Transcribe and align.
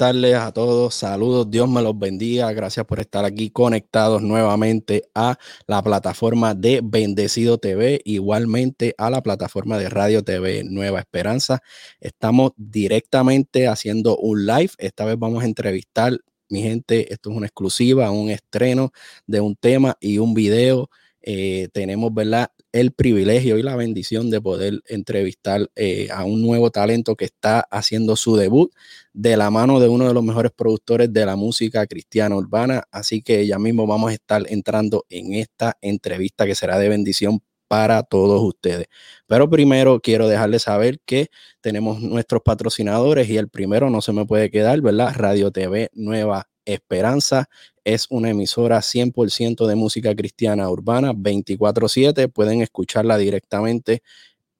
Tardes 0.00 0.34
a 0.34 0.50
todos, 0.50 0.94
saludos, 0.94 1.50
Dios 1.50 1.68
me 1.68 1.82
los 1.82 1.98
bendiga, 1.98 2.50
gracias 2.54 2.86
por 2.86 3.00
estar 3.00 3.26
aquí 3.26 3.50
conectados 3.50 4.22
nuevamente 4.22 5.02
a 5.14 5.36
la 5.66 5.82
plataforma 5.82 6.54
de 6.54 6.80
Bendecido 6.82 7.58
TV, 7.58 8.00
igualmente 8.06 8.94
a 8.96 9.10
la 9.10 9.22
plataforma 9.22 9.76
de 9.76 9.90
Radio 9.90 10.24
TV 10.24 10.64
Nueva 10.64 11.00
Esperanza. 11.00 11.60
Estamos 12.00 12.52
directamente 12.56 13.68
haciendo 13.68 14.16
un 14.16 14.46
live, 14.46 14.70
esta 14.78 15.04
vez 15.04 15.18
vamos 15.18 15.42
a 15.42 15.46
entrevistar, 15.46 16.18
mi 16.48 16.62
gente, 16.62 17.12
esto 17.12 17.30
es 17.30 17.36
una 17.36 17.48
exclusiva, 17.48 18.10
un 18.10 18.30
estreno 18.30 18.92
de 19.26 19.42
un 19.42 19.54
tema 19.54 19.98
y 20.00 20.16
un 20.16 20.32
video. 20.32 20.88
Eh, 21.20 21.68
tenemos, 21.74 22.14
¿verdad? 22.14 22.50
El 22.72 22.92
privilegio 22.92 23.58
y 23.58 23.62
la 23.62 23.76
bendición 23.76 24.30
de 24.30 24.40
poder 24.40 24.80
entrevistar 24.86 25.70
eh, 25.76 26.08
a 26.12 26.24
un 26.24 26.42
nuevo 26.42 26.70
talento 26.70 27.16
que 27.16 27.24
está 27.24 27.60
haciendo 27.70 28.16
su 28.16 28.36
debut 28.36 28.72
de 29.12 29.36
la 29.36 29.50
mano 29.50 29.80
de 29.80 29.88
uno 29.88 30.06
de 30.06 30.14
los 30.14 30.22
mejores 30.22 30.52
productores 30.52 31.12
de 31.12 31.26
la 31.26 31.36
música 31.36 31.86
cristiana 31.86 32.36
urbana. 32.36 32.84
Así 32.92 33.22
que 33.22 33.46
ya 33.46 33.58
mismo 33.58 33.86
vamos 33.86 34.10
a 34.10 34.14
estar 34.14 34.44
entrando 34.48 35.04
en 35.08 35.34
esta 35.34 35.76
entrevista 35.80 36.46
que 36.46 36.54
será 36.54 36.78
de 36.78 36.88
bendición 36.88 37.40
para 37.68 38.02
todos 38.02 38.42
ustedes. 38.42 38.86
Pero 39.28 39.48
primero 39.48 40.00
quiero 40.00 40.26
dejarles 40.28 40.62
saber 40.62 40.98
que 41.06 41.28
tenemos 41.60 42.00
nuestros 42.00 42.42
patrocinadores 42.44 43.28
y 43.28 43.36
el 43.36 43.48
primero 43.48 43.90
no 43.90 44.00
se 44.02 44.12
me 44.12 44.26
puede 44.26 44.50
quedar, 44.50 44.80
¿verdad? 44.80 45.14
Radio 45.16 45.52
TV 45.52 45.88
Nueva 45.94 46.48
Esperanza 46.64 47.48
es 47.84 48.06
una 48.10 48.30
emisora 48.30 48.80
100% 48.82 49.66
de 49.66 49.74
música 49.74 50.14
cristiana 50.14 50.70
urbana, 50.70 51.12
24/7. 51.12 52.28
Pueden 52.28 52.62
escucharla 52.62 53.18
directamente 53.18 54.02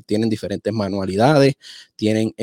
tienen 0.07 0.27
diferentes 0.27 0.73
manualidades, 0.73 1.53
tienen 1.95 2.33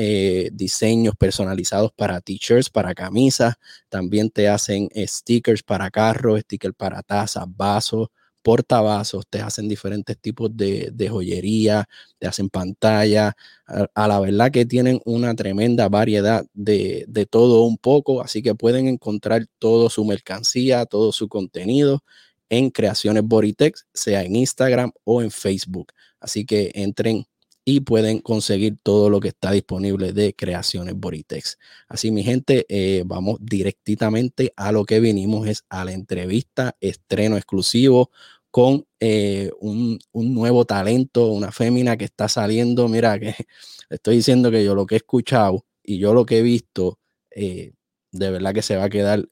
diseños 0.53 1.17
personalizados 1.17 1.91
para 1.91 2.21
t-shirts, 2.21 2.69
para 2.69 2.95
camisas, 2.95 3.55
también 3.89 4.29
te 4.29 4.47
hacen 4.47 4.87
stickers 5.05 5.63
para 5.63 5.91
carros, 5.91 6.39
stickers 6.39 6.75
para 6.75 7.03
tazas, 7.03 7.43
vasos, 7.57 8.07
portavasos, 8.41 9.25
te 9.29 9.41
hacen 9.41 9.67
diferentes 9.67 10.17
tipos 10.17 10.55
de, 10.55 10.93
joyería, 11.09 11.87
te 12.19 12.27
hacen 12.27 12.49
pantalla. 12.49 13.35
A, 13.65 14.07
la 14.07 14.19
verdad 14.19 14.51
que 14.51 14.65
tienen 14.65 15.01
una 15.05 15.35
tremenda 15.35 15.89
variedad 15.89 16.45
de, 16.53 17.05
de, 17.07 17.25
todo 17.25 17.63
un 17.63 17.77
poco, 17.77 18.21
así 18.21 18.41
que 18.41 18.55
pueden 18.55 18.87
encontrar 18.87 19.45
toda 19.59 19.89
su 19.89 20.05
mercancía, 20.05 20.85
todo 20.85 21.11
su 21.11 21.27
contenido 21.27 22.03
en 22.49 22.69
Creaciones 22.69 23.23
Boritex, 23.23 23.85
sea 23.93 24.23
en 24.23 24.35
Instagram 24.35 24.91
o 25.03 25.21
en 25.21 25.31
Facebook. 25.31 25.91
Así 26.19 26.45
que 26.45 26.71
entren 26.75 27.25
y 27.69 27.81
pueden 27.81 28.19
conseguir 28.19 28.77
todo 28.81 29.09
lo 29.09 29.19
que 29.19 29.27
está 29.27 29.51
disponible 29.51 30.13
de 30.13 30.33
Creaciones 30.33 30.95
Boritex. 30.95 31.57
Así, 31.89 32.11
mi 32.11 32.23
gente, 32.23 32.65
eh, 32.69 33.03
vamos 33.05 33.39
directamente 33.41 34.53
a 34.55 34.71
lo 34.71 34.85
que 34.85 35.01
vinimos, 35.01 35.49
es 35.49 35.65
a 35.67 35.83
la 35.83 35.91
entrevista, 35.91 36.77
estreno 36.79 37.35
exclusivo, 37.35 38.09
con 38.51 38.85
eh, 39.01 39.51
un, 39.59 39.99
nuevo 40.13 40.63
talento, 40.63 41.27
una 41.27 41.51
fémina 41.51 41.97
que 41.97 42.05
está 42.05 42.29
saliendo. 42.29 42.87
Mira, 42.87 43.19
que 43.19 43.35
estoy 43.89 44.15
diciendo 44.15 44.49
que 44.49 44.63
yo 44.63 44.73
lo 44.73 44.85
que 44.85 44.95
he 44.95 44.99
escuchado 44.99 45.65
y 45.83 45.97
yo 45.97 46.13
lo 46.13 46.25
que 46.25 46.37
he 46.37 46.43
visto, 46.43 46.99
eh, 47.31 47.73
de 48.13 48.31
verdad 48.31 48.53
que 48.53 48.61
se 48.61 48.77
va 48.77 48.85
a 48.85 48.89
quedar 48.89 49.27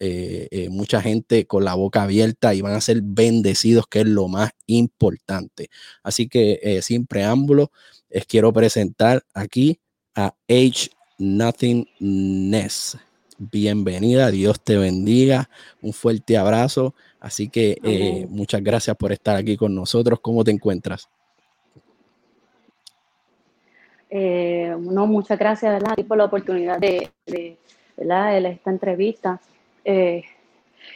mucha 0.70 1.02
gente 1.02 1.48
con 1.48 1.64
la 1.64 1.74
boca 1.76 2.04
abierta 2.04 2.54
y 2.54 2.60
van 2.60 2.74
a 2.74 2.82
ser 2.82 3.00
bendecidos, 3.02 3.88
que 3.88 4.02
es 4.02 4.08
lo 4.08 4.28
más 4.28 4.52
importante. 4.68 5.70
Así 6.04 6.28
que 6.28 6.82
sin 6.84 7.08
preámbulo, 7.08 7.72
les 8.10 8.26
quiero 8.26 8.52
presentar 8.54 9.24
aquí 9.34 9.80
a 10.16 10.34
H 10.48 10.90
Nothingness. 11.18 12.98
Bienvenida, 13.38 14.32
Dios 14.32 14.62
te 14.62 14.78
bendiga, 14.78 15.50
un 15.82 15.92
fuerte 15.92 16.38
abrazo 16.38 16.96
Así 17.26 17.50
que 17.50 17.80
eh, 17.84 18.28
muchas 18.30 18.64
gracias 18.64 18.96
por 18.96 19.12
estar 19.12 19.36
aquí 19.36 19.58
con 19.58 19.74
nosotros. 19.74 20.20
¿Cómo 20.20 20.44
te 20.44 20.52
encuentras? 20.52 21.10
Eh, 24.12 24.76
no, 24.80 25.08
muchas 25.08 25.40
gracias 25.40 25.74
¿verdad? 25.74 25.96
por 26.08 26.18
la 26.18 26.26
oportunidad 26.26 26.78
de, 26.78 27.10
esta 27.98 28.70
entrevista. 28.70 29.42
Eh, 29.84 30.24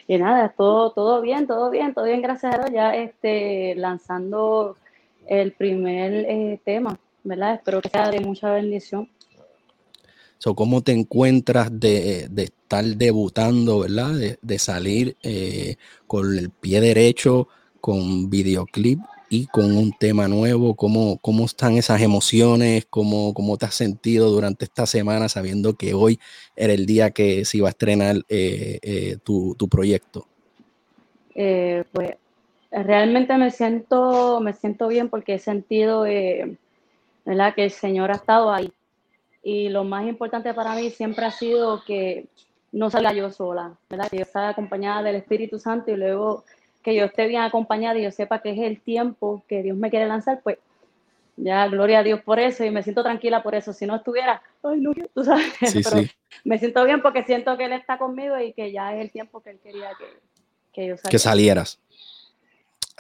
y 0.08 0.20
nada, 0.20 0.50
todo, 0.50 0.92
todo 0.92 1.20
bien, 1.20 1.48
todo 1.48 1.72
bien, 1.72 1.96
todo 1.96 2.06
bien, 2.06 2.22
gracias 2.22 2.54
a 2.54 2.58
Dios. 2.60 2.70
Ya 2.74 2.96
este, 2.96 3.74
lanzando 3.74 4.78
el 5.30 5.54
primer 5.54 6.60
tema, 6.66 7.00
¿verdad? 7.24 7.56
Espero 7.56 7.82
que 7.82 7.90
sea 7.90 8.10
de 8.10 8.20
mucha 8.20 8.52
bendición. 8.52 9.10
¿Cómo 10.56 10.82
te 10.82 10.94
encuentras 10.94 11.68
de, 11.80 12.30
estar 12.38 12.86
debutando, 12.86 13.80
¿verdad? 13.80 14.38
De, 14.42 14.60
salir 14.60 15.18
eh, 15.22 15.76
con 16.08 16.38
el 16.38 16.50
pie 16.50 16.80
derecho, 16.80 17.50
con 17.82 18.30
videoclip 18.30 19.00
y 19.30 19.48
con 19.48 19.76
un 19.76 19.92
tema 19.92 20.28
nuevo? 20.30 20.76
¿Cómo, 20.76 21.18
cómo 21.22 21.46
están 21.46 21.76
esas 21.76 22.02
emociones? 22.02 22.88
¿Cómo, 22.90 23.34
¿Cómo 23.34 23.58
te 23.58 23.66
has 23.66 23.76
sentido 23.76 24.32
durante 24.32 24.66
esta 24.66 24.86
semana 24.86 25.28
sabiendo 25.28 25.76
que 25.76 25.94
hoy 25.94 26.20
era 26.56 26.74
el 26.74 26.86
día 26.86 27.12
que 27.12 27.44
se 27.44 27.58
iba 27.58 27.68
a 27.68 27.72
estrenar 27.72 28.18
eh, 28.30 28.80
eh, 28.82 29.18
tu, 29.24 29.56
proyecto? 29.70 30.26
pues 31.92 32.16
realmente 32.72 33.36
me 33.38 33.52
siento, 33.52 34.40
me 34.42 34.54
siento 34.54 34.88
bien 34.88 35.10
porque 35.10 35.36
he 35.36 35.40
sentido 35.40 36.04
¿verdad? 37.26 37.56
que 37.56 37.66
el 37.66 37.72
Señor 37.72 38.12
ha 38.12 38.16
estado 38.16 38.52
ahí 38.52 38.72
y 39.44 39.70
lo 39.70 39.84
más 39.84 40.08
importante 40.08 40.54
para 40.54 40.76
mí 40.76 40.90
siempre 40.90 41.26
ha 41.26 41.32
sido 41.32 41.84
que 41.84 42.28
no 42.72 42.90
salga 42.90 43.14
yo 43.14 43.32
sola, 43.32 43.78
¿verdad? 43.90 44.10
Que 44.10 44.18
yo 44.18 44.24
esté 44.24 44.40
acompañada 44.40 45.04
del 45.04 45.16
Espíritu 45.16 45.60
Santo 45.60 45.92
y 45.92 45.96
luego 45.96 46.44
que 46.84 46.96
yo 46.96 47.06
esté 47.06 47.28
bien 47.28 47.42
acompañada 47.42 47.98
y 47.98 48.04
yo 48.04 48.12
sepa 48.12 48.42
que 48.42 48.52
es 48.52 48.60
el 48.60 48.82
tiempo 48.82 49.44
que 49.48 49.64
Dios 49.64 49.78
me 49.78 49.90
quiere 49.90 50.08
lanzar, 50.08 50.42
pues 50.44 50.58
ya 51.36 51.68
gloria 51.68 52.00
a 52.00 52.04
Dios 52.04 52.22
por 52.22 52.40
eso 52.40 52.64
y 52.66 52.72
me 52.72 52.84
siento 52.84 53.02
tranquila 53.02 53.42
por 53.42 53.56
eso. 53.56 53.74
Si 53.74 53.86
no 53.86 53.96
estuviera, 53.96 54.42
ay, 54.62 54.80
no, 54.80 54.92
tú 55.14 55.24
sabes, 55.24 55.54
pero 55.84 56.06
me 56.44 56.60
siento 56.60 56.84
bien 56.84 57.02
porque 57.02 57.24
siento 57.24 57.58
que 57.58 57.66
Él 57.66 57.74
está 57.74 57.98
conmigo 57.98 58.38
y 58.40 58.54
que 58.54 58.72
ya 58.72 58.94
es 58.94 59.02
el 59.02 59.12
tiempo 59.12 59.42
que 59.42 59.52
Él 59.52 59.60
quería 59.64 59.92
que, 59.98 60.06
que 60.74 60.88
yo 60.88 60.98
saliera. 60.98 61.12
Que 61.12 61.20
salieras. 61.20 61.80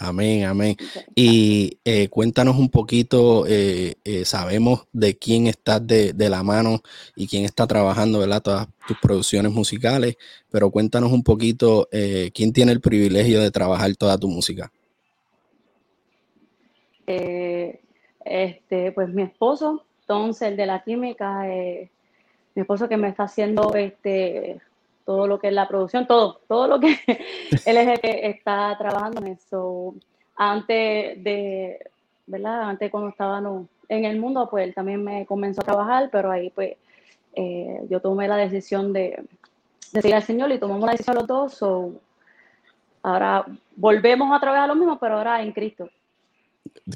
Amén, 0.02 0.46
amén. 0.46 0.78
Y 1.14 1.78
eh, 1.84 2.08
cuéntanos 2.08 2.58
un 2.58 2.70
poquito, 2.70 3.46
eh, 3.46 3.96
eh, 4.06 4.24
sabemos 4.24 4.88
de 4.94 5.18
quién 5.18 5.48
estás 5.48 5.86
de, 5.86 6.14
la 6.30 6.42
mano 6.42 6.82
y 7.18 7.28
quién 7.28 7.44
está 7.44 7.68
trabajando, 7.68 8.20
¿verdad? 8.20 8.42
Todas 8.42 8.68
tus 8.88 8.98
producciones 8.98 9.52
musicales, 9.52 10.16
pero 10.50 10.72
cuéntanos 10.72 11.12
un 11.12 11.22
poquito, 11.22 11.90
¿quién 12.34 12.54
tiene 12.54 12.72
el 12.72 12.80
privilegio 12.80 13.42
de 13.42 13.52
trabajar 13.52 13.94
toda 13.98 14.18
tu 14.18 14.30
música? 14.30 14.72
este, 18.26 18.92
pues 18.92 19.10
mi 19.10 19.24
esposo, 19.24 19.84
entonces 20.02 20.50
el 20.50 20.58
de 20.58 20.68
la 20.68 20.84
química, 20.84 21.42
mi 21.44 22.62
esposo 22.62 22.88
que 22.88 22.98
me 22.98 23.10
está 23.10 23.24
haciendo 23.24 23.74
este, 23.74 24.62
todo 25.10 25.26
lo 25.26 25.40
que 25.40 25.48
es 25.48 25.54
la 25.54 25.68
producción, 25.68 26.06
todo, 26.06 26.40
todo 26.48 26.68
lo 26.68 26.80
que 26.80 26.90
él 27.66 27.78
es 27.78 27.88
el 27.88 28.00
que 28.00 28.30
está 28.30 28.78
trabajando 28.78 29.22
en 29.22 29.30
eso. 29.30 29.96
Antes 30.36 31.24
de, 31.24 31.80
¿verdad? 32.28 32.70
Antes 32.70 32.92
cuando 32.92 33.10
estábamos 33.10 33.66
en 33.88 34.06
el 34.06 34.20
mundo, 34.20 34.48
pues 34.52 34.68
él 34.68 34.76
también 34.76 35.04
me 35.04 35.26
comenzó 35.26 35.62
a 35.62 35.66
trabajar, 35.66 36.10
pero 36.12 36.30
ahí 36.30 36.52
pues 36.52 36.74
eh, 37.34 37.82
yo 37.90 38.00
tomé 38.00 38.28
la 38.28 38.38
decisión 38.38 38.94
de, 38.94 39.26
de 39.94 40.00
seguir 40.00 40.14
al 40.14 40.22
Señor 40.22 40.52
y 40.52 40.60
tomamos 40.60 40.86
la 40.86 40.92
decisión 40.92 41.16
los 41.16 41.26
dos. 41.26 41.60
ahora 43.02 43.48
volvemos 43.76 44.32
a 44.32 44.40
trabajar 44.40 44.68
lo 44.68 44.76
mismo, 44.76 45.00
pero 45.00 45.18
ahora 45.18 45.42
en 45.42 45.54
Cristo. 45.54 45.90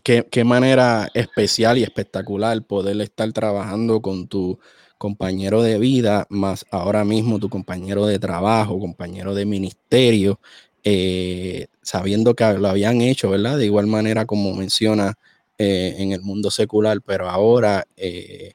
Qué, 0.03 0.23
qué 0.29 0.43
manera 0.43 1.09
especial 1.15 1.79
y 1.79 1.83
espectacular 1.83 2.61
poder 2.61 3.01
estar 3.01 3.31
trabajando 3.33 4.03
con 4.03 4.27
tu 4.27 4.59
compañero 5.03 5.61
de 5.61 5.79
vida, 5.79 6.25
más 6.29 6.65
ahora 6.71 7.03
mismo 7.03 7.37
tu 7.37 7.49
compañero 7.49 8.05
de 8.05 8.19
trabajo, 8.19 8.79
compañero 8.79 9.35
de 9.35 9.45
ministerio, 9.45 10.39
eh, 10.85 11.67
sabiendo 11.81 12.33
que 12.35 12.53
lo 12.53 12.69
habían 12.69 13.01
hecho, 13.01 13.29
¿verdad? 13.29 13.57
De 13.57 13.65
igual 13.65 13.85
manera 13.85 14.25
como 14.25 14.55
menciona 14.55 15.15
eh, 15.57 15.95
en 15.97 16.13
el 16.13 16.21
mundo 16.21 16.49
secular, 16.49 17.01
pero 17.05 17.29
ahora 17.29 17.83
eh, 17.97 18.53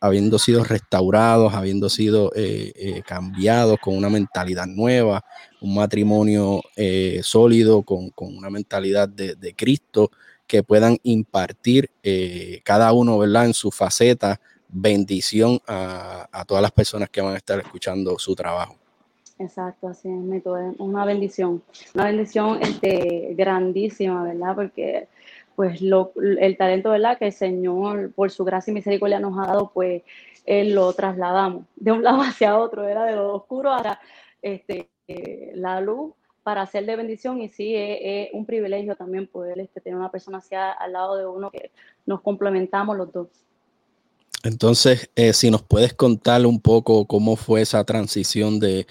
habiendo 0.00 0.38
sido 0.38 0.64
restaurados, 0.64 1.52
habiendo 1.52 1.90
sido 1.90 2.32
cambiados 3.06 3.76
con 3.78 3.94
una 3.94 4.08
mentalidad 4.08 4.66
nueva, 4.66 5.22
un 5.60 5.74
matrimonio 5.74 6.62
sólido 7.22 7.82
con, 7.82 8.10
una 8.16 8.48
mentalidad 8.48 9.06
de, 9.06 9.54
Cristo, 9.54 10.10
que 10.46 10.62
puedan 10.62 10.96
impartir 11.02 11.90
cada 12.62 12.92
uno, 12.92 13.18
¿verdad? 13.18 13.46
En 13.46 13.54
su 13.54 13.70
faceta, 13.70 14.38
bendición 14.74 15.60
a, 15.66 16.28
a, 16.32 16.44
todas 16.44 16.60
las 16.60 16.72
personas 16.72 17.08
que 17.08 17.20
van 17.20 17.34
a 17.34 17.38
estar 17.38 17.58
escuchando 17.60 18.18
su 18.18 18.34
trabajo. 18.34 18.76
Exacto, 19.38 19.88
así 19.88 20.08
es, 20.08 20.44
una 20.78 21.04
bendición, 21.04 21.62
una 21.94 22.04
bendición 22.04 22.58
este, 22.62 23.34
grandísima, 23.36 24.22
¿verdad? 24.22 24.54
Porque 24.54 25.08
pues 25.56 25.80
lo, 25.80 26.12
el 26.16 26.56
talento, 26.56 26.90
¿verdad? 26.90 27.18
Que 27.18 27.26
el 27.26 27.32
Señor, 27.32 28.12
por 28.12 28.30
su 28.30 28.44
gracia 28.44 28.70
y 28.70 28.74
misericordia 28.74 29.20
nos 29.20 29.38
ha 29.38 29.46
dado, 29.46 29.70
pues 29.72 30.02
Él 30.44 30.74
lo 30.74 30.92
trasladamos 30.92 31.64
de 31.76 31.92
un 31.92 32.02
lado 32.02 32.18
hacia 32.22 32.58
otro, 32.58 32.86
era 32.86 33.04
de 33.04 33.16
lo 33.16 33.34
oscuro 33.34 33.72
a 33.72 34.00
este, 34.42 34.88
la 35.54 35.80
luz 35.80 36.12
para 36.42 36.62
hacer 36.62 36.84
de 36.86 36.96
bendición 36.96 37.40
y 37.40 37.48
sí, 37.48 37.74
es, 37.74 38.28
un 38.32 38.44
privilegio 38.44 38.94
también 38.96 39.26
poder 39.26 39.58
este, 39.58 39.80
tener 39.80 39.98
una 39.98 40.10
persona 40.10 40.38
hacia 40.38 40.72
al 40.72 40.92
lado 40.92 41.16
de 41.16 41.26
uno 41.26 41.50
que 41.50 41.70
nos 42.06 42.20
complementamos 42.20 42.96
los 42.96 43.12
dos. 43.12 43.28
Entonces, 44.44 45.10
eh, 45.16 45.32
si 45.32 45.50
nos 45.50 45.62
puedes 45.62 45.94
contar 45.94 46.44
un 46.44 46.60
poco 46.60 47.06
cómo 47.06 47.34
fue 47.36 47.62
esa 47.62 47.82
transición 47.84 48.60
de, 48.60 48.86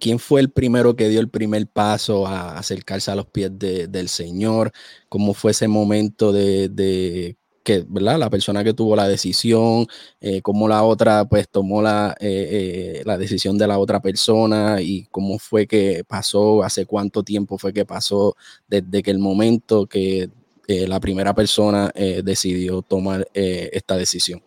quién 0.00 0.18
fue 0.18 0.40
el 0.40 0.50
primero 0.50 0.96
que 0.96 1.10
dio 1.10 1.20
el 1.20 1.28
primer 1.28 1.66
paso 1.66 2.26
a 2.26 2.56
acercarse 2.56 3.10
a 3.10 3.14
los 3.14 3.26
pies 3.26 3.50
del 3.58 4.08
Señor, 4.08 4.72
cómo 5.10 5.34
fue 5.34 5.50
ese 5.50 5.68
momento 5.68 6.32
de, 6.32 7.36
que, 7.62 7.84
¿verdad? 7.86 8.18
La 8.18 8.30
persona 8.30 8.64
que 8.64 8.72
tuvo 8.72 8.96
la 8.96 9.06
decisión, 9.06 9.86
eh, 10.20 10.40
cómo 10.40 10.66
la 10.66 10.82
otra 10.82 11.26
pues 11.26 11.46
tomó 11.50 11.82
la, 11.82 12.16
eh, 12.18 13.02
la 13.04 13.18
decisión 13.18 13.58
de 13.58 13.66
la 13.66 13.78
otra 13.78 14.00
persona 14.00 14.80
y 14.80 15.04
cómo 15.10 15.38
fue 15.38 15.66
que 15.66 16.04
pasó, 16.08 16.62
hace 16.64 16.86
cuánto 16.86 17.22
tiempo 17.22 17.58
fue 17.58 17.74
que 17.74 17.84
pasó 17.84 18.34
desde 18.66 19.02
que 19.02 19.10
el 19.10 19.18
momento 19.18 19.86
que 19.86 20.30
la 20.68 20.98
primera 21.00 21.34
persona 21.34 21.92
decidió 22.24 22.82
tomar 22.82 23.28
esta 23.34 23.96
decisión. 23.96 24.42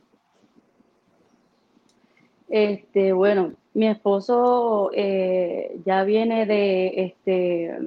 Este, 2.50 3.14
bueno, 3.14 3.54
mi 3.74 3.88
esposo 3.88 4.90
eh, 4.94 5.80
ya 5.86 6.04
viene 6.04 6.46
de, 6.46 6.94
este, 6.96 7.78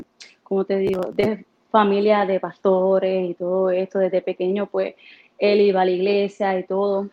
como 0.42 0.64
te 0.64 0.78
digo, 0.78 1.02
de 1.12 1.44
familia 1.70 2.24
de 2.26 2.38
pastores 2.38 3.30
y 3.30 3.34
todo 3.34 3.70
esto. 3.70 3.98
Desde 3.98 4.22
pequeño, 4.22 4.66
pues, 4.66 4.94
él 5.38 5.60
iba 5.60 5.82
a 5.82 5.84
la 5.84 5.90
iglesia 5.90 6.58
y 6.58 6.64
todo. 6.64 7.10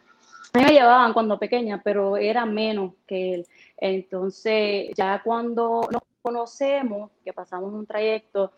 Me 0.54 0.66
llevaban 0.66 1.14
cuando 1.14 1.40
pequeña, 1.40 1.82
pero 1.84 2.18
era 2.18 2.46
menos 2.46 2.94
que 3.08 3.34
él. 3.34 3.48
Entonces, 3.78 4.92
ya 4.96 5.22
cuando 5.24 5.82
nos 5.92 6.02
conocemos, 6.22 7.12
que 7.24 7.34
pasamos 7.34 7.74
un 7.74 7.86
trayecto, 7.86 8.52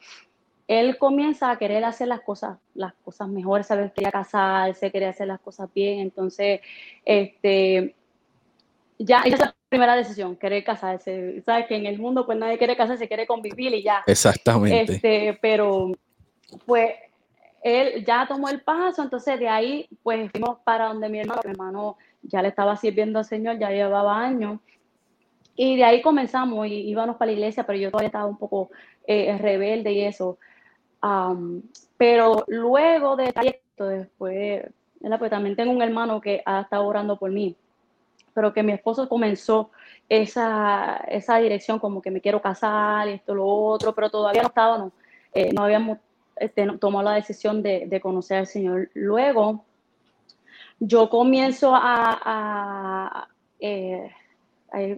él 0.67 0.97
comienza 0.97 1.51
a 1.51 1.57
querer 1.57 1.83
hacer 1.83 2.07
las 2.07 2.21
cosas, 2.21 2.57
las 2.73 2.93
cosas 3.03 3.27
mejor, 3.27 3.63
saber 3.63 3.91
quería 3.93 4.11
casarse, 4.11 4.91
quería 4.91 5.09
hacer 5.09 5.27
las 5.27 5.41
cosas 5.41 5.69
bien. 5.73 5.99
Entonces, 5.99 6.61
este, 7.03 7.95
ya 9.03 9.21
esa 9.21 9.36
es 9.36 9.39
la 9.42 9.56
primera 9.69 9.95
decisión, 9.95 10.36
querer 10.36 10.63
casarse. 10.63 11.42
Sabes 11.45 11.68
que 11.68 11.75
en 11.75 11.86
el 11.86 12.00
mundo 12.00 12.25
pues 12.25 12.38
nadie 12.38 12.57
quiere 12.57 12.75
casarse, 12.75 13.07
quiere 13.07 13.27
convivir 13.27 13.74
y 13.74 13.83
ya. 13.83 14.03
Exactamente. 14.06 14.94
Este, 14.94 15.38
pero 15.42 15.92
pues 16.65 16.92
él 17.63 18.03
ya 18.06 18.27
tomó 18.27 18.50
el 18.50 18.62
paso, 18.62 19.03
entonces 19.03 19.39
de 19.39 19.48
ahí 19.48 19.88
pues 20.03 20.31
fuimos 20.31 20.59
para 20.63 20.88
donde 20.88 21.09
mi 21.09 21.19
hermano, 21.19 21.42
mi 21.44 21.51
hermano 21.51 21.98
ya 22.21 22.42
le 22.42 22.50
estaba 22.50 22.75
sirviendo 22.75 23.19
al 23.19 23.25
Señor, 23.25 23.57
ya 23.59 23.69
llevaba 23.69 24.19
años. 24.19 24.59
Y 25.56 25.75
de 25.75 25.83
ahí 25.83 26.01
comenzamos 26.01 26.65
y 26.68 26.89
íbamos 26.89 27.18
para 27.18 27.27
la 27.31 27.38
iglesia, 27.38 27.65
pero 27.65 27.77
yo 27.77 27.92
todavía 27.92 28.07
estaba 28.07 28.25
un 28.25 28.38
poco 28.38 28.71
eh, 29.06 29.38
rebelde 29.38 29.92
y 29.92 30.01
eso. 30.01 30.38
pero 31.98 32.45
luego 32.48 33.15
de 33.15 33.25
esto, 33.25 33.86
después, 33.86 34.63
pues 35.00 35.31
también 35.31 35.56
tengo 35.56 35.71
un 35.71 35.81
hermano 35.81 36.21
que 36.21 36.42
ha 36.45 36.62
estado 36.62 36.86
orando 36.88 37.18
por 37.18 37.31
mí 37.31 37.56
pero 38.33 38.54
que 38.54 38.63
mi 38.63 38.72
esposo 38.72 39.07
comenzó 39.07 39.72
esa, 40.10 40.98
esa 41.07 41.38
dirección 41.38 41.80
como 41.80 42.01
que 42.01 42.12
me 42.12 42.22
quiero 42.22 42.42
casar, 42.42 43.07
esto, 43.07 43.33
lo 43.36 43.45
otro, 43.45 43.94
pero 43.94 44.10
todavía 44.10 44.42
no 44.42 44.50
estaba, 44.50 44.78
no, 44.78 44.92
eh, 45.33 45.51
no 45.54 45.63
habíamos 45.63 46.00
este, 46.36 46.68
tomado 46.78 47.06
la 47.06 47.16
decisión 47.16 47.62
de, 47.62 47.86
de, 47.88 48.01
conocer 48.01 48.39
al 48.39 48.48
Señor. 48.48 48.89
Luego, 48.94 49.63
yo 50.80 51.10
comienzo 51.10 51.74
a, 51.75 52.19
a 52.24 53.28
eh, 53.60 54.12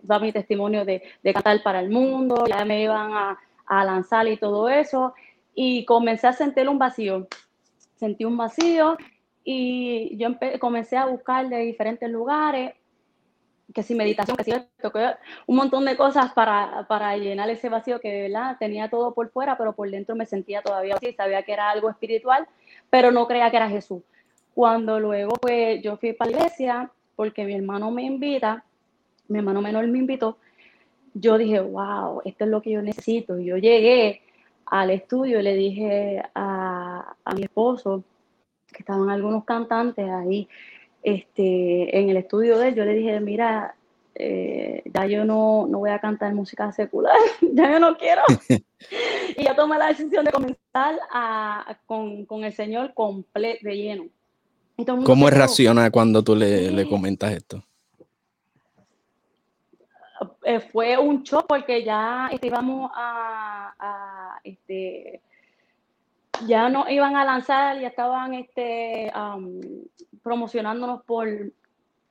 dar 0.03 0.21
mi 0.21 0.31
testimonio 0.31 0.85
de, 0.85 1.03
de, 1.21 1.33
cantar 1.33 1.61
para 1.61 1.79
el 1.79 1.89
mundo, 1.89 2.45
ya 2.47 2.63
me 2.65 2.81
iban 2.81 3.11
a, 3.13 3.39
a 3.65 3.85
lanzar 3.85 4.27
y 4.27 4.37
todo 4.37 4.69
eso, 4.69 5.13
y 5.53 5.85
comencé 5.85 6.27
a 6.27 6.33
sentir 6.33 6.69
un 6.69 6.79
vacío. 6.79 7.27
Sentí 7.95 8.25
un 8.25 8.37
vacío 8.37 8.97
y 9.43 10.17
yo 10.17 10.29
comencé 10.59 10.97
a 10.97 11.05
buscar 11.05 11.49
de 11.49 11.59
diferentes 11.59 12.09
lugares 12.09 12.73
que 13.73 13.83
si 13.83 13.95
meditación, 13.95 14.37
que 14.37 14.43
si 14.43 14.51
un 15.47 15.55
montón 15.55 15.85
de 15.85 15.95
cosas 15.95 16.33
para, 16.33 16.85
para, 16.87 17.15
llenar 17.17 17.49
ese 17.49 17.69
vacío 17.69 17.99
que 17.99 18.23
verdad 18.23 18.57
tenía 18.59 18.89
todo 18.89 19.13
por 19.13 19.29
fuera, 19.29 19.57
pero 19.57 19.73
por 19.73 19.89
dentro 19.89 20.15
me 20.15 20.25
sentía 20.25 20.61
todavía 20.61 20.95
así, 20.95 21.13
sabía 21.13 21.43
que 21.43 21.53
era 21.53 21.69
algo 21.69 21.89
espiritual, 21.89 22.47
pero 22.89 23.11
no 23.11 23.27
creía 23.27 23.49
que 23.49 23.57
era 23.57 23.69
Jesús. 23.69 24.03
Cuando 24.53 24.99
luego 24.99 25.33
pues 25.41 25.81
yo 25.81 25.97
fui 25.97 26.13
para 26.13 26.31
la 26.31 26.37
iglesia, 26.37 26.91
porque 27.15 27.45
mi 27.45 27.53
hermano 27.55 27.89
me 27.91 28.03
invita, 28.03 28.63
mi 29.27 29.39
hermano 29.39 29.61
menor 29.61 29.87
me 29.87 29.99
invitó, 29.99 30.37
yo 31.13 31.37
dije, 31.37 31.59
wow, 31.59 32.21
esto 32.25 32.43
es 32.43 32.49
lo 32.49 32.61
que 32.61 32.71
yo 32.71 32.81
necesito. 32.81 33.37
Yo 33.37 33.57
llegué 33.57 34.21
al 34.65 34.89
estudio 34.89 35.39
y 35.39 35.43
le 35.43 35.55
dije 35.55 36.23
a, 36.33 37.15
a 37.23 37.33
mi 37.33 37.43
esposo, 37.43 38.03
que 38.71 38.79
estaban 38.79 39.09
algunos 39.09 39.45
cantantes 39.45 40.09
ahí, 40.09 40.47
este, 41.03 41.99
en 41.99 42.09
el 42.09 42.17
estudio 42.17 42.57
de 42.57 42.69
él, 42.69 42.75
yo 42.75 42.85
le 42.85 42.93
dije, 42.93 43.19
mira, 43.19 43.75
eh, 44.15 44.83
ya 44.85 45.05
yo 45.05 45.25
no, 45.25 45.67
no, 45.67 45.79
voy 45.79 45.89
a 45.89 45.99
cantar 45.99 46.33
música 46.33 46.71
secular, 46.71 47.15
ya 47.41 47.71
yo 47.71 47.79
no 47.79 47.97
quiero. 47.97 48.21
y 49.37 49.43
yo 49.43 49.55
tomé 49.55 49.77
la 49.77 49.87
decisión 49.87 50.25
de 50.25 50.31
comenzar 50.31 50.99
a, 51.11 51.77
con, 51.85 52.25
con, 52.25 52.43
el 52.43 52.53
Señor 52.53 52.93
completo, 52.93 53.67
de 53.67 53.75
lleno. 53.75 54.05
¿Cómo 55.05 55.29
reacciona 55.29 55.91
cuando 55.91 56.23
tú 56.23 56.35
le, 56.35 56.71
le 56.71 56.89
comentas 56.89 57.31
esto? 57.31 57.63
Eh, 60.43 60.59
fue 60.59 60.97
un 60.97 61.23
shock 61.23 61.45
porque 61.47 61.83
ya 61.83 62.29
este, 62.31 62.47
íbamos 62.47 62.91
a, 62.95 63.73
a 63.77 64.39
este, 64.43 65.21
ya 66.47 66.69
no 66.69 66.89
iban 66.89 67.15
a 67.15 67.25
lanzar, 67.25 67.79
ya 67.79 67.87
estaban 67.87 68.33
este, 68.33 69.11
promocionándonos 70.21 71.03
por 71.03 71.27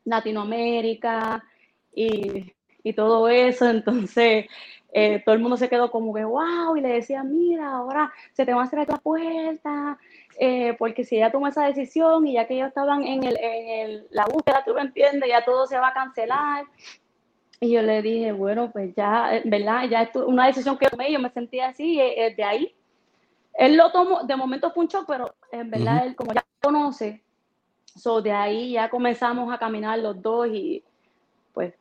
Latinoamérica 0.05 1.45
y, 1.95 2.53
todo 2.95 3.29
eso. 3.29 3.69
Entonces, 3.69 4.47
eh, 4.93 5.23
todo 5.25 5.35
el 5.35 5.41
mundo 5.41 5.57
se 5.57 5.69
quedó 5.69 5.91
como 5.91 6.13
que, 6.13 6.25
wow, 6.25 6.77
y 6.77 6.81
le 6.81 6.89
decía, 6.89 7.23
mira, 7.23 7.77
ahora 7.77 8.13
se 8.33 8.45
te 8.45 8.53
va 8.53 8.65
a 8.65 8.67
cerrar 8.67 8.89
la 8.89 8.99
puerta, 8.99 9.99
eh, 10.39 10.75
porque 10.79 11.05
si 11.05 11.17
ella 11.17 11.31
tomó 11.31 11.49
esa 11.49 11.67
decisión 11.67 12.27
y 12.27 12.35
ya 12.35 12.47
que 12.47 12.55
ellos 12.55 12.69
estaban 12.69 13.05
en, 13.05 13.25
el, 13.25 13.37
en 13.41 14.07
la 14.11 14.25
búsqueda, 14.27 14.63
tú 14.65 14.75
me 14.75 14.83
entiendes, 14.83 15.29
ya 15.29 15.45
todo 15.45 15.67
se 15.67 15.79
va 15.79 15.89
a 15.89 15.95
cancelar. 15.95 16.65
Y 17.61 17.71
yo 17.71 17.83
le 17.83 18.03
dije, 18.03 18.33
bueno, 18.33 18.73
pues 18.73 18.93
ya, 18.97 19.37
eh, 19.37 19.43
¿verdad? 19.45 19.85
Ya 19.89 20.03
es 20.03 20.17
una 20.17 20.49
decisión 20.49 20.77
que 20.77 20.89
tomé, 20.89 21.13
yo 21.13 21.21
me 21.21 21.31
sentía 21.31 21.69
así, 21.69 21.97
de 21.97 22.45
ahí 22.45 22.75
él 23.55 23.77
lo 23.77 23.91
tomó, 23.93 24.23
de 24.25 24.37
momento 24.37 24.71
fue 24.73 24.85
un 24.85 24.89
shock, 24.89 25.05
pero 25.07 25.35
en 25.51 25.71
verdad 25.71 26.07
él 26.07 26.17
como 26.17 26.33
ya 26.33 26.45
conoce, 26.61 27.23
so 27.97 28.23
de 28.23 28.33
ahí 28.33 28.73
ya 28.73 28.89
comenzamos 28.89 29.53
a 29.53 29.59
caminar 29.59 29.99
los 29.99 30.21
dos 30.21 30.49
y 30.49 30.83
pues 31.53 31.75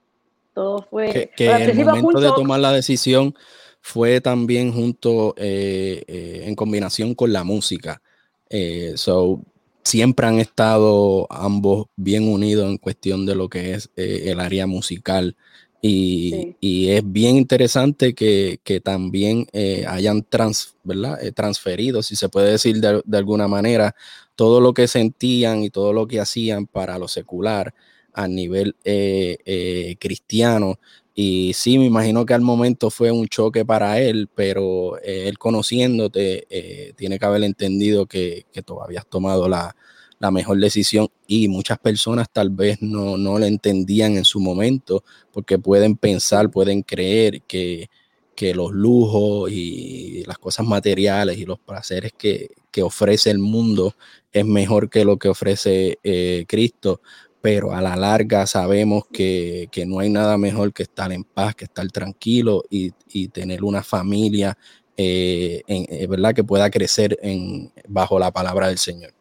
todo 0.54 0.86
fue... 0.90 1.32
Que, 1.36 1.50
el 1.50 1.86
momento 1.86 2.20
de 2.20 2.30
tomar 2.30 2.60
la 2.60 2.72
decisión 2.72 3.34
fue 3.80 4.22
también 4.22 4.72
junto, 4.72 5.34
eh, 5.38 6.04
eh, 6.08 6.44
en 6.46 6.56
combinación 6.56 7.16
con 7.16 7.34
la 7.34 7.44
música. 7.44 8.02
Eh, 8.50 8.94
so, 8.96 9.42
siempre 9.84 10.28
han 10.28 10.40
estado 10.40 11.28
ambos 11.32 11.88
bien 11.96 12.28
unidos 12.28 12.70
en 12.70 12.78
cuestión 12.78 13.26
de 13.26 13.36
lo 13.36 13.50
que 13.50 13.74
es 13.74 13.90
el 13.96 14.40
área 14.40 14.68
musical. 14.68 15.36
Y, 15.84 16.90
es 16.90 17.02
bien 17.12 17.38
interesante 17.38 18.14
que, 18.14 18.82
también 18.84 19.48
eh, 19.52 19.86
hayan 19.88 20.24
trans, 20.24 20.76
eh, 21.22 21.32
transferido, 21.32 22.04
si 22.04 22.16
se 22.16 22.30
puede 22.30 22.52
decir 22.52 22.80
de, 22.80 23.18
alguna 23.18 23.48
manera, 23.48 23.96
todo 24.36 24.62
lo 24.62 24.74
que 24.74 24.88
sentían 24.88 25.64
y 25.64 25.70
todo 25.72 25.92
lo 25.94 26.08
que 26.08 26.20
hacían 26.20 26.68
para 26.68 27.00
lo 27.00 27.08
secular 27.08 27.74
a 28.14 28.28
nivel 28.28 28.76
eh, 28.84 29.96
cristiano. 30.00 30.80
Y 31.16 31.54
sí, 31.56 31.78
me 31.80 31.86
imagino 31.86 32.26
que 32.26 32.34
al 32.34 32.42
momento 32.42 32.90
fue 32.92 33.12
un 33.12 33.28
choque 33.28 33.66
para 33.66 34.00
él, 34.00 34.30
pero 34.34 35.00
él 35.00 35.38
conociéndote 35.38 36.94
tiene 36.96 37.20
que 37.20 37.26
haber 37.26 37.44
entendido 37.44 38.06
que, 38.06 38.46
que 38.54 38.62
tú 38.62 38.82
habías 38.82 39.06
tomado 39.08 39.50
la, 39.50 39.76
la 40.22 40.30
mejor 40.30 40.60
decisión 40.60 41.10
y 41.26 41.48
muchas 41.48 41.80
personas 41.80 42.30
tal 42.32 42.52
vez 42.52 42.80
no, 42.80 43.18
no 43.18 43.40
le 43.40 43.48
entendían 43.48 44.18
en 44.18 44.24
su 44.24 44.40
momento 44.40 45.04
porque 45.34 45.58
pueden 45.58 45.98
pensar, 45.98 46.52
pueden 46.52 46.84
creer 46.84 47.42
que, 47.42 47.90
que 48.36 48.54
los 48.54 48.72
lujos 48.72 49.52
y 49.52 50.24
las 50.28 50.38
cosas 50.38 50.68
materiales 50.68 51.40
y 51.40 51.46
los 51.46 51.58
placeres 51.60 52.14
que, 52.16 52.52
que 52.70 52.84
ofrece 52.84 53.32
el 53.32 53.40
mundo 53.40 53.96
es 54.32 54.46
mejor 54.46 54.92
que 54.92 55.06
lo 55.06 55.18
que 55.18 55.28
ofrece 55.28 55.98
eh, 56.04 56.46
Cristo, 56.48 57.02
pero 57.42 57.74
a 57.74 57.82
la 57.82 57.96
larga 57.96 58.46
sabemos 58.46 59.06
que, 59.12 59.70
no 59.88 60.00
hay 60.00 60.12
nada 60.12 60.38
mejor 60.38 60.72
que 60.72 60.84
estar 60.84 61.12
en 61.12 61.24
paz, 61.24 61.56
que 61.56 61.66
estar 61.66 61.88
tranquilo 61.88 62.64
y, 62.70 62.92
tener 63.30 63.64
una 63.64 63.82
familia, 63.82 64.56
eh, 64.96 65.64
en, 65.66 65.88
eh, 65.90 66.06
¿verdad? 66.06 66.36
Que 66.36 66.44
pueda 66.44 66.70
crecer 66.70 67.18
en, 67.24 67.72
bajo 67.88 68.20
la 68.20 68.30
palabra 68.32 68.68
del 68.68 68.78
Señor. 68.78 69.16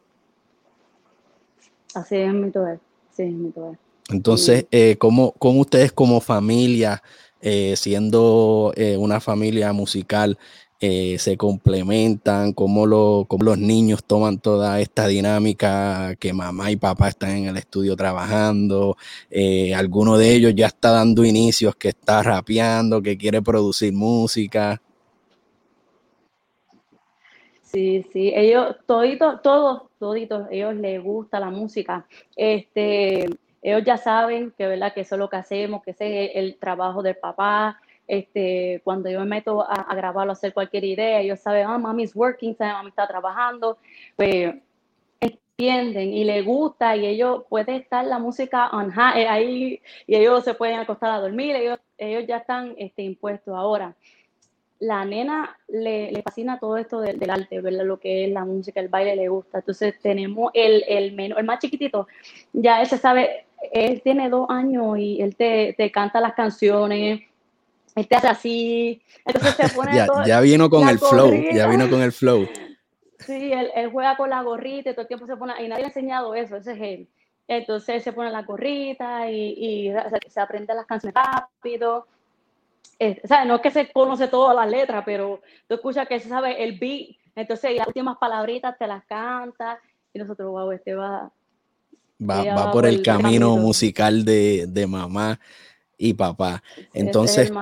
Así 1.94 2.16
es, 2.16 2.32
mi 2.32 2.50
Sí, 3.10 3.24
mi 3.24 3.52
Entonces, 4.10 4.66
eh, 4.70 4.96
¿cómo, 4.98 5.34
ustedes 5.40 5.92
como 5.92 6.20
familia, 6.20 7.02
siendo 7.42 8.72
una 8.98 9.20
familia 9.20 9.72
musical, 9.72 10.38
eh, 10.82 11.18
se 11.18 11.36
complementan, 11.36 12.54
cómo, 12.54 12.86
lo, 12.86 13.26
los 13.40 13.58
niños 13.58 14.02
toman 14.02 14.38
toda 14.38 14.80
esta 14.80 15.06
dinámica 15.08 16.16
que 16.18 16.32
mamá 16.32 16.70
y 16.70 16.76
papá 16.76 17.08
están 17.10 17.32
en 17.36 17.44
el 17.48 17.58
estudio 17.58 17.94
trabajando, 17.96 18.96
eh, 19.28 19.74
alguno 19.74 20.16
de 20.16 20.32
ellos 20.34 20.54
ya 20.56 20.68
está 20.68 20.92
dando 20.92 21.22
inicios, 21.22 21.76
que 21.76 21.90
está 21.90 22.22
rapeando, 22.22 23.02
que 23.02 23.18
quiere 23.18 23.42
producir 23.42 23.92
música. 23.92 24.80
Sí, 27.72 28.04
sí, 28.12 28.32
ellos, 28.34 28.76
toditos, 28.84 29.42
todos, 29.42 29.82
toditos, 30.00 30.48
ellos 30.50 30.74
les 30.74 31.00
gusta 31.00 31.38
la 31.38 31.50
música. 31.50 32.04
Este, 32.34 33.26
ellos 33.62 33.84
ya 33.84 33.96
saben 33.96 34.52
que, 34.58 34.66
¿verdad? 34.66 34.92
que 34.92 35.02
eso 35.02 35.14
es 35.14 35.18
lo 35.20 35.30
que 35.30 35.36
hacemos, 35.36 35.82
que 35.84 35.92
ese 35.92 36.24
es 36.24 36.30
el 36.34 36.58
trabajo 36.58 37.00
del 37.02 37.16
papá, 37.16 37.80
este, 38.08 38.80
cuando 38.82 39.08
yo 39.08 39.20
me 39.20 39.26
meto 39.26 39.62
a, 39.62 39.74
a 39.82 39.94
grabarlo, 39.94 40.32
a 40.32 40.34
hacer 40.34 40.52
cualquier 40.52 40.82
idea, 40.82 41.20
ellos 41.20 41.38
saben, 41.38 41.66
ah, 41.68 41.78
mami 41.78 42.02
es 42.02 42.16
working, 42.16 42.56
mami 42.58 42.88
está 42.88 43.06
trabajando, 43.06 43.78
pues 44.16 44.52
entienden 45.20 46.12
y 46.12 46.24
le 46.24 46.42
gusta 46.42 46.96
y 46.96 47.06
ellos 47.06 47.44
puede 47.48 47.76
estar 47.76 48.04
la 48.04 48.18
música 48.18 48.70
on 48.70 48.90
high, 48.90 49.26
ahí 49.26 49.80
y 50.08 50.16
ellos 50.16 50.42
se 50.42 50.54
pueden 50.54 50.80
acostar 50.80 51.12
a 51.12 51.20
dormir, 51.20 51.54
ellos, 51.54 51.78
ellos 51.98 52.24
ya 52.26 52.38
están 52.38 52.74
este, 52.78 53.02
impuestos 53.02 53.54
ahora. 53.54 53.94
La 54.80 55.04
nena 55.04 55.56
le, 55.68 56.10
le 56.10 56.22
fascina 56.22 56.58
todo 56.58 56.76
esto 56.76 57.00
del, 57.00 57.18
del, 57.18 57.30
arte, 57.30 57.60
¿verdad? 57.60 57.84
Lo 57.84 58.00
que 58.00 58.24
es 58.24 58.32
la 58.32 58.44
música, 58.44 58.80
el 58.80 58.88
baile 58.88 59.14
le 59.14 59.28
gusta. 59.28 59.58
Entonces 59.58 59.94
tenemos 60.00 60.50
el, 60.54 60.84
el, 60.88 61.12
menor, 61.12 61.38
el 61.38 61.44
más 61.44 61.58
chiquitito, 61.58 62.08
ya 62.52 62.82
ese 62.82 62.96
sabe, 62.98 63.46
él 63.72 64.00
tiene 64.02 64.30
dos 64.30 64.48
años 64.48 64.98
y 64.98 65.20
él 65.20 65.36
te, 65.36 65.74
te 65.76 65.92
canta 65.92 66.20
las 66.20 66.34
canciones, 66.34 67.20
este 67.94 68.16
hace 68.16 68.28
así, 68.28 69.02
entonces 69.24 69.54
se 69.54 69.74
pone 69.74 69.92
ya, 69.94 70.06
ya 70.26 70.40
vino 70.40 70.70
con 70.70 70.88
el 70.88 70.98
flow, 70.98 71.30
ya 71.52 71.66
vino 71.68 71.88
con 71.90 72.00
el 72.00 72.12
flow. 72.12 72.48
Sí, 73.18 73.52
él, 73.52 73.70
él, 73.74 73.90
juega 73.90 74.16
con 74.16 74.30
la 74.30 74.42
gorrita 74.42 74.90
y 74.90 74.92
todo 74.92 75.02
el 75.02 75.08
tiempo 75.08 75.26
se 75.26 75.36
pone, 75.36 75.52
y 75.62 75.68
nadie 75.68 75.82
le 75.82 75.84
ha 75.84 75.88
enseñado 75.88 76.34
eso, 76.34 76.56
ese 76.56 76.72
es 76.72 76.80
él. 76.80 77.08
Entonces 77.50 78.04
se 78.04 78.12
pone 78.12 78.30
la 78.30 78.42
gorrita 78.42 79.28
y, 79.28 79.88
y 79.88 79.92
se, 80.28 80.40
aprende 80.40 80.72
las 80.72 80.86
canciones 80.86 81.16
rápido. 81.16 82.06
O 83.00 83.28
sea, 83.28 83.44
no 83.44 83.56
es 83.56 83.60
que 83.62 83.70
se 83.70 83.90
conoce 83.92 84.28
todas 84.28 84.54
las 84.54 84.68
letras, 84.68 85.02
pero 85.06 85.40
tú 85.66 85.74
escuchas 85.74 86.06
que 86.06 86.20
se 86.20 86.28
sabe 86.28 86.62
el 86.62 86.78
beat, 86.78 87.16
entonces 87.34 87.76
las 87.76 87.86
últimas 87.86 88.18
palabritas 88.18 88.76
te 88.78 88.86
las 88.86 89.04
canta 89.04 89.78
y 90.12 90.18
nosotros, 90.18 90.50
wow, 90.50 90.72
este 90.72 90.94
va... 90.94 91.32
Va, 92.22 92.44
va 92.54 92.70
por 92.70 92.84
el, 92.84 93.02
camino, 93.02 93.56
musical 93.56 94.26
de, 94.26 94.66
de 94.68 94.86
mamá 94.86 95.40
y 95.96 96.14
papá. 96.14 96.62
Entonces, 96.92 97.52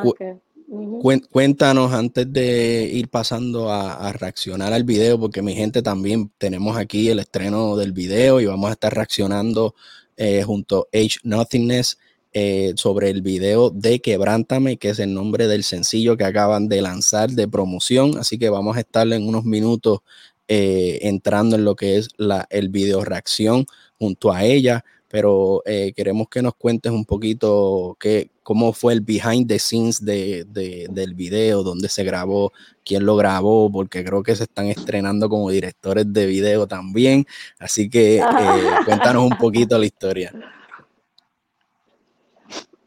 cuéntanos 1.31 1.93
antes 1.93 2.33
de 2.33 2.91
ir 2.93 3.09
pasando 3.09 3.71
a, 3.71 4.13
reaccionar 4.13 4.73
al 4.73 4.85
video, 4.85 5.19
porque 5.19 5.43
mi 5.43 5.55
gente 5.55 5.83
también 5.83 6.31
tenemos 6.39 6.77
aquí 6.77 7.09
el 7.09 7.19
estreno 7.19 7.77
del 7.77 7.93
video 7.93 8.41
y 8.41 8.47
vamos 8.47 8.71
a 8.71 8.73
estar 8.73 8.95
reaccionando 8.95 9.75
eh, 10.17 10.43
junto 10.45 10.89
a 10.93 10.97
Age 10.97 11.19
Nothingness. 11.25 11.99
Eh, 12.35 12.75
sobre 12.77 13.09
el 13.09 13.23
video 13.23 13.71
de 13.71 14.01
Quebrántame, 14.01 14.77
que 14.77 14.91
es 14.91 14.99
el 14.99 15.15
nombre 15.15 15.49
del 15.49 15.65
sencillo 15.65 16.17
que 16.19 16.25
acaban 16.25 16.69
de 16.69 16.83
lanzar 16.83 17.31
de 17.31 17.49
promoción. 17.49 18.19
Así 18.19 18.39
que 18.39 18.51
vamos 18.51 18.77
a 18.77 18.81
estar 18.81 19.11
en 19.11 19.27
unos 19.27 19.45
minutos 19.45 20.01
eh, 20.47 20.99
entrando 21.03 21.57
en 21.57 21.65
lo 21.65 21.75
que 21.75 21.97
es 21.97 22.09
la, 22.19 22.47
el 22.51 22.69
video 22.69 23.03
reacción 23.05 23.65
junto 23.99 24.33
a 24.33 24.45
ella 24.45 24.85
pero 25.09 25.63
eh, 25.65 25.93
queremos 25.97 26.29
que 26.29 26.43
nos 26.43 26.55
cuentes 26.55 26.93
un 26.93 27.05
poquito 27.07 27.97
qué, 27.99 28.31
cómo 28.43 28.75
fue 28.75 28.93
el 28.93 29.01
behind 29.01 29.49
the 29.49 29.59
scenes 29.59 30.05
de, 30.05 30.45
del 30.45 31.15
video, 31.15 31.63
dónde 31.63 31.89
se 31.89 32.05
grabó, 32.05 32.53
quién 32.85 33.07
lo 33.07 33.17
grabó, 33.17 33.73
porque 33.73 34.05
creo 34.05 34.23
que 34.23 34.37
se 34.37 34.45
están 34.45 34.67
estrenando 34.67 35.31
como 35.31 35.51
directores 35.51 36.13
de 36.13 36.27
video 36.27 36.67
también. 36.69 37.27
Así 37.59 37.89
que 37.89 38.23
cuéntanos 38.85 39.25
un 39.25 39.39
poquito 39.39 39.79
la 39.79 39.87
historia. 39.87 40.33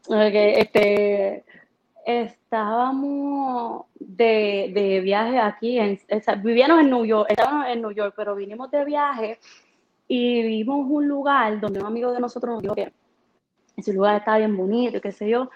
Ok, 0.08 0.34
este, 0.34 1.44
estábamos 2.04 3.86
de, 3.94 4.72
de 4.74 5.00
viaje 5.00 5.38
aquí, 5.38 5.78
en, 5.78 5.98
vivíamos 6.42 6.80
en 6.80 6.90
New 6.90 7.04
York, 7.04 7.30
estábamos 7.30 7.68
en 7.68 7.82
New 7.82 7.92
York, 7.92 8.14
pero 8.16 8.34
vinimos 8.34 8.70
de 8.72 8.84
viaje 8.84 9.38
y 10.08 10.42
vimos 10.42 10.86
un 10.90 11.06
lugar 11.06 11.60
donde 11.60 11.78
un 11.78 11.86
amigo 11.86 12.12
de 12.12 12.20
nosotros 12.20 12.54
nos 12.54 12.62
dijo 12.62 12.74
que 12.74 12.92
ese 13.76 13.92
lugar 13.92 14.16
estaba 14.16 14.38
bien 14.38 14.56
bonito, 14.56 15.00
qué 15.00 15.12
sé 15.12 15.28
yo, 15.28 15.50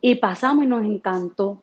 y 0.00 0.16
pasamos 0.16 0.64
y 0.64 0.68
nos 0.68 0.84
encantó. 0.84 1.62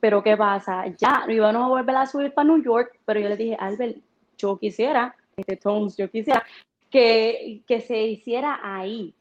Pero 0.00 0.22
¿qué 0.22 0.36
pasa? 0.36 0.86
Ya 0.98 1.24
íbamos 1.28 1.62
a 1.62 1.68
volver 1.68 1.96
a 1.96 2.06
subir 2.06 2.32
para 2.32 2.48
New 2.48 2.62
York, 2.62 2.98
pero 3.04 3.20
yo 3.20 3.28
le 3.28 3.36
dije, 3.36 3.56
Albert, 3.58 3.98
yo 4.36 4.58
quisiera, 4.58 5.14
este 5.36 5.56
Tones, 5.56 5.96
yo 5.96 6.10
quisiera 6.10 6.42
que, 6.90 7.62
que 7.66 7.80
se 7.80 8.02
hiciera 8.02 8.60
ahí. 8.62 9.14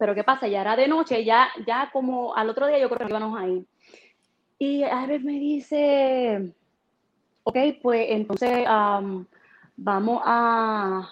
Pero 0.00 0.14
¿qué 0.14 0.24
pasa? 0.24 0.48
Ya 0.48 0.62
era 0.62 0.76
de 0.76 0.88
noche, 0.88 1.22
ya, 1.26 1.50
ya 1.66 1.90
como 1.92 2.34
al 2.34 2.48
otro 2.48 2.66
día 2.66 2.78
yo 2.78 2.88
creo 2.88 3.06
que 3.06 3.12
íbamos 3.12 3.38
ahí. 3.38 3.66
Y 4.58 4.82
Albert 4.82 5.22
me 5.24 5.34
dice, 5.34 6.54
ok, 7.42 7.58
pues 7.82 8.06
entonces 8.08 8.64
vamos 9.76 10.22
a, 10.24 11.06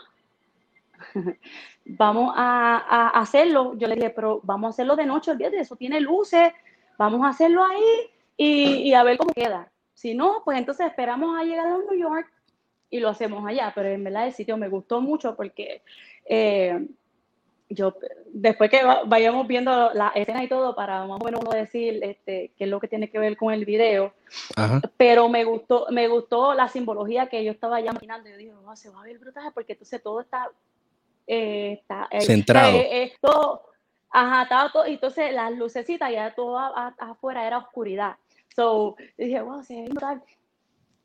vamos 1.84 2.32
a, 2.34 3.08
hacerlo. 3.10 3.76
Yo 3.76 3.88
le 3.88 3.96
dije, 3.96 4.08
pero 4.08 4.40
vamos 4.42 4.68
a 4.68 4.70
hacerlo 4.70 4.96
de 4.96 5.04
noche, 5.04 5.32
olvídate, 5.32 5.60
eso 5.60 5.76
tiene 5.76 6.00
luces, 6.00 6.50
vamos 6.96 7.26
a 7.26 7.28
hacerlo 7.28 7.66
ahí 7.66 8.10
y, 8.38 8.94
a 8.94 9.02
ver 9.02 9.18
cómo 9.18 9.34
queda. 9.34 9.70
Si 9.92 10.14
no, 10.14 10.40
pues 10.46 10.56
entonces 10.56 10.86
esperamos 10.86 11.38
a 11.38 11.44
llegar 11.44 11.66
a 11.66 11.76
New 11.76 11.94
York 11.94 12.32
y 12.88 13.00
lo 13.00 13.10
hacemos 13.10 13.46
allá. 13.46 13.70
Pero 13.74 13.90
en 13.90 14.02
verdad 14.02 14.28
el 14.28 14.32
sitio 14.32 14.56
me 14.56 14.70
gustó 14.70 15.02
mucho 15.02 15.36
porque 15.36 15.82
eh, 16.24 16.88
yo, 17.70 17.94
después 18.32 18.70
que 18.70 18.80
vayamos 19.06 19.46
viendo 19.46 19.92
la 19.92 20.08
escena 20.14 20.42
y 20.42 20.48
todo, 20.48 20.74
para 20.74 21.06
más 21.06 21.20
o 21.20 21.24
menos 21.24 21.40
decir 21.50 22.00
este, 22.02 22.52
qué 22.56 22.64
es 22.64 22.70
lo 22.70 22.80
que 22.80 22.88
tiene 22.88 23.10
que 23.10 23.18
ver 23.18 23.36
con 23.36 23.52
el 23.52 23.64
video, 23.64 24.12
pero 24.96 25.28
me 25.28 25.44
gustó, 25.44 25.86
me 25.90 26.08
gustó 26.08 26.54
la 26.54 26.68
simbología 26.68 27.26
que 27.26 27.44
yo 27.44 27.52
estaba 27.52 27.80
ya 27.80 27.90
imaginando. 27.90 28.28
Yo 28.30 28.36
dije, 28.36 28.52
oh, 28.52 28.76
se 28.76 28.90
va 28.90 29.00
a 29.00 29.04
ver 29.04 29.18
brutal 29.18 29.52
porque 29.54 29.72
entonces 29.72 30.02
todo 30.02 30.20
está 30.20 30.50
eh, 31.26 31.72
está, 31.82 32.08
eh, 32.10 32.22
centrado. 32.22 32.78
Eh, 32.78 33.12
todo, 33.20 33.62
ajá, 34.10 34.44
estaba 34.44 34.72
todo, 34.72 34.86
y 34.86 34.94
entonces 34.94 35.32
las 35.34 35.52
lucecitas 35.52 36.10
ya 36.10 36.34
todo 36.34 36.58
afuera 36.58 37.46
era 37.46 37.58
oscuridad. 37.58 38.16
So, 38.56 38.96
dije, 39.18 39.42
wow, 39.42 39.62
se 39.62 39.82
ve 39.82 39.90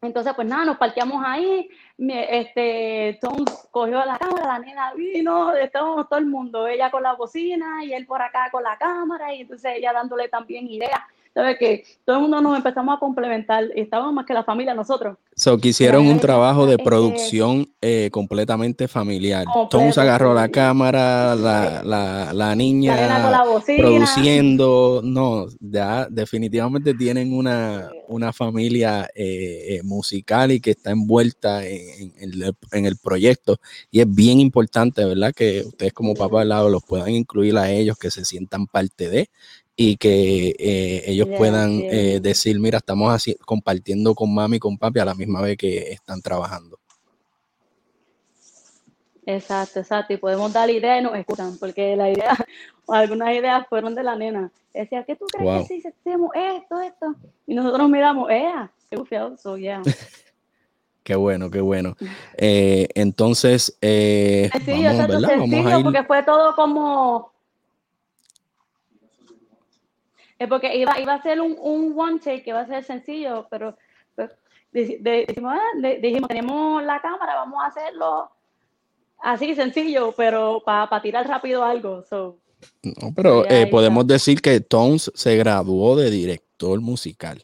Entonces, 0.03 0.33
pues 0.35 0.47
nada, 0.47 0.65
nos 0.65 0.77
parqueamos 0.77 1.23
ahí. 1.25 1.69
Este, 1.97 3.17
Tom 3.21 3.45
cogió 3.71 4.03
la 4.03 4.17
cámara, 4.17 4.47
la 4.47 4.59
nena 4.59 4.93
vino, 4.93 5.55
estábamos 5.55 6.09
todo 6.09 6.19
el 6.19 6.25
mundo, 6.25 6.67
ella 6.67 6.91
con 6.91 7.03
la 7.03 7.13
bocina 7.13 7.83
y 7.85 7.93
él 7.93 8.05
por 8.05 8.21
acá 8.21 8.49
con 8.51 8.63
la 8.63 8.77
cámara, 8.77 9.33
y 9.33 9.41
entonces 9.41 9.73
ella 9.77 9.93
dándole 9.93 10.27
también 10.27 10.67
ideas. 10.67 10.99
¿Sabes? 11.33 11.57
Que 11.57 11.83
todo 12.05 12.17
el 12.17 12.21
mundo 12.23 12.41
nos 12.41 12.55
empezamos 12.55 12.95
a 12.95 12.99
complementar, 12.99 13.65
estábamos 13.75 14.13
más 14.13 14.25
que 14.25 14.33
la 14.33 14.43
familia 14.43 14.73
nosotros. 14.73 15.17
So, 15.35 15.57
que 15.57 15.69
hicieron 15.69 16.05
un 16.05 16.19
trabajo 16.19 16.67
de 16.67 16.77
producción 16.77 17.67
eh, 17.81 18.09
completamente 18.11 18.87
familiar. 18.87 19.45
Tom 19.71 19.91
se 19.91 19.99
agarró 19.99 20.33
la 20.35 20.49
cámara, 20.49 21.35
la, 21.35 21.81
la, 21.83 22.33
la 22.33 22.55
niña 22.55 23.43
produciendo. 23.77 25.01
No, 25.03 25.47
ya 25.59 26.07
definitivamente 26.07 26.93
tienen 26.93 27.33
una, 27.33 27.89
una 28.07 28.31
familia 28.31 29.09
eh, 29.15 29.77
eh, 29.77 29.83
musical 29.83 30.51
y 30.51 30.59
que 30.59 30.71
está 30.71 30.91
envuelta 30.91 31.65
en, 31.65 32.13
en, 32.19 32.85
el, 32.85 32.97
proyecto. 32.97 33.57
Y 33.89 34.01
es 34.01 34.13
bien 34.13 34.39
importante, 34.39 35.03
¿verdad? 35.03 35.33
Que 35.33 35.63
ustedes 35.65 35.93
como 35.93 36.13
papá 36.13 36.41
al 36.41 36.49
lado 36.49 36.69
los 36.69 36.83
puedan 36.83 37.09
incluir 37.09 37.57
a 37.57 37.71
ellos, 37.71 37.97
que 37.97 38.11
se 38.11 38.23
sientan 38.23 38.67
parte 38.67 39.09
de 39.09 39.29
y 39.75 39.97
que 39.97 40.55
eh, 40.59 41.03
ellos 41.07 41.27
puedan 41.37 41.81
eh, 41.81 42.19
decir, 42.21 42.59
mira, 42.59 42.77
estamos 42.77 43.13
así, 43.13 43.35
compartiendo 43.45 44.13
con 44.13 44.33
mami 44.33 44.57
y 44.57 44.59
con 44.59 44.77
papi 44.77 44.99
a 44.99 45.05
la 45.05 45.15
misma 45.15 45.41
vez 45.41 45.57
que 45.57 45.91
están 45.91 46.21
trabajando. 46.21 46.77
Exacto, 49.25 49.79
exacto. 49.79 50.13
Y 50.13 50.17
podemos 50.17 50.51
dar 50.53 50.69
ideas 50.69 50.99
y 50.99 51.03
nos 51.03 51.15
escuchan, 51.15 51.57
porque 51.57 51.95
la 51.95 52.11
idea, 52.11 52.37
algunas 52.87 53.33
ideas 53.33 53.65
fueron 53.67 53.95
de 53.95 54.03
la 54.03 54.15
nena. 54.15 54.51
Decía, 54.73 55.03
¿qué 55.03 55.15
tú 55.15 55.25
crees 55.25 55.67
que 55.67 55.81
si 55.81 55.87
hacemos 55.87 56.31
esto, 56.35 56.81
esto? 56.81 57.15
Y 57.45 57.53
nosotros 57.53 57.89
miramos, 57.89 58.29
¡eh! 58.31 58.51
¡Qué 58.89 58.97
so, 59.37 59.57
yeah. 59.57 59.81
Qué 61.03 61.15
bueno, 61.15 61.51
qué 61.51 61.59
bueno. 61.59 61.97
Eh, 62.37 62.87
entonces, 62.95 63.77
eh, 63.81 64.49
sí, 64.63 64.83
vamos, 64.85 65.07
¿verdad? 65.07 65.29
vamos 65.37 65.65
a 65.65 65.77
ir... 65.77 65.83
porque 65.83 66.03
fue 66.03 66.23
todo 66.23 66.55
como... 66.55 67.32
Es 70.43 70.49
porque 70.49 70.75
iba, 70.75 70.99
iba 70.99 71.13
a 71.13 71.21
ser 71.21 71.39
un, 71.39 71.55
un 71.59 71.97
one 71.97 72.19
take 72.19 72.43
que 72.43 72.49
iba 72.49 72.59
a 72.59 72.67
ser 72.67 72.83
sencillo, 72.83 73.47
pero, 73.49 73.77
pues, 74.15 74.31
dijimos, 74.71 75.53
ah, 75.55 75.87
dijimos, 76.01 76.27
tenemos 76.27 76.83
la 76.83 77.01
cámara, 77.01 77.35
vamos 77.35 77.63
a 77.63 77.67
hacerlo 77.67 78.29
así 79.21 79.55
sencillo, 79.55 80.13
pero 80.17 80.61
para 80.65 81.01
tirar 81.01 81.27
rápido 81.27 81.63
algo. 81.63 82.03
no, 82.83 83.13
pero 83.15 83.49
eh, 83.49 83.67
podemos 83.67 84.05
decir 84.05 84.41
que 84.41 84.59
Tones 84.59 85.09
se 85.15 85.37
graduó 85.37 85.95
de 85.95 86.11
director 86.11 86.81
musical 86.81 87.41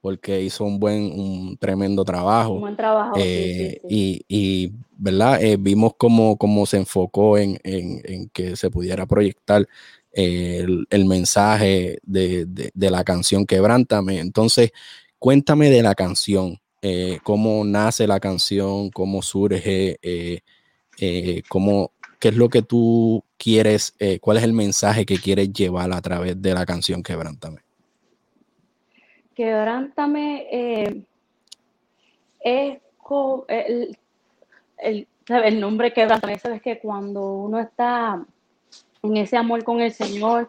porque 0.00 0.42
hizo 0.42 0.64
un 0.64 0.78
buen, 0.78 1.18
un 1.18 1.56
tremendo 1.56 2.04
trabajo. 2.04 2.54
Un 2.54 2.60
buen 2.60 2.76
trabajo. 2.76 3.14
Eh, 3.16 3.80
y, 3.88 4.72
¿verdad? 4.98 5.42
Eh, 5.42 5.56
vimos 5.58 5.92
cómo, 5.96 6.36
cómo, 6.36 6.66
se 6.66 6.76
enfocó 6.76 7.38
en, 7.38 7.58
en, 7.64 8.28
que 8.28 8.54
se 8.54 8.70
pudiera 8.70 9.06
proyectar 9.06 9.66
el, 10.14 11.04
mensaje 11.06 11.98
de, 12.02 12.46
de, 12.46 12.90
la 12.90 13.04
canción 13.04 13.46
Quebrántame. 13.46 14.20
Entonces, 14.20 14.70
cuéntame 15.18 15.70
de 15.70 15.82
la 15.82 15.94
canción, 15.94 16.60
cómo 17.22 17.64
nace 17.64 18.06
la 18.06 18.20
canción, 18.20 18.90
cómo 18.90 19.22
surge, 19.22 19.98
eh, 21.00 21.42
cómo, 21.48 21.92
qué 22.18 22.28
es 22.28 22.36
lo 22.36 22.48
que 22.48 22.62
tú 22.62 23.24
quieres, 23.36 23.94
eh, 23.98 24.18
cuál 24.20 24.38
es 24.38 24.44
el 24.44 24.52
mensaje 24.52 25.04
que 25.04 25.18
quieres 25.18 25.52
llevar 25.52 25.92
a 25.92 26.00
través 26.00 26.40
de 26.40 26.54
la 26.54 26.64
canción 26.64 27.02
Quebrántame. 27.02 27.60
Quebrántame 29.34 30.46
eh, 30.50 31.02
es 32.40 32.78
el, 33.48 33.98
el, 34.78 35.08
el, 35.26 35.60
nombre 35.60 35.92
Quebrántame, 35.92 36.38
sabes 36.38 36.62
que 36.62 36.78
cuando 36.78 37.34
uno 37.34 37.58
está 37.58 38.24
en 39.04 39.16
ese 39.18 39.36
amor 39.36 39.62
con 39.64 39.80
el 39.80 39.92
Señor, 39.92 40.48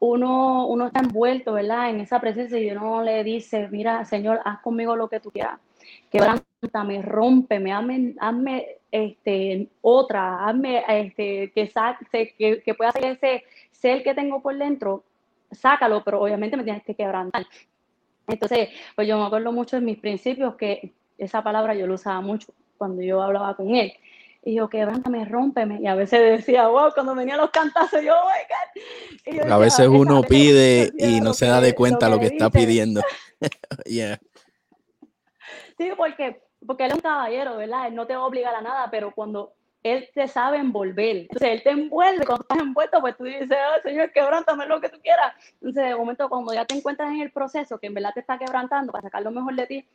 uno, 0.00 0.66
uno 0.66 0.86
está 0.86 1.00
envuelto, 1.00 1.52
¿verdad? 1.52 1.90
En 1.90 2.00
esa 2.00 2.20
presencia 2.20 2.58
y 2.58 2.70
uno 2.70 3.02
le 3.02 3.24
dice, 3.24 3.68
mira, 3.68 4.04
Señor, 4.04 4.40
haz 4.44 4.60
conmigo 4.60 4.94
lo 4.96 5.08
que 5.08 5.20
tú 5.20 5.30
quieras. 5.30 5.58
Quebrántame, 6.10 7.02
rómpeme, 7.02 7.72
hazme, 7.72 8.14
hazme 8.20 8.66
este, 8.92 9.68
otra, 9.80 10.46
hazme, 10.46 10.84
este, 10.88 11.52
que, 11.52 12.34
que, 12.38 12.62
que 12.62 12.74
pueda 12.74 12.92
ser 12.92 13.04
ese 13.04 13.44
ser 13.72 14.02
que 14.02 14.14
tengo 14.14 14.40
por 14.40 14.56
dentro, 14.56 15.04
sácalo, 15.50 16.02
pero 16.04 16.20
obviamente 16.20 16.56
me 16.56 16.64
tienes 16.64 16.82
que 16.84 16.94
quebrantar. 16.94 17.46
Entonces, 18.26 18.68
pues 18.94 19.08
yo 19.08 19.18
me 19.18 19.26
acuerdo 19.26 19.52
mucho 19.52 19.76
de 19.76 19.82
mis 19.82 19.98
principios 19.98 20.56
que 20.56 20.92
esa 21.16 21.42
palabra 21.42 21.74
yo 21.74 21.86
lo 21.86 21.94
usaba 21.94 22.20
mucho 22.20 22.52
cuando 22.76 23.02
yo 23.02 23.22
hablaba 23.22 23.56
con 23.56 23.74
él. 23.74 23.92
Y 24.48 24.54
yo, 24.54 24.70
quebrántame, 24.70 25.26
rómpeme. 25.26 25.78
Y 25.82 25.86
a 25.86 25.94
veces 25.94 26.38
decía, 26.38 26.68
wow, 26.68 26.90
cuando 26.94 27.14
venían 27.14 27.36
los 27.36 27.50
cantazos, 27.50 28.00
yo, 28.02 28.14
oh 28.14 28.28
my 29.26 29.36
God. 29.42 29.52
a 29.52 29.58
veces 29.58 29.86
uno 29.88 30.22
pide 30.22 30.90
y 30.96 31.20
no 31.20 31.34
se 31.34 31.44
da 31.44 31.60
de 31.60 31.74
cuenta 31.74 32.08
lo 32.08 32.18
que, 32.18 32.28
está 32.28 32.48
pidiendo. 32.48 33.02
yeah. 33.84 34.18
Sí, 35.76 35.90
porque 35.98 36.40
porque 36.66 36.84
él 36.84 36.92
es 36.92 36.94
un 36.96 37.02
caballero, 37.02 37.58
¿verdad? 37.58 37.88
Él 37.88 37.94
no 37.94 38.06
te 38.06 38.16
va 38.16 38.22
a 38.22 38.26
obligar 38.26 38.54
a 38.54 38.62
nada, 38.62 38.88
pero 38.90 39.12
cuando 39.14 39.52
él 39.82 40.08
te 40.14 40.26
sabe 40.26 40.56
envolver, 40.56 41.16
entonces 41.16 41.48
él 41.50 41.62
te 41.62 41.70
envuelve, 41.70 42.24
cuando 42.24 42.42
estás 42.42 42.58
envuelto, 42.58 43.00
pues 43.02 43.18
tú 43.18 43.24
dices, 43.24 43.50
oh, 43.50 43.82
Señor, 43.82 44.10
quebrántame 44.12 44.64
lo 44.66 44.80
que 44.80 44.88
tú 44.88 44.98
quieras. 45.02 45.34
Entonces, 45.60 45.84
de 45.84 45.94
momento, 45.94 46.26
cuando 46.30 46.54
ya 46.54 46.64
te 46.64 46.74
encuentras 46.74 47.10
en 47.10 47.20
el 47.20 47.32
proceso, 47.32 47.78
que 47.78 47.88
en 47.88 47.94
verdad 47.94 48.12
te 48.14 48.20
está 48.20 48.38
quebrantando 48.38 48.92
para 48.92 49.02
sacar 49.02 49.22
lo 49.22 49.30
mejor 49.30 49.54
de 49.54 49.66
ti, 49.66 49.88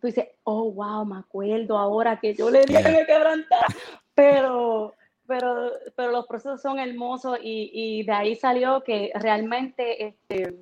tú 0.00 0.06
dices, 0.06 0.28
oh, 0.44 0.70
wow, 0.72 1.04
me 1.04 1.18
acuerdo 1.18 1.78
ahora 1.78 2.18
que 2.18 2.34
yo 2.34 2.50
le 2.50 2.64
dije 2.64 2.82
que 2.82 2.90
me 2.90 3.06
quebrantara, 3.06 3.66
pero, 4.14 4.94
pero, 5.26 5.72
pero 5.94 6.12
los 6.12 6.26
procesos 6.26 6.60
son 6.62 6.78
hermosos 6.78 7.38
y, 7.42 7.70
y 7.72 8.02
de 8.04 8.12
ahí 8.12 8.36
salió 8.36 8.82
que 8.82 9.12
realmente 9.14 10.06
este, 10.06 10.56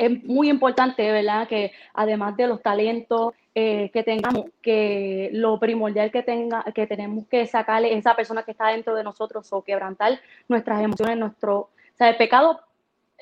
es 0.00 0.24
muy 0.24 0.48
importante, 0.48 1.10
¿verdad? 1.12 1.46
Que 1.46 1.72
además 1.92 2.34
de 2.36 2.46
los 2.46 2.62
talentos 2.62 3.34
eh, 3.54 3.90
que 3.92 4.02
tengamos, 4.02 4.46
que 4.62 5.28
lo 5.32 5.58
primordial 5.58 6.10
que, 6.10 6.22
tenga, 6.22 6.64
que 6.74 6.86
tenemos 6.86 7.26
que 7.26 7.46
sacarle 7.46 7.94
esa 7.94 8.16
persona 8.16 8.42
que 8.42 8.52
está 8.52 8.68
dentro 8.68 8.94
de 8.94 9.04
nosotros 9.04 9.52
o 9.52 9.62
quebrantar 9.62 10.18
nuestras 10.48 10.82
emociones, 10.82 11.18
nuestro, 11.18 11.58
o 11.58 11.70
sea, 11.98 12.08
el 12.08 12.16
pecado, 12.16 12.60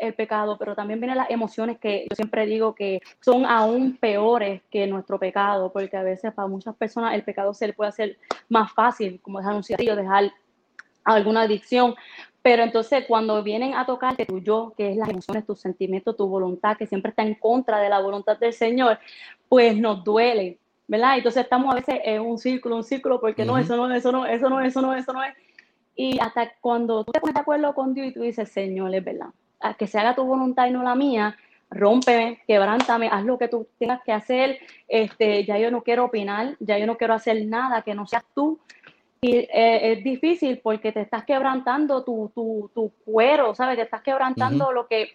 el 0.00 0.14
pecado, 0.14 0.56
pero 0.58 0.74
también 0.74 1.00
vienen 1.00 1.18
las 1.18 1.30
emociones 1.30 1.78
que 1.78 2.06
yo 2.08 2.16
siempre 2.16 2.46
digo 2.46 2.74
que 2.74 3.00
son 3.20 3.44
aún 3.44 3.96
peores 3.96 4.62
que 4.70 4.86
nuestro 4.86 5.18
pecado, 5.18 5.72
porque 5.72 5.96
a 5.96 6.02
veces 6.02 6.32
para 6.32 6.48
muchas 6.48 6.74
personas 6.76 7.14
el 7.14 7.22
pecado 7.22 7.54
se 7.54 7.66
le 7.66 7.72
puede 7.72 7.90
hacer 7.90 8.18
más 8.48 8.72
fácil, 8.72 9.20
como 9.22 9.38
dejar 9.38 9.54
un 9.54 9.64
cigarrillo, 9.64 9.96
dejar 9.96 10.32
alguna 11.04 11.42
adicción, 11.42 11.94
pero 12.42 12.62
entonces 12.62 13.04
cuando 13.06 13.42
vienen 13.42 13.74
a 13.74 13.84
tocarte 13.84 14.24
tu 14.24 14.40
yo, 14.40 14.72
que 14.76 14.90
es 14.90 14.96
las 14.96 15.08
emociones, 15.08 15.44
tus 15.44 15.60
sentimientos, 15.60 16.16
tu 16.16 16.26
voluntad, 16.26 16.76
que 16.76 16.86
siempre 16.86 17.10
está 17.10 17.22
en 17.22 17.34
contra 17.34 17.78
de 17.78 17.88
la 17.88 18.00
voluntad 18.00 18.38
del 18.38 18.52
Señor, 18.52 18.98
pues 19.48 19.76
nos 19.76 20.04
duele, 20.04 20.58
¿verdad? 20.86 21.16
Entonces 21.16 21.42
estamos 21.42 21.72
a 21.72 21.76
veces 21.76 22.00
en 22.04 22.22
un 22.22 22.38
círculo, 22.38 22.76
un 22.76 22.84
círculo, 22.84 23.20
porque 23.20 23.44
no, 23.44 23.58
eso 23.58 23.76
no, 23.76 23.92
eso 23.94 24.12
no, 24.12 24.26
eso 24.26 24.48
no, 24.48 24.60
eso 24.60 24.80
no, 24.80 24.94
eso 24.94 25.12
no 25.12 25.22
es. 25.22 25.34
Y 25.94 26.18
hasta 26.20 26.52
cuando 26.60 27.04
tú 27.04 27.12
te 27.12 27.20
pones 27.20 27.34
de 27.34 27.40
acuerdo 27.40 27.74
con 27.74 27.92
Dios 27.92 28.06
y 28.06 28.12
tú 28.12 28.22
dices, 28.22 28.48
Señor, 28.50 28.94
es 28.94 29.04
verdad, 29.04 29.28
a 29.60 29.74
que 29.74 29.86
se 29.86 29.98
haga 29.98 30.14
tu 30.14 30.24
voluntad 30.24 30.66
y 30.66 30.70
no 30.70 30.82
la 30.82 30.94
mía, 30.94 31.36
rómpeme, 31.70 32.40
quebrántame, 32.46 33.08
haz 33.08 33.24
lo 33.24 33.38
que 33.38 33.48
tú 33.48 33.66
tengas 33.78 34.02
que 34.02 34.12
hacer, 34.12 34.58
este, 34.86 35.44
ya 35.44 35.58
yo 35.58 35.70
no 35.70 35.82
quiero 35.82 36.06
opinar, 36.06 36.56
ya 36.60 36.78
yo 36.78 36.86
no 36.86 36.96
quiero 36.96 37.14
hacer 37.14 37.44
nada 37.46 37.82
que 37.82 37.94
no 37.94 38.06
seas 38.06 38.24
tú, 38.34 38.58
y 39.20 39.36
eh, 39.36 39.92
es 39.92 40.04
difícil 40.04 40.60
porque 40.62 40.92
te 40.92 41.00
estás 41.00 41.24
quebrantando 41.24 42.04
tu, 42.04 42.30
tu, 42.34 42.70
tu 42.72 42.92
cuero, 43.04 43.54
¿sabes? 43.54 43.76
Te 43.76 43.82
estás 43.82 44.02
quebrantando 44.02 44.72
lo 44.72 44.86
que, 44.86 45.10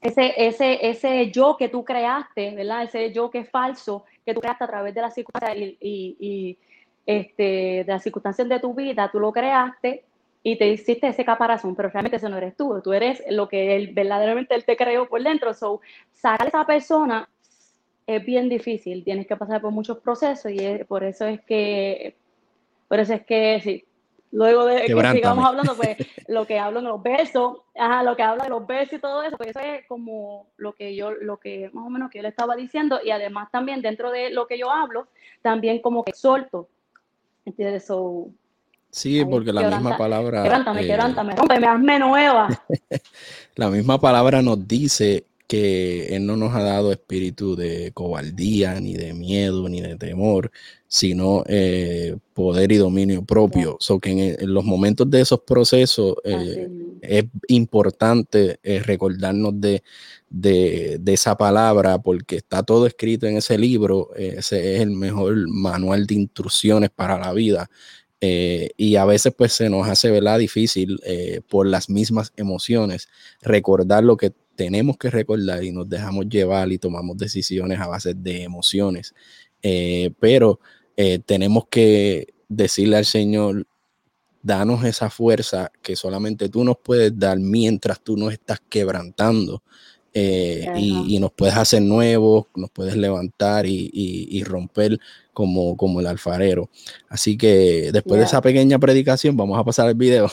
ese, 0.00 0.34
ese, 0.36 0.86
ese 0.88 1.30
yo 1.30 1.56
que 1.58 1.68
tú 1.68 1.84
creaste, 1.84 2.54
¿verdad? 2.54 2.84
Ese 2.84 3.12
yo 3.12 3.30
que 3.30 3.40
es 3.40 3.50
falso, 3.50 4.04
que 4.24 4.32
tú 4.32 4.40
creaste 4.40 4.64
a 4.64 4.68
través 4.68 4.94
de 4.94 5.02
las 5.02 5.14
circunstancias 5.14 5.74
y, 5.80 6.16
y, 6.18 6.58
este, 7.06 7.42
de 7.42 7.84
las 7.86 8.02
circunstancias 8.02 8.48
de 8.48 8.60
tu 8.60 8.72
vida, 8.72 9.10
tú 9.12 9.20
lo 9.20 9.30
creaste 9.30 10.04
y 10.46 10.56
te 10.58 10.68
hiciste 10.68 11.08
ese 11.08 11.24
caparazón, 11.24 11.74
pero 11.74 11.88
realmente 11.88 12.18
ese 12.18 12.28
no 12.28 12.36
eres 12.36 12.54
tú, 12.54 12.80
tú 12.84 12.92
eres 12.92 13.24
lo 13.30 13.48
que 13.48 13.74
él, 13.74 13.94
verdaderamente 13.94 14.54
él 14.54 14.64
te 14.64 14.76
creó 14.76 15.08
por 15.08 15.22
dentro. 15.22 15.54
So, 15.54 15.80
sacar 16.12 16.46
a 16.46 16.48
esa 16.50 16.66
persona 16.66 17.28
es 18.06 18.24
bien 18.24 18.50
difícil, 18.50 19.02
tienes 19.02 19.26
que 19.26 19.36
pasar 19.36 19.62
por 19.62 19.72
muchos 19.72 19.98
procesos 19.98 20.52
y 20.52 20.84
por 20.84 21.02
eso 21.02 21.26
es 21.26 21.40
que 21.40 22.14
por 22.88 23.00
eso 23.00 23.14
es 23.14 23.24
que 23.24 23.58
sí, 23.64 23.84
luego 24.32 24.66
de 24.66 24.82
que 24.82 25.12
sigamos 25.12 25.46
hablando, 25.46 25.74
pues 25.76 25.96
lo 26.28 26.46
que 26.46 26.58
hablo 26.58 26.80
en 26.80 26.84
los 26.84 27.02
versos, 27.02 27.62
ajá, 27.74 28.02
lo 28.02 28.14
que 28.14 28.22
habla 28.22 28.44
de 28.44 28.50
los 28.50 28.66
versos 28.66 28.98
y 28.98 29.00
todo 29.00 29.22
eso, 29.22 29.38
pues 29.38 29.48
eso 29.48 29.60
es 29.60 29.86
como 29.86 30.48
lo 30.58 30.74
que 30.74 30.94
yo, 30.94 31.12
lo 31.12 31.38
que 31.38 31.70
más 31.72 31.86
o 31.86 31.90
menos 31.90 32.10
que 32.10 32.18
yo 32.18 32.22
le 32.22 32.28
estaba 32.28 32.54
diciendo, 32.54 33.00
y 33.02 33.10
además 33.12 33.50
también 33.50 33.80
dentro 33.80 34.10
de 34.10 34.28
lo 34.28 34.46
que 34.46 34.58
yo 34.58 34.70
hablo, 34.70 35.08
también 35.40 35.80
como 35.80 36.04
que 36.04 36.10
exhorto. 36.10 36.68
¿Entiendes? 37.46 37.86
So, 37.86 38.28
sí, 38.94 39.24
porque 39.24 39.52
la 39.52 39.68
misma 39.68 39.96
palabra. 39.96 40.42
Quebrántame, 40.42 40.82
eh, 40.82 40.86
quebrántame, 40.86 41.34
hazme 41.66 41.98
nueva. 41.98 42.48
la 43.56 43.70
misma 43.70 44.00
palabra 44.00 44.42
nos 44.42 44.66
dice 44.66 45.24
que 45.46 46.16
Él 46.16 46.26
no 46.26 46.36
nos 46.36 46.54
ha 46.54 46.62
dado 46.62 46.90
espíritu 46.90 47.54
de 47.54 47.92
cobardía, 47.92 48.80
ni 48.80 48.94
de 48.94 49.12
miedo, 49.12 49.68
ni 49.68 49.80
de 49.80 49.96
temor, 49.96 50.50
sino 50.88 51.44
eh, 51.46 52.16
poder 52.32 52.72
y 52.72 52.76
dominio 52.76 53.24
propio. 53.24 53.76
So 53.80 53.98
que 54.00 54.36
en, 54.38 54.54
los 54.54 54.64
momentos 54.64 55.10
de 55.10 55.20
esos 55.20 55.40
procesos 55.40 56.14
eh, 56.24 56.68
es 57.02 57.24
importante 57.48 58.58
eh, 58.62 58.80
recordarnos 58.80 59.60
de, 59.60 59.82
de, 60.30 61.00
esa 61.06 61.36
palabra 61.36 61.98
porque 61.98 62.36
está 62.36 62.62
todo 62.62 62.86
escrito 62.86 63.26
en 63.26 63.36
ese 63.36 63.58
libro. 63.58 64.10
ese 64.16 64.76
es 64.76 64.80
el 64.80 64.90
mejor 64.90 65.48
manual 65.48 66.06
de 66.06 66.14
instrucciones 66.14 66.90
para 66.90 67.18
la 67.18 67.32
vida. 67.32 67.68
Y 68.76 68.96
a 68.96 69.04
veces 69.04 69.34
pues 69.36 69.52
se 69.52 69.68
nos 69.68 69.88
hace 69.88 70.10
¿verdad? 70.10 70.38
difícil 70.38 71.00
por 71.48 71.66
las 71.66 71.90
mismas 71.90 72.32
emociones 72.36 73.08
recordar 73.42 74.04
lo 74.04 74.16
que 74.16 74.32
tenemos 74.54 74.96
que 74.96 75.10
recordar 75.10 75.64
y 75.64 75.72
nos 75.72 75.88
dejamos 75.88 76.28
llevar 76.28 76.70
y 76.72 76.78
tomamos 76.78 77.16
decisiones 77.16 77.80
a 77.80 77.86
base 77.86 78.14
de 78.14 78.42
emociones. 78.42 79.14
Eh, 79.62 80.10
pero 80.20 80.60
eh, 80.96 81.18
tenemos 81.24 81.64
que 81.68 82.34
decirle 82.48 82.96
al 82.96 83.04
Señor, 83.04 83.66
danos 84.42 84.84
esa 84.84 85.10
fuerza 85.10 85.72
que 85.82 85.96
solamente 85.96 86.48
tú 86.48 86.64
nos 86.64 86.76
puedes 86.78 87.18
dar 87.18 87.38
mientras 87.38 88.00
tú 88.02 88.16
nos 88.16 88.32
estás 88.32 88.60
quebrantando 88.68 89.62
eh, 90.12 90.66
y, 90.76 91.18
nos 91.18 91.32
puedes 91.32 91.56
hacer 91.56 91.82
nuevos, 91.82 92.46
nos 92.54 92.70
puedes 92.70 92.96
levantar 92.96 93.66
y, 93.66 94.44
romper 94.44 95.00
como, 95.34 95.76
como 95.76 96.00
el 96.00 96.06
alfarero. 96.06 96.70
Así 97.10 97.36
que 97.36 97.90
después 97.92 98.18
de 98.18 98.24
esa 98.24 98.40
pequeña 98.40 98.78
predicación, 98.78 99.36
vamos 99.36 99.58
a 99.58 99.64
pasar 99.64 99.88
al 99.88 99.94
video. 99.94 100.30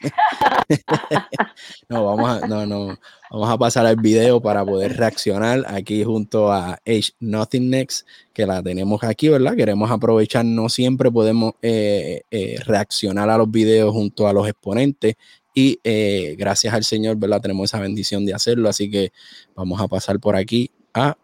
no, 1.88 2.04
vamos 2.04 2.30
a, 2.30 2.46
no, 2.46 2.66
no, 2.66 2.98
vamos 3.30 3.50
a 3.50 3.58
pasar 3.58 3.86
al 3.86 3.96
video 3.96 4.40
para 4.40 4.64
poder 4.64 4.96
reaccionar 4.96 5.64
aquí 5.66 6.04
junto 6.04 6.52
a 6.52 6.74
Age 6.86 7.12
Nothing 7.20 7.70
Next, 7.70 8.06
que 8.32 8.46
la 8.46 8.62
tenemos 8.62 9.02
aquí, 9.04 9.28
¿verdad? 9.28 9.56
Queremos 9.56 9.90
aprovechar, 9.90 10.44
no 10.44 10.68
siempre 10.68 11.10
podemos 11.10 11.54
eh, 11.62 12.22
eh, 12.30 12.56
reaccionar 12.64 13.30
a 13.30 13.38
los 13.38 13.50
videos 13.50 13.92
junto 13.92 14.28
a 14.28 14.32
los 14.32 14.48
exponentes 14.48 15.16
y 15.54 15.78
eh, 15.84 16.34
gracias 16.38 16.72
al 16.74 16.84
Señor, 16.84 17.16
¿verdad? 17.16 17.40
Tenemos 17.40 17.70
esa 17.70 17.80
bendición 17.80 18.24
de 18.24 18.34
hacerlo, 18.34 18.68
así 18.68 18.90
que 18.90 19.12
vamos 19.54 19.80
a 19.80 19.88
pasar 19.88 20.18
por 20.18 20.36
aquí 20.36 20.70
a... 20.94 21.16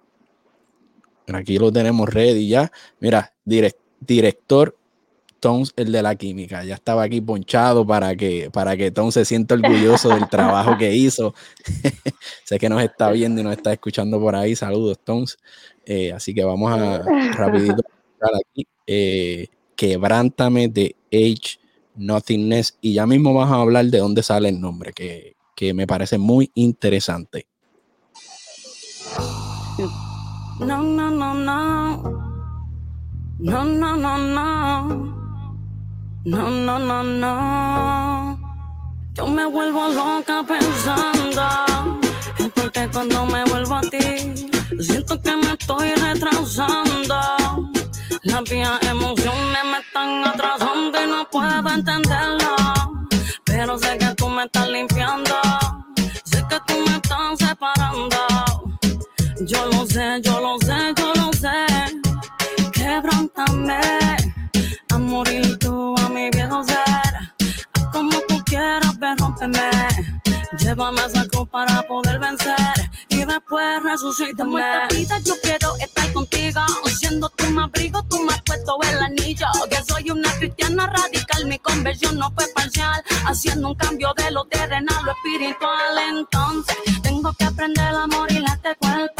Aquí 1.34 1.58
lo 1.58 1.70
tenemos 1.72 2.08
ready 2.08 2.48
ya. 2.48 2.70
Mira, 3.00 3.34
director 3.44 4.74
Tones, 5.40 5.72
el 5.76 5.92
de 5.92 6.02
la 6.02 6.16
química, 6.16 6.64
ya 6.64 6.74
estaba 6.74 7.04
aquí 7.04 7.20
ponchado 7.20 7.86
para 7.86 8.16
que, 8.16 8.50
para 8.52 8.76
que 8.76 8.90
Tom 8.90 9.12
se 9.12 9.24
sienta 9.24 9.54
orgulloso 9.54 10.08
del 10.08 10.28
trabajo 10.30 10.76
que 10.76 10.94
hizo. 10.94 11.34
sé 12.44 12.58
que 12.58 12.68
nos 12.68 12.82
está 12.82 13.10
viendo 13.10 13.40
y 13.40 13.44
nos 13.44 13.56
está 13.56 13.72
escuchando 13.72 14.18
por 14.20 14.34
ahí. 14.34 14.56
Saludos, 14.56 14.98
Tones. 15.04 15.38
Eh, 15.84 16.12
así 16.12 16.34
que 16.34 16.44
vamos 16.44 16.72
a 16.72 17.02
rapidito 17.32 17.82
aquí. 18.20 18.66
Eh, 18.86 19.46
quebrántame 19.76 20.68
de 20.68 20.96
Age 21.12 21.60
Nothingness. 21.94 22.76
Y 22.80 22.94
ya 22.94 23.06
mismo 23.06 23.32
vamos 23.32 23.52
a 23.52 23.60
hablar 23.60 23.86
de 23.86 23.98
dónde 23.98 24.22
sale 24.22 24.48
el 24.48 24.60
nombre, 24.60 24.92
que, 24.92 25.36
que 25.54 25.72
me 25.72 25.86
parece 25.86 26.18
muy 26.18 26.50
interesante. 26.54 27.46
No, 30.60 30.82
no, 30.82 31.10
no, 31.10 31.34
no. 31.34 32.02
No, 33.38 33.64
no, 33.64 33.96
no, 33.96 34.18
no. 34.18 35.18
No, 36.24 36.50
no, 36.50 36.78
no, 36.78 37.02
no. 37.04 38.38
Yo 39.14 39.26
me 39.28 39.46
vuelvo 39.46 39.88
loca 39.88 40.42
pensando 40.42 41.42
en 42.38 42.50
porque 42.50 42.88
cuando 42.92 43.24
me 43.26 43.44
vuelvo 43.44 43.76
a 43.76 43.80
ti, 43.82 44.48
siento 44.80 45.20
que 45.22 45.36
me 45.36 45.52
estoy 45.52 45.90
retrasando. 45.94 47.70
Las 48.24 48.42
viejas 48.42 48.82
emociones 48.82 49.64
me 49.64 49.78
están 49.78 50.24
atrasando 50.24 51.02
y 51.02 51.06
no 51.06 51.28
puedo 51.30 51.68
entenderlo. 51.68 52.56
Pero 53.44 53.78
sé 53.78 53.96
que 53.96 54.12
tú 54.16 54.28
me 54.28 54.44
estás 54.44 54.68
limpiando, 54.68 55.34
sé 56.24 56.44
que 56.48 56.58
tú 56.66 56.74
me 56.84 56.96
estás 56.96 57.38
separando. 57.38 58.27
Yo 59.48 59.64
lo 59.64 59.86
sé, 59.86 60.20
yo 60.22 60.40
lo 60.40 60.58
sé, 60.58 60.76
yo 60.94 61.12
lo 61.14 61.32
sé. 61.32 61.48
Quebrántame 62.70 63.80
a 64.90 64.98
morir 64.98 65.58
tú 65.58 65.94
mi 66.12 66.28
viejo 66.28 66.62
ser. 66.64 67.32
Como 67.90 68.20
tú 68.28 68.44
quieras, 68.44 68.94
rompeme. 69.18 69.70
Llévame 70.58 71.00
a 71.00 71.24
cruz 71.30 71.48
para 71.48 71.82
poder 71.84 72.18
vencer 72.18 72.90
y 73.08 73.24
después 73.24 73.82
resucítame. 73.82 74.62
De 74.62 74.96
vida 74.96 75.18
yo 75.24 75.34
quiero 75.42 75.76
estar 75.76 76.12
contigo, 76.12 76.60
siendo 76.98 77.30
tu 77.30 77.46
más 77.46 77.68
abrigo, 77.68 78.02
tú 78.04 78.22
me 78.24 78.34
has 78.34 78.42
puesto 78.42 78.78
el 78.82 78.98
anillo. 78.98 79.46
Que 79.70 79.78
soy 79.88 80.10
una 80.10 80.30
cristiana 80.38 80.86
radical, 80.86 81.46
mi 81.46 81.58
conversión 81.58 82.18
no 82.18 82.30
fue 82.32 82.44
parcial, 82.54 83.02
haciendo 83.26 83.68
un 83.68 83.74
cambio 83.76 84.12
de 84.16 84.30
lo 84.30 84.44
terrenal, 84.44 85.04
lo 85.06 85.12
espiritual. 85.12 85.98
Entonces 86.10 86.76
tengo 87.02 87.32
que 87.32 87.44
aprender 87.44 87.88
el 87.88 87.96
amor 87.96 88.30
y 88.30 88.40
la 88.40 88.58
este 88.58 88.74
cuerpo, 88.76 89.17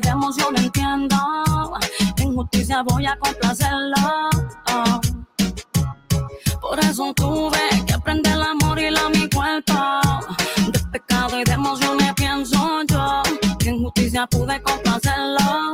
y 0.00 0.06
de 0.06 0.08
emoción 0.08 0.56
entiendo. 0.56 1.16
En 2.16 2.34
justicia 2.34 2.82
voy 2.82 3.06
a 3.06 3.16
complacerlo. 3.18 4.30
Por 6.60 6.78
eso 6.80 7.12
tuve 7.14 7.58
que 7.86 7.92
aprender 7.92 8.34
el 8.34 8.42
amor 8.42 8.78
y 8.78 8.90
la 8.90 9.08
mi 9.08 9.28
cuerpo. 9.28 9.74
De 10.72 10.80
pecado 10.92 11.40
y 11.40 11.44
de 11.44 11.52
emociones 11.52 12.12
pienso 12.14 12.82
yo. 12.88 13.22
En 13.64 13.82
justicia 13.82 14.26
pude 14.26 14.60
complacerlo. 14.62 15.72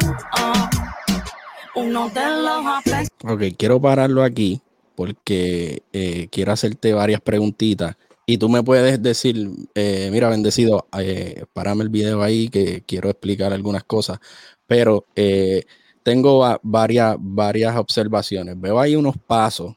Uno 1.74 2.08
de 2.10 2.42
los. 2.42 3.08
Ok, 3.24 3.42
quiero 3.58 3.80
pararlo 3.80 4.22
aquí 4.22 4.60
porque 4.94 5.82
eh, 5.92 6.28
quiero 6.30 6.52
hacerte 6.52 6.94
varias 6.94 7.20
preguntitas. 7.20 7.96
Y 8.28 8.38
tú 8.38 8.48
me 8.48 8.60
puedes 8.64 9.00
decir, 9.00 9.50
eh, 9.76 10.08
mira, 10.10 10.28
bendecido, 10.28 10.88
eh, 10.98 11.44
parame 11.52 11.84
el 11.84 11.90
video 11.90 12.22
ahí 12.22 12.48
que 12.48 12.82
quiero 12.84 13.08
explicar 13.08 13.52
algunas 13.52 13.84
cosas. 13.84 14.18
Pero 14.66 15.04
eh, 15.14 15.62
tengo 16.02 16.44
varias, 16.64 17.16
varias 17.20 17.76
observaciones. 17.76 18.60
Veo 18.60 18.80
ahí 18.80 18.96
unos 18.96 19.16
pasos 19.16 19.76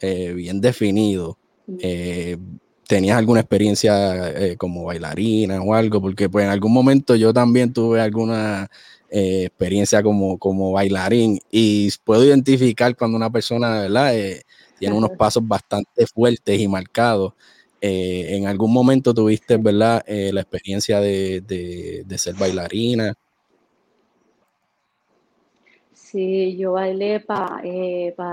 eh, 0.00 0.32
bien 0.32 0.60
definido. 0.60 1.38
Eh, 1.80 2.36
¿Tenías 2.86 3.18
alguna 3.18 3.40
experiencia 3.40 4.56
como 4.56 4.84
bailarina 4.84 5.60
o 5.60 5.74
algo? 5.74 6.00
Porque 6.00 6.30
pues 6.30 6.44
en 6.44 6.50
algún 6.50 6.72
momento 6.72 7.16
yo 7.16 7.34
también 7.34 7.72
tuve 7.72 8.00
alguna 8.00 8.70
experiencia 9.10 10.02
como, 10.02 10.38
como 10.38 10.72
bailarín 10.72 11.38
y 11.50 11.90
puedo 12.04 12.24
identificar 12.24 12.96
cuando 12.96 13.16
una 13.16 13.30
persona, 13.30 13.82
¿verdad? 13.82 14.14
tiene 14.78 14.94
unos 14.96 15.10
pasos 15.18 15.46
bastante 15.46 16.06
fuertes 16.06 16.60
y 16.60 16.68
marcados. 16.68 17.34
En 17.80 18.46
algún 18.46 18.72
momento 18.72 19.14
tuviste, 19.14 19.56
¿verdad? 19.56 20.04
la 20.06 20.40
experiencia 20.40 21.00
de, 21.00 21.40
de 22.06 22.18
ser 22.18 22.34
bailarina. 22.34 23.14
Sí, 25.92 26.56
yo 26.56 26.72
bailé 26.72 27.20
para 27.20 27.60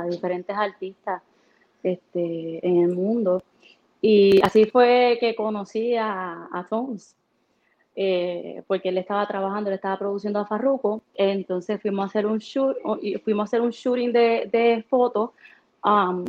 diferentes 0.09 0.55
artistas 0.55 1.21
este, 1.83 2.65
en 2.65 2.77
el 2.83 2.95
mundo. 2.95 3.43
Y 4.01 4.41
así 4.41 4.65
fue 4.65 5.17
que 5.19 5.35
conocí 5.35 5.95
a, 5.95 6.47
a 6.51 6.67
eh, 7.95 8.63
porque 8.67 8.89
él 8.89 8.97
estaba 8.97 9.27
trabajando, 9.27 9.69
él 9.69 9.75
estaba 9.75 9.99
produciendo 9.99 10.39
a 10.39 10.45
Farruko, 10.45 11.01
entonces 11.15 11.81
fuimos 11.81 12.03
a 12.03 12.07
hacer 12.07 12.25
un 12.25 12.39
shoot, 12.39 12.77
fuimos 13.23 13.43
a 13.43 13.45
hacer 13.45 13.61
un 13.61 13.71
shooting 13.71 14.13
de, 14.13 14.49
de 14.51 14.85
fotos, 14.89 15.31
um, 15.83 16.25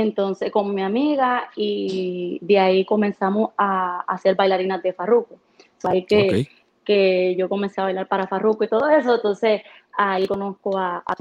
entonces 0.00 0.50
con 0.50 0.74
mi 0.74 0.82
amiga 0.82 1.50
y 1.56 2.38
de 2.42 2.58
ahí 2.58 2.84
comenzamos 2.84 3.50
a, 3.56 4.00
hacer 4.00 4.34
bailarinas 4.34 4.82
de 4.82 4.92
Farruko. 4.92 5.36
ahí 5.84 6.04
que, 6.04 6.48
que 6.84 7.34
yo 7.36 7.48
comencé 7.48 7.80
a 7.80 7.84
bailar 7.84 8.08
para 8.08 8.26
Farruko 8.26 8.64
y 8.64 8.68
todo 8.68 8.88
eso, 8.88 9.14
entonces 9.14 9.62
ahí 9.96 10.26
conozco 10.26 10.78
a, 10.78 10.98
a 10.98 11.14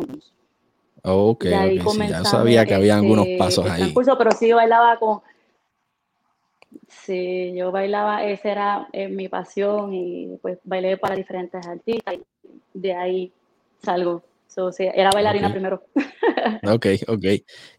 Ok, 1.05 1.45
ya 1.45 2.23
sabía 2.23 2.65
que 2.65 2.73
había 2.73 2.95
algunos 2.95 3.25
este, 3.25 3.37
pasos 3.37 3.69
ahí. 3.69 3.93
Curso, 3.93 4.17
pero 4.17 4.31
sí 4.31 4.47
yo 4.47 4.55
bailaba 4.55 4.97
con... 4.97 5.21
Sí, 6.87 7.53
yo 7.55 7.71
bailaba, 7.71 8.23
esa 8.23 8.49
era 8.49 8.87
eh, 8.93 9.09
mi 9.09 9.27
pasión 9.27 9.93
y 9.93 10.37
pues 10.41 10.59
bailé 10.63 10.97
para 10.97 11.15
diferentes 11.15 11.65
artistas 11.67 12.15
y 12.15 12.23
de 12.73 12.93
ahí 12.93 13.33
salgo. 13.81 14.23
Era 14.77 15.11
bailarina 15.11 15.51
primero. 15.51 15.83
ok, 16.63 16.85
ok. 17.07 17.25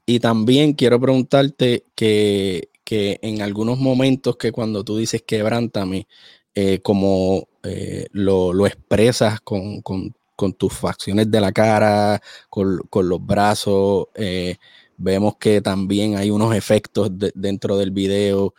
Y 0.06 0.20
también 0.20 0.74
quiero 0.74 1.00
preguntarte 1.00 1.84
que, 1.94 2.68
que 2.84 3.18
en 3.22 3.42
algunos 3.42 3.78
momentos 3.78 4.36
que 4.36 4.52
cuando 4.52 4.84
tú 4.84 4.96
dices 4.96 5.22
quebrántame, 5.22 6.06
eh, 6.54 6.80
como 6.80 7.48
eh, 7.62 8.06
lo, 8.12 8.52
lo, 8.52 8.66
expresas 8.66 9.40
con, 9.40 9.82
con 9.82 10.14
con 10.36 10.52
tus 10.52 10.72
facciones 10.72 11.30
de 11.30 11.40
la 11.40 11.52
cara, 11.52 12.20
con, 12.48 12.80
los 12.92 13.24
brazos. 13.26 14.08
Eh, 14.14 14.56
vemos 14.96 15.36
que 15.36 15.60
también 15.60 16.16
hay 16.16 16.30
unos 16.30 16.54
efectos 16.54 17.10
dentro 17.34 17.76
del 17.76 17.90
video. 17.90 18.54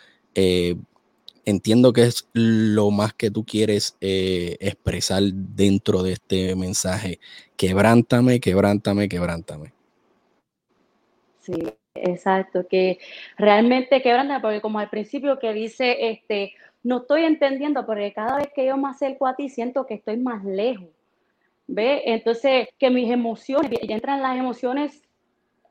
Entiendo 1.45 1.93
que 1.93 2.03
es 2.03 2.27
lo 2.33 2.89
más 2.89 3.13
que 3.13 3.29
tú 3.29 3.45
quieres 3.45 3.95
eh, 4.01 4.57
expresar 4.59 5.21
dentro 5.23 6.01
de 6.01 6.13
este 6.13 6.55
mensaje. 6.55 7.19
Quebrántame, 7.55 8.39
quebrántame, 8.39 9.07
quebrántame. 9.07 9.71
Sí, 11.41 11.53
exacto, 11.93 12.67
que 12.67 12.97
realmente 13.37 14.01
quebrántame, 14.01 14.41
porque 14.41 14.61
como 14.61 14.79
al 14.79 14.89
principio 14.89 15.37
que 15.37 15.53
dice, 15.53 16.09
este, 16.09 16.53
no 16.81 16.97
estoy 16.97 17.23
entendiendo, 17.23 17.85
porque 17.85 18.13
cada 18.13 18.37
vez 18.37 18.49
que 18.55 18.65
yo 18.65 18.77
me 18.77 18.89
acerco 18.89 19.27
a 19.27 19.35
ti 19.35 19.49
siento 19.49 19.85
que 19.85 19.95
estoy 19.95 20.17
más 20.17 20.43
lejos. 20.43 20.89
¿Ve? 21.67 22.01
Entonces, 22.05 22.67
que 22.77 22.89
mis 22.89 23.11
emociones, 23.11 23.71
ya 23.87 23.95
entran 23.95 24.21
las 24.21 24.37
emociones 24.37 25.01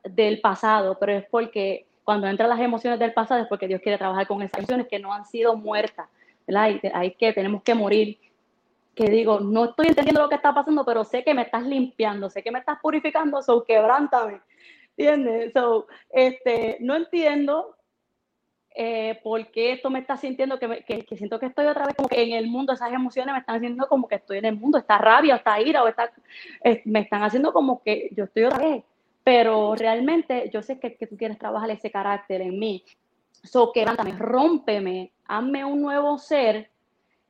del 0.03 0.39
pasado, 0.41 0.97
pero 0.99 1.13
es 1.13 1.25
porque 1.29 1.84
cuando 2.05 2.27
entran 2.27 2.49
las 2.49 2.59
emociones 2.59 2.99
del 2.99 3.13
pasado 3.13 3.41
es 3.41 3.47
porque 3.47 3.67
Dios 3.67 3.81
quiere 3.81 3.97
trabajar 3.97 4.27
con 4.27 4.41
esas 4.43 4.59
emociones 4.59 4.87
que 4.87 4.99
no 4.99 5.11
han 5.11 5.25
sido 5.25 5.57
muertas, 5.57 6.07
¿verdad? 6.47 6.79
Hay 6.93 7.11
que, 7.15 7.33
tenemos 7.33 7.63
que 7.63 7.73
morir. 7.73 8.19
Que 8.93 9.09
digo, 9.09 9.41
no 9.41 9.65
estoy 9.65 9.87
entendiendo 9.87 10.21
lo 10.21 10.29
que 10.29 10.35
está 10.35 10.53
pasando, 10.53 10.85
pero 10.85 11.03
sé 11.03 11.23
que 11.23 11.33
me 11.33 11.41
estás 11.41 11.63
limpiando, 11.63 12.29
sé 12.29 12.43
que 12.43 12.51
me 12.51 12.59
estás 12.59 12.77
purificando, 12.79 13.41
so 13.41 13.65
quebrántame, 13.65 14.39
¿entiendes? 14.95 15.51
So, 15.51 15.87
este, 16.11 16.77
no 16.79 16.95
entiendo, 16.95 17.75
eh, 18.75 19.19
¿por 19.23 19.51
qué 19.51 19.73
esto 19.73 19.89
me 19.89 19.99
está 19.99 20.15
sintiendo 20.15 20.59
que, 20.59 20.85
que, 20.85 21.17
siento 21.17 21.39
que 21.39 21.47
estoy 21.47 21.65
otra 21.65 21.87
vez 21.87 21.95
como 21.95 22.07
que 22.07 22.21
en 22.21 22.33
el 22.33 22.47
mundo, 22.47 22.71
esas 22.71 22.93
emociones 22.93 23.33
me 23.33 23.39
están 23.39 23.55
haciendo 23.57 23.87
como 23.87 24.07
que 24.07 24.15
estoy 24.15 24.37
en 24.37 24.45
el 24.45 24.55
mundo, 24.55 24.77
esta 24.77 24.99
rabia, 24.99 25.37
esta 25.37 25.59
ira, 25.59 25.83
o 25.83 25.87
esta, 25.87 26.13
me 26.85 26.99
están 26.99 27.23
haciendo 27.23 27.51
como 27.51 27.81
que 27.81 28.09
yo 28.11 28.25
estoy 28.25 28.43
otra 28.43 28.59
vez, 28.59 28.83
pero 29.25 29.73
realmente 29.73 30.51
yo 30.53 30.61
sé 30.61 30.79
que, 30.79 30.91
tú 30.91 31.17
quieres 31.17 31.39
trabajar 31.39 31.71
ese 31.71 31.89
carácter 31.89 32.41
en 32.41 32.59
mí. 32.59 32.85
So, 33.43 33.71
quebrántame, 33.71 34.11
rómpeme, 34.11 35.11
hazme 35.25 35.65
un 35.65 35.81
nuevo 35.81 36.19
ser 36.19 36.69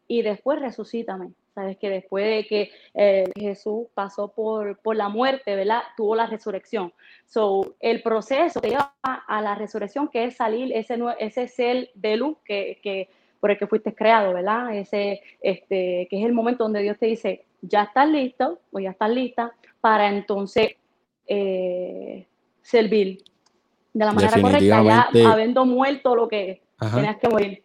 y 0.05 0.21
después 0.21 0.59
resucítame. 0.59 1.31
Sabes 1.53 1.77
que 1.77 1.89
después 1.89 2.25
de 2.25 2.45
que 2.47 2.71
eh, 2.93 3.31
Jesús 3.39 3.87
pasó 3.93 4.27
por, 4.27 4.77
por, 4.79 4.97
la 4.97 5.07
muerte, 5.07 5.55
¿verdad? 5.55 5.83
Tuvo 5.95 6.17
la 6.17 6.27
resurrección. 6.27 6.91
So, 7.27 7.77
el 7.79 8.01
proceso 8.01 8.59
que 8.59 8.71
lleva 8.71 8.93
a 9.01 9.41
la 9.41 9.55
resurrección, 9.55 10.09
que 10.09 10.25
es 10.25 10.35
salir 10.35 10.73
ese, 10.75 10.99
ese 11.19 11.47
ser 11.47 11.91
de 11.95 12.17
luz 12.17 12.37
que, 12.43 12.77
que, 12.83 13.07
por 13.39 13.51
el 13.51 13.57
que 13.57 13.67
fuiste 13.67 13.95
creado, 13.95 14.33
¿verdad? 14.33 14.75
Ese, 14.75 15.21
este, 15.39 16.07
que 16.09 16.19
es 16.19 16.25
el 16.25 16.33
momento 16.33 16.65
donde 16.65 16.81
Dios 16.81 16.99
te 16.99 17.05
dice, 17.05 17.45
ya 17.61 17.83
estás 17.83 18.09
listo 18.09 18.59
o 18.73 18.79
ya 18.79 18.89
estás 18.89 19.11
lista 19.11 19.53
para 19.79 20.09
entonces 20.09 20.75
eh, 21.27 22.27
servir 22.61 23.23
de 23.93 24.05
la 24.05 24.11
manera 24.11 24.41
correcta, 24.41 25.09
ya 25.13 25.31
habiendo 25.31 25.65
muerto 25.65 26.15
lo 26.15 26.27
que 26.27 26.61
tenías 26.79 27.17
que 27.17 27.29
morir. 27.29 27.63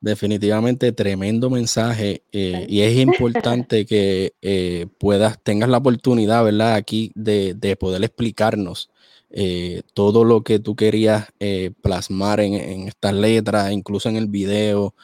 Definitivamente 0.00 0.92
tremendo 0.92 1.50
mensaje 1.50 2.22
eh, 2.32 2.64
y 2.68 2.80
es 2.80 2.96
importante 2.98 3.84
que 3.84 4.32
eh, 4.40 4.86
puedas, 4.98 5.38
tengas 5.42 5.68
la 5.68 5.76
oportunidad, 5.76 6.42
¿verdad? 6.42 6.74
Aquí 6.74 7.12
de, 7.14 7.76
poder 7.78 8.02
explicarnos 8.02 8.90
eh, 9.30 9.82
todo 9.94 10.24
lo 10.24 10.42
que 10.42 10.58
tú 10.58 10.74
querías 10.76 11.28
plasmar 11.82 12.40
en, 12.40 12.54
en, 12.54 12.88
estas 12.88 13.14
letras, 13.14 13.72
incluso 13.72 14.08
en 14.08 14.16
el 14.16 14.26
video, 14.26 14.94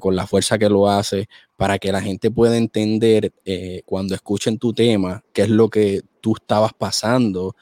con 0.00 0.16
la 0.16 0.26
fuerza 0.26 0.58
que 0.58 0.68
lo 0.68 0.88
hace, 0.88 1.28
para 1.56 1.78
que 1.78 1.92
la 1.92 2.02
gente 2.02 2.30
pueda 2.30 2.56
entender 2.56 3.32
cuando 3.84 4.14
escuchen 4.14 4.58
tu 4.58 4.72
tema, 4.72 5.24
qué 5.32 5.42
es 5.42 5.48
lo 5.48 5.68
que 5.70 6.02
tú 6.20 6.34
estabas 6.36 6.72
pasando, 6.74 7.56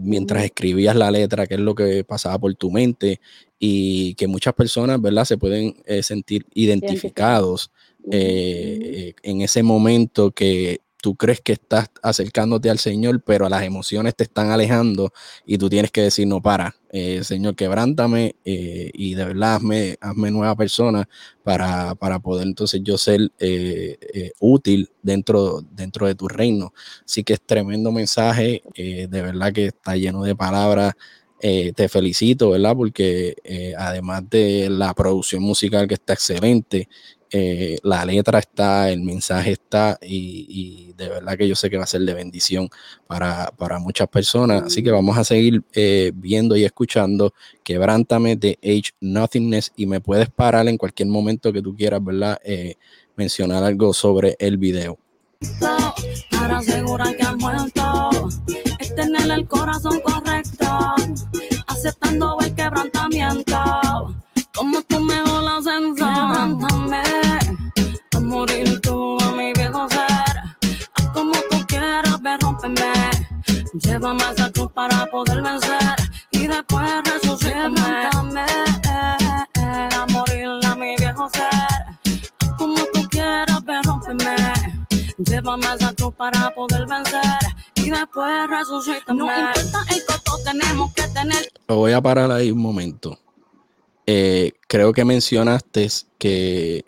mientras 0.00 0.44
escribías 0.44 0.94
la 0.94 1.10
letra, 1.10 1.46
qué 1.46 1.54
es 1.54 1.60
lo 1.60 1.74
que 1.74 2.04
pasaba 2.04 2.38
por 2.38 2.54
tu 2.54 2.70
mente 2.70 3.20
y 3.62 4.14
que 4.14 4.26
muchas 4.26 4.54
personas, 4.54 5.00
¿verdad? 5.00 5.26
Se 5.26 5.36
pueden 5.36 5.76
eh, 5.84 6.02
sentir 6.02 6.46
identificados 6.54 7.70
eh, 8.10 9.12
en 9.22 9.42
ese 9.42 9.62
momento 9.62 10.30
que 10.30 10.80
tú 11.00 11.14
crees 11.16 11.40
que 11.40 11.52
estás 11.52 11.90
acercándote 12.02 12.70
al 12.70 12.78
Señor, 12.78 13.22
pero 13.22 13.48
las 13.48 13.62
emociones 13.62 14.14
te 14.14 14.24
están 14.24 14.50
alejando 14.50 15.12
y 15.46 15.58
tú 15.58 15.68
tienes 15.68 15.90
que 15.90 16.02
decir, 16.02 16.26
no, 16.26 16.40
para, 16.40 16.74
eh, 16.90 17.22
Señor, 17.24 17.54
quebrántame 17.56 18.36
y 18.44 19.14
de 19.14 19.24
verdad 19.24 19.56
hazme, 19.56 19.96
hazme 20.00 20.30
nueva 20.30 20.56
persona 20.56 21.08
para, 21.42 21.94
para, 21.94 22.18
poder 22.18 22.46
entonces 22.46 22.80
yo 22.82 22.98
ser 22.98 23.32
útil 24.40 24.90
dentro, 25.02 25.62
dentro 25.70 26.06
de 26.06 26.14
tu 26.14 26.28
reino. 26.28 26.72
Así 27.04 27.24
que 27.24 27.34
es 27.34 27.40
tremendo 27.40 27.92
mensaje, 27.92 28.62
de 28.76 29.06
verdad 29.08 29.52
que 29.52 29.66
está 29.66 29.96
lleno 29.96 30.22
de 30.24 30.34
palabras 30.34 30.94
eh, 31.42 31.72
te 31.72 31.88
felicito, 31.88 32.50
¿verdad? 32.50 32.76
Porque 32.76 33.34
eh, 33.44 33.72
además 33.78 34.28
de 34.28 34.68
la 34.68 34.92
producción 34.92 35.42
musical 35.42 35.88
que 35.88 35.94
está 35.94 36.12
excelente, 36.12 36.88
eh, 37.32 37.78
la 37.82 38.04
letra 38.04 38.38
está, 38.38 38.90
el 38.90 39.00
mensaje 39.02 39.52
está 39.52 39.98
y, 40.02 40.92
de 40.96 41.08
verdad 41.08 41.36
que 41.38 41.48
yo 41.48 41.54
sé 41.54 41.70
que 41.70 41.76
va 41.76 41.84
a 41.84 41.86
ser 41.86 42.02
de 42.02 42.14
bendición 42.14 42.68
para, 43.06 43.52
muchas 43.80 44.08
personas. 44.08 44.64
Así 44.64 44.82
que 44.82 44.90
vamos 44.90 45.16
a 45.16 45.24
seguir 45.24 45.62
viendo 46.14 46.56
y 46.56 46.64
escuchando 46.64 47.32
Quebrántame 47.62 48.36
de 48.36 48.58
Age 48.62 48.92
Nothingness 49.00 49.72
y 49.76 49.86
me 49.86 50.00
puedes 50.00 50.28
parar 50.28 50.68
en 50.68 50.76
cualquier 50.76 51.08
momento 51.08 51.52
que 51.52 51.62
tú 51.62 51.74
quieras, 51.74 52.04
¿verdad? 52.04 52.38
mencionar 53.16 53.62
algo 53.64 53.92
sobre 53.92 54.36
el 54.38 54.56
video. 54.56 54.98
Para 56.30 56.58
asegurar 56.58 57.16
que 57.16 57.26
muerto, 57.36 58.10
tener 58.96 59.30
el 59.30 59.46
corazón 59.46 60.00
correcto 60.00 60.66
aceptando 61.80 62.36
el 62.40 62.54
quebrantamiento. 62.54 63.56
Como 64.54 64.82
tú 64.82 65.00
me 65.00 65.22
a 68.12 68.20
morir 68.20 68.80
tú 68.80 69.18
a 69.20 69.32
mi 69.32 69.52
viejo 69.54 69.88
ser. 69.88 70.36
Haz 70.94 71.06
como 71.14 71.32
tú 71.50 71.66
quieras, 71.66 72.20
ve, 72.22 72.36
rompeme. 72.40 72.92
Llévame 73.74 74.22
a 74.22 74.30
esa 74.32 74.52
cruz 74.52 74.70
para 74.72 75.06
poder 75.06 75.42
vencer 75.42 75.96
y 76.32 76.46
después 76.46 76.90
resucítame. 77.04 78.08
a 79.72 80.06
morir 80.10 80.48
a 80.64 80.74
mi 80.74 80.96
viejo 80.96 81.28
ser. 81.30 81.48
Haz 82.40 82.52
como 82.58 82.76
tú 82.92 83.08
quieras, 83.10 83.64
ve, 83.64 83.80
rompeme. 83.82 84.36
Llévame 85.18 85.66
a 85.66 85.74
esa 85.74 85.94
cruz 85.94 86.14
para 86.14 86.50
poder 86.54 86.86
vencer 86.86 87.40
y 87.76 87.90
después 87.90 88.50
resucítame. 88.50 89.18
No 89.18 89.26
importa 89.26 89.78
el 89.94 90.04
costo, 90.06 90.32
tenemos 90.44 90.92
que 90.94 91.02
tener. 91.08 91.52
Lo 91.68 91.76
voy 91.76 91.92
a 91.92 92.00
parar 92.00 92.30
ahí 92.30 92.50
un 92.50 92.60
momento. 92.60 93.18
Eh, 94.06 94.52
creo 94.66 94.92
que 94.92 95.04
mencionaste 95.04 95.88
que, 96.18 96.84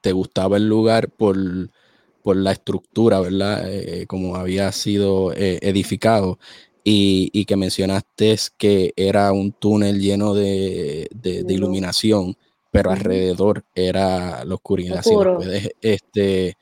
te 0.00 0.12
gustaba 0.12 0.58
el 0.58 0.68
lugar 0.68 1.08
por, 1.10 1.36
la 1.36 2.52
estructura, 2.52 3.20
¿verdad? 3.20 3.70
Eh, 3.70 4.06
como 4.06 4.36
había 4.36 4.70
sido 4.72 5.32
eh, 5.32 5.58
edificado. 5.62 6.38
Y, 6.86 7.44
que 7.46 7.56
mencionaste 7.56 8.36
que 8.58 8.92
era 8.96 9.32
un 9.32 9.52
túnel 9.52 10.00
lleno 10.00 10.34
de, 10.34 11.08
iluminación, 11.48 12.36
pero 12.70 12.90
alrededor 12.90 13.64
era 13.74 14.44
la 14.44 14.54
oscuridad. 14.54 15.02
Si 15.02 15.14
puedes 15.14 15.70
este, 15.80 16.58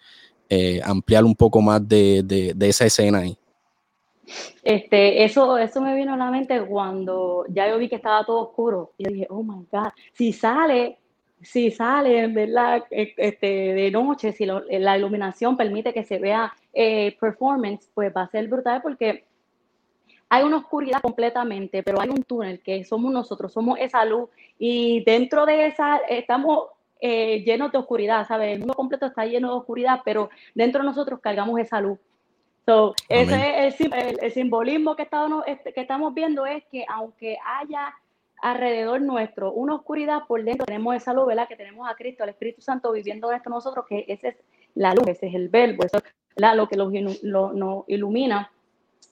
ampliar 0.84 1.24
un 1.24 1.34
poco 1.34 1.60
más 1.60 1.86
de, 1.88 2.22
de 2.22 2.68
esa 2.68 2.86
escena 2.86 3.18
ahí. 3.18 3.36
Este, 4.62 5.24
eso, 5.24 5.58
eso 5.58 5.80
me 5.80 5.94
vino 5.94 6.14
a 6.14 6.16
la 6.16 6.30
mente 6.30 6.60
cuando 6.62 7.44
ya 7.48 7.68
yo 7.68 7.78
vi 7.78 7.88
que 7.88 7.96
estaba 7.96 8.24
todo 8.24 8.48
oscuro. 8.48 8.92
Y 8.98 9.04
dije, 9.04 9.26
oh 9.30 9.42
my 9.42 9.66
God, 9.70 9.90
si 10.12 10.32
sale, 10.32 10.98
si 11.40 11.70
sale, 11.70 12.26
¿verdad? 12.28 12.84
E, 12.90 13.14
este, 13.16 13.46
de 13.46 13.90
noche, 13.90 14.32
si 14.32 14.46
la 14.46 14.98
iluminación 14.98 15.56
permite 15.56 15.92
que 15.92 16.04
se 16.04 16.18
vea 16.18 16.52
eh, 16.72 17.16
performance, 17.20 17.90
pues 17.94 18.12
va 18.16 18.22
a 18.22 18.30
ser 18.30 18.48
brutal 18.48 18.80
porque 18.82 19.24
hay 20.28 20.44
una 20.44 20.56
oscuridad 20.56 21.02
completamente, 21.02 21.82
pero 21.82 22.00
hay 22.00 22.08
un 22.08 22.22
túnel 22.22 22.62
que 22.62 22.84
somos 22.84 23.12
nosotros, 23.12 23.52
somos 23.52 23.78
esa 23.78 24.02
luz 24.06 24.30
y 24.58 25.04
dentro 25.04 25.44
de 25.44 25.66
esa 25.66 25.98
estamos 26.08 26.68
eh, 27.02 27.42
llenos 27.44 27.70
de 27.70 27.78
oscuridad, 27.78 28.26
¿sabes? 28.26 28.52
El 28.54 28.60
mundo 28.60 28.72
completo 28.72 29.04
está 29.04 29.26
lleno 29.26 29.48
de 29.48 29.58
oscuridad, 29.58 30.00
pero 30.04 30.30
dentro 30.54 30.80
de 30.80 30.86
nosotros 30.86 31.20
cargamos 31.20 31.60
esa 31.60 31.82
luz. 31.82 31.98
So, 32.66 32.94
ese 33.08 33.66
es 33.66 33.80
el, 33.80 34.32
simbolismo 34.32 34.94
que 34.94 35.02
estamos, 35.02 35.44
este, 35.46 35.72
que 35.72 35.80
estamos 35.80 36.14
viendo 36.14 36.46
es 36.46 36.62
que 36.70 36.84
aunque 36.88 37.36
haya 37.44 37.92
alrededor 38.40 39.00
nuestro 39.00 39.52
una 39.52 39.74
oscuridad 39.74 40.26
por 40.28 40.42
dentro, 40.44 40.66
tenemos 40.66 40.94
esa 40.94 41.12
luz, 41.12 41.26
¿verdad? 41.26 41.48
Que 41.48 41.56
tenemos 41.56 41.88
a 41.88 41.94
Cristo, 41.94 42.22
al 42.22 42.30
Espíritu 42.30 42.60
Santo 42.60 42.92
viviendo 42.92 43.28
dentro 43.28 43.50
de 43.50 43.56
nosotros, 43.56 43.84
que 43.88 44.04
esa 44.06 44.28
es 44.28 44.36
la 44.74 44.94
luz, 44.94 45.08
ese 45.08 45.26
es 45.26 45.34
el 45.34 45.48
verbo, 45.48 45.84
eso 45.84 45.98
es 45.98 46.04
lo 46.56 46.68
que 46.68 46.76
nos 46.76 47.84
ilumina. 47.88 48.50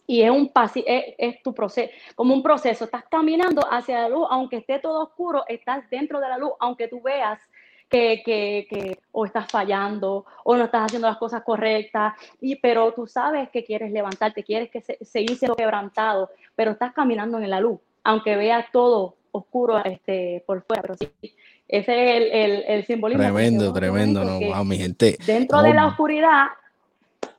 Y 0.06 0.22
es 0.22 0.30
un 0.30 0.50
es, 0.86 1.14
es 1.18 1.42
tu 1.42 1.54
proceso, 1.54 1.92
como 2.16 2.34
un 2.34 2.42
proceso. 2.42 2.84
Estás 2.84 3.04
caminando 3.08 3.62
hacia 3.70 4.02
la 4.02 4.08
luz, 4.08 4.26
aunque 4.30 4.56
esté 4.56 4.80
todo 4.80 5.04
oscuro, 5.04 5.44
estás 5.46 5.88
dentro 5.88 6.18
de 6.18 6.28
la 6.28 6.36
luz, 6.36 6.52
aunque 6.58 6.88
tú 6.88 7.00
veas 7.00 7.40
que, 7.90 8.22
que, 8.24 8.66
que, 8.70 8.98
o 9.12 9.26
estás 9.26 9.50
fallando 9.50 10.24
o 10.44 10.56
no 10.56 10.64
estás 10.64 10.86
haciendo 10.86 11.08
las 11.08 11.18
cosas 11.18 11.42
correctas, 11.42 12.14
y, 12.40 12.56
pero 12.56 12.92
tú 12.92 13.06
sabes 13.06 13.50
que 13.50 13.64
quieres 13.64 13.90
levantarte, 13.90 14.44
quieres 14.44 14.70
que 14.70 14.80
se, 14.80 14.96
seguir 15.04 15.36
siendo 15.36 15.56
quebrantado, 15.56 16.30
pero 16.54 16.70
estás 16.70 16.92
caminando 16.92 17.38
en 17.38 17.50
la 17.50 17.60
luz, 17.60 17.80
aunque 18.04 18.36
veas 18.36 18.66
todo 18.72 19.16
oscuro 19.32 19.84
este, 19.84 20.42
por 20.46 20.62
fuera, 20.62 20.82
pero 20.82 20.96
sí, 20.96 21.10
ese 21.68 22.16
es 22.16 22.32
el, 22.32 22.64
el, 22.66 22.86
simbolismo. 22.86 23.22
Tremendo, 23.22 23.72
tremendo, 23.72 24.24
no, 24.24 24.64
mi 24.64 24.76
gente. 24.76 25.18
Dentro 25.26 25.62
de 25.62 25.74
la 25.74 25.86
oscuridad 25.86 26.46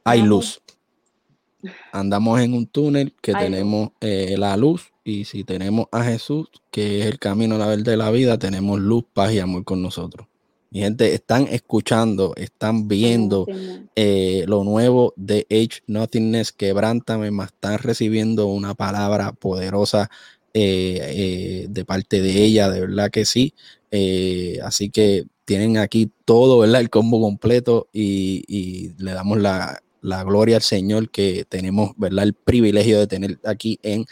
hay 0.04 0.22
luz. 0.22 0.62
Andamos 1.92 2.40
en 2.40 2.54
un 2.54 2.66
túnel 2.66 3.14
que 3.22 3.34
tenemos 3.34 3.92
eh, 4.02 4.36
la 4.38 4.58
luz 4.58 4.92
y 5.04 5.26
si 5.26 5.44
tenemos 5.44 5.88
a 5.92 6.04
Jesús, 6.04 6.50
que 6.72 7.02
es 7.02 7.06
el 7.06 7.20
camino, 7.20 7.58
la 7.58 7.68
verdad 7.68 7.84
de 7.84 7.98
la 7.98 8.10
vida, 8.10 8.38
tenemos 8.38 8.80
luz, 8.80 9.04
paz 9.14 9.32
y 9.34 9.40
amor 9.40 9.64
con 9.64 9.82
nosotros. 9.82 10.28
Mi 10.74 10.80
gente, 10.80 11.14
están 11.14 11.48
escuchando, 11.50 12.34
están 12.38 12.88
viendo 12.88 13.46
eh, 13.94 14.46
lo 14.48 14.64
nuevo 14.64 15.14
de 15.18 15.46
Age 15.52 15.84
Nothingness, 15.88 16.54
quebrántame, 16.54 17.30
más 17.30 17.52
están 17.52 17.78
recibiendo 17.78 18.48
una 18.48 18.74
palabra 18.74 19.34
poderosa 19.34 20.10
eh, 20.54 21.00
eh, 21.02 21.68
de 21.70 21.84
parte 21.84 22.22
de 22.22 22.42
ella, 22.46 22.70
de 22.70 22.80
verdad 22.80 23.12
que 23.12 23.26
sí. 23.26 23.54
así 24.64 24.90
que 24.90 25.26
tienen 25.44 25.78
aquí 25.78 26.10
todo, 26.24 26.60
¿verdad? 26.60 26.80
El 26.80 26.90
combo 26.90 27.20
completo 27.20 27.90
y, 27.92 28.94
le 28.98 29.12
damos 29.12 29.40
la, 29.42 29.84
gloria 30.02 30.56
al 30.56 30.62
Señor 30.62 31.10
que 31.10 31.44
tenemos, 31.50 31.92
¿verdad? 31.98 32.24
El 32.24 32.34
privilegio 32.34 32.98
de 32.98 33.08
tener 33.08 33.40
aquí 33.44 33.78
en 33.84 34.06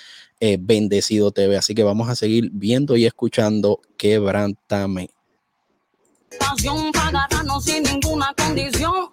Bendecido 0.59 1.31
TV. 1.31 1.55
Así 1.55 1.73
que 1.73 1.83
vamos 1.83 2.09
a 2.09 2.15
seguir 2.15 2.49
viendo 2.51 2.97
y 2.97 3.05
escuchando 3.05 3.79
Quebrántame. 3.95 5.11
Para 6.37 7.59
sin 7.61 7.83
ninguna 7.83 8.33
condición. 8.35 9.09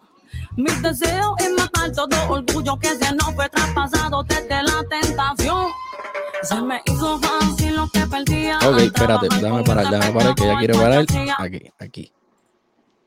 Mi 0.57 0.71
deseo 0.83 1.35
es 1.39 1.51
matar 1.53 1.93
todo 1.93 2.17
orgullo 2.29 2.79
que 2.79 2.89
se 2.89 3.15
nos 3.15 3.35
fue 3.35 3.49
traspasado 3.49 4.23
desde 4.25 4.63
la 4.63 4.85
tentación. 4.89 5.67
Se 6.43 6.61
me 6.63 6.81
hizo 6.87 7.19
fácil 7.19 7.77
lo 7.77 7.89
que 7.89 8.01
perdía. 8.07 8.59
Ok, 8.59 8.79
espérate, 8.79 9.29
déjame 9.29 9.65
parar, 9.65 9.91
déjame 9.91 10.13
parar, 10.13 10.35
que 10.35 10.47
ya 10.47 10.59
quiere 10.59 10.75
parar. 10.75 11.05
Aquí, 11.39 11.73
aquí. 11.79 12.13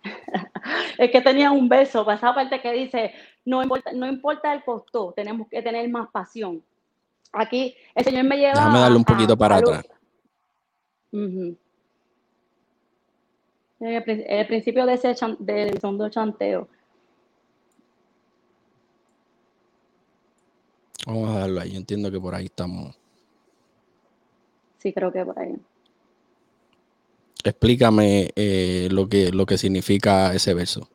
es 0.97 1.11
que 1.11 1.21
tenía 1.21 1.51
un 1.51 1.67
beso, 1.67 2.05
para 2.05 2.17
esa 2.17 2.33
parte 2.33 2.61
que 2.61 2.71
dice, 2.71 3.13
no 3.45 3.63
importa, 3.63 3.91
no 3.93 4.07
importa 4.07 4.53
el 4.53 4.63
costo, 4.63 5.13
tenemos 5.15 5.47
que 5.49 5.61
tener 5.61 5.87
más 5.89 6.09
pasión. 6.11 6.63
Aquí 7.31 7.75
el 7.95 8.03
Señor 8.03 8.25
me 8.25 8.37
lleva. 8.37 8.53
Déjame 8.53 8.79
darle 8.79 8.97
un 8.97 9.05
poquito 9.05 9.37
para 9.37 9.57
atrás. 9.57 9.85
El, 13.79 14.47
principio 14.47 14.85
de 14.85 14.93
ese 14.93 15.15
del 15.39 15.79
segundo 15.79 16.09
chanteo. 16.09 16.67
Vamos 21.05 21.29
a 21.29 21.39
darlo 21.39 21.61
ahí. 21.61 21.75
entiendo 21.75 22.11
que 22.11 22.19
por 22.19 22.35
ahí 22.35 22.45
estamos. 22.45 22.97
Sí, 24.77 24.93
creo 24.93 25.11
que 25.11 25.25
por 25.25 25.39
ahí. 25.39 25.55
Explícame 27.43 28.31
eh, 28.35 28.89
lo, 28.91 29.07
que, 29.07 29.31
lo 29.31 29.45
que 29.45 29.57
significa 29.57 30.33
ese 30.33 30.53
verso. 30.53 30.87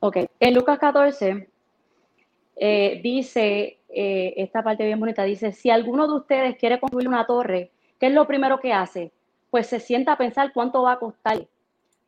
Ok, 0.00 0.18
en 0.40 0.54
Lucas 0.54 0.78
14 0.78 1.48
eh, 2.56 3.00
dice, 3.02 3.78
eh, 3.88 4.34
esta 4.36 4.62
parte 4.62 4.84
bien 4.84 5.00
bonita, 5.00 5.24
dice, 5.24 5.52
si 5.52 5.70
alguno 5.70 6.06
de 6.06 6.14
ustedes 6.14 6.56
quiere 6.56 6.78
construir 6.80 7.08
una 7.08 7.26
torre, 7.26 7.70
¿qué 7.98 8.08
es 8.08 8.12
lo 8.12 8.26
primero 8.26 8.60
que 8.60 8.72
hace? 8.72 9.12
Pues 9.54 9.68
se 9.68 9.78
sienta 9.78 10.10
a 10.10 10.18
pensar 10.18 10.52
cuánto 10.52 10.82
va 10.82 10.94
a 10.94 10.98
costar 10.98 11.46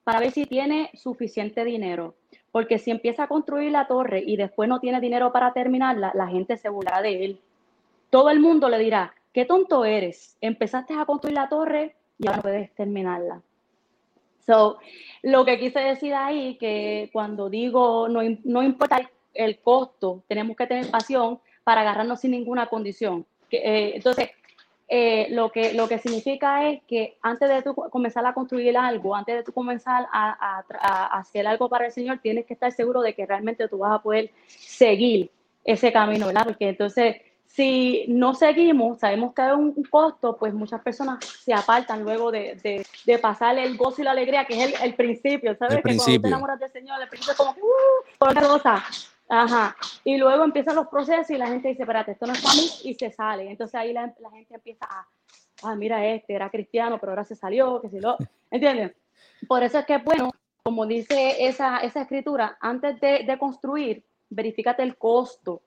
para 0.03 0.19
ver 0.19 0.33
si 0.33 0.47
tiene 0.47 0.91
suficiente 0.95 1.65
dinero. 1.65 2.17
Porque 2.51 2.81
si 2.81 2.91
empieza 2.91 3.23
a 3.23 3.29
construir 3.29 3.71
la 3.71 3.87
torre 3.87 4.21
y 4.27 4.37
después 4.37 4.69
no 4.69 4.81
tiene 4.81 5.01
dinero 5.01 5.31
para 5.31 5.53
terminarla, 5.53 6.11
la 6.17 6.27
gente 6.27 6.57
se 6.57 6.69
burlará 6.69 7.03
de 7.03 7.25
él. 7.25 7.41
Todo 8.11 8.31
el 8.31 8.41
mundo 8.41 8.69
le 8.69 8.79
dirá, 8.79 9.15
qué 9.33 9.45
tonto 9.45 9.85
eres, 9.85 10.37
empezaste 10.41 10.95
a 10.95 11.05
construir 11.05 11.37
la 11.37 11.49
torre 11.49 11.95
y 12.19 12.27
ahora 12.27 12.39
no 12.39 12.43
puedes 12.43 12.75
terminarla. 12.75 13.41
So, 14.45 14.79
lo 15.23 15.45
que 15.45 15.61
quise 15.61 15.79
decir 15.79 16.15
ahí, 16.15 16.57
que 16.57 17.11
cuando 17.13 17.49
digo 17.49 18.09
no, 18.09 18.23
no 18.43 18.63
importa 18.65 19.09
el, 19.33 19.61
costo, 19.61 20.25
tenemos 20.27 20.57
que 20.57 20.67
tener 20.67 20.91
pasión 20.91 21.39
para 21.63 21.83
agarrarnos 21.83 22.19
sin 22.19 22.33
ninguna 22.33 22.67
condición. 22.67 23.25
Eh, 23.53 23.93
entonces, 23.95 24.31
eh, 24.89 25.29
lo, 25.31 25.51
que, 25.51 25.73
lo 25.73 25.89
que 25.89 25.99
significa 25.99 26.69
es 26.69 26.83
que 26.85 27.17
antes 27.23 27.49
de 27.49 27.63
tú 27.63 27.75
comenzar 27.75 28.25
a 28.25 28.35
construir 28.35 28.77
algo, 28.79 29.15
antes 29.15 29.37
de 29.37 29.43
tú 29.43 29.53
comenzar 29.53 30.07
a, 30.13 30.63
a, 30.81 31.19
hacer 31.19 31.47
algo 31.47 31.69
para 31.69 31.87
el 31.87 31.93
Señor, 31.93 32.21
tienes 32.23 32.47
que 32.47 32.55
estar 32.55 32.71
seguro 32.73 33.01
de 33.01 33.15
que 33.15 33.27
realmente 33.27 33.69
tú 33.69 33.79
vas 33.79 33.93
a 33.93 34.03
poder 34.03 34.31
seguir 34.47 35.31
ese 35.65 35.93
camino, 35.93 36.27
¿verdad? 36.27 36.45
Porque 36.45 36.69
entonces 36.69 37.17
si 37.57 38.05
no 38.09 38.35
seguimos, 38.35 38.99
sabemos 38.99 39.33
que 39.33 39.41
hay 39.41 39.53
un 39.53 39.83
costo, 39.85 40.37
pues 40.37 40.53
muchas 40.53 40.83
personas 40.83 41.25
se 41.25 41.55
apartan 41.55 42.03
luego 42.03 42.31
de, 42.31 42.85
de, 43.07 43.19
pasar 43.19 43.59
el 43.59 43.79
gozo 43.79 44.03
y 44.03 44.05
la 44.05 44.11
alegría, 44.11 44.45
que 44.45 44.63
es 44.63 44.81
el, 44.83 44.95
principio, 44.95 45.57
¿sabes? 45.57 45.77
que 45.77 45.97
cuando 45.97 46.05
te 46.05 46.29
enamoras 46.29 46.61
del 46.61 46.71
Señor, 46.71 47.01
el 47.01 47.09
principio 47.09 47.33
es 47.33 47.39
como, 47.39 47.53
¡uh! 47.53 48.35
cosa. 48.47 48.85
Ajá. 49.29 49.77
Y 50.05 50.19
luego 50.19 50.45
empiezan 50.45 50.77
los 50.77 50.87
procesos 50.89 51.31
y 51.31 51.39
la 51.39 51.49
gente 51.49 51.69
dice, 51.69 51.83
espérate, 51.83 52.13
esto 52.13 52.27
no 52.27 52.33
es 52.33 52.43
para 52.43 52.55
mí, 52.55 52.69
y 52.85 52.95
se 52.95 53.11
sale. 53.11 53.51
Entonces 53.51 53.75
ahí 53.75 53.93
la, 53.93 54.15
gente 54.33 54.55
empieza 54.55 54.87
a, 54.89 55.07
ah, 55.63 55.75
mira 55.75 56.07
este, 56.07 56.35
era 56.35 56.51
cristiano, 56.51 56.99
pero 56.99 57.13
ahora 57.13 57.25
se 57.25 57.35
salió, 57.35 57.81
que 57.81 57.89
si 57.89 58.01
lo, 58.01 58.17
¿entiendes? 58.51 58.93
Por 59.49 59.63
eso 59.63 59.79
es 59.79 59.87
que, 59.87 59.99
bueno, 59.99 60.31
como 60.63 60.87
dice 60.87 61.47
esa, 61.47 61.79
esa 61.79 62.03
escritura, 62.03 62.57
antes 62.61 63.01
de, 63.01 63.25
de 63.25 63.39
construir, 63.39 64.05
verifícate 64.31 64.83
el 64.83 64.97
costo 64.97 65.63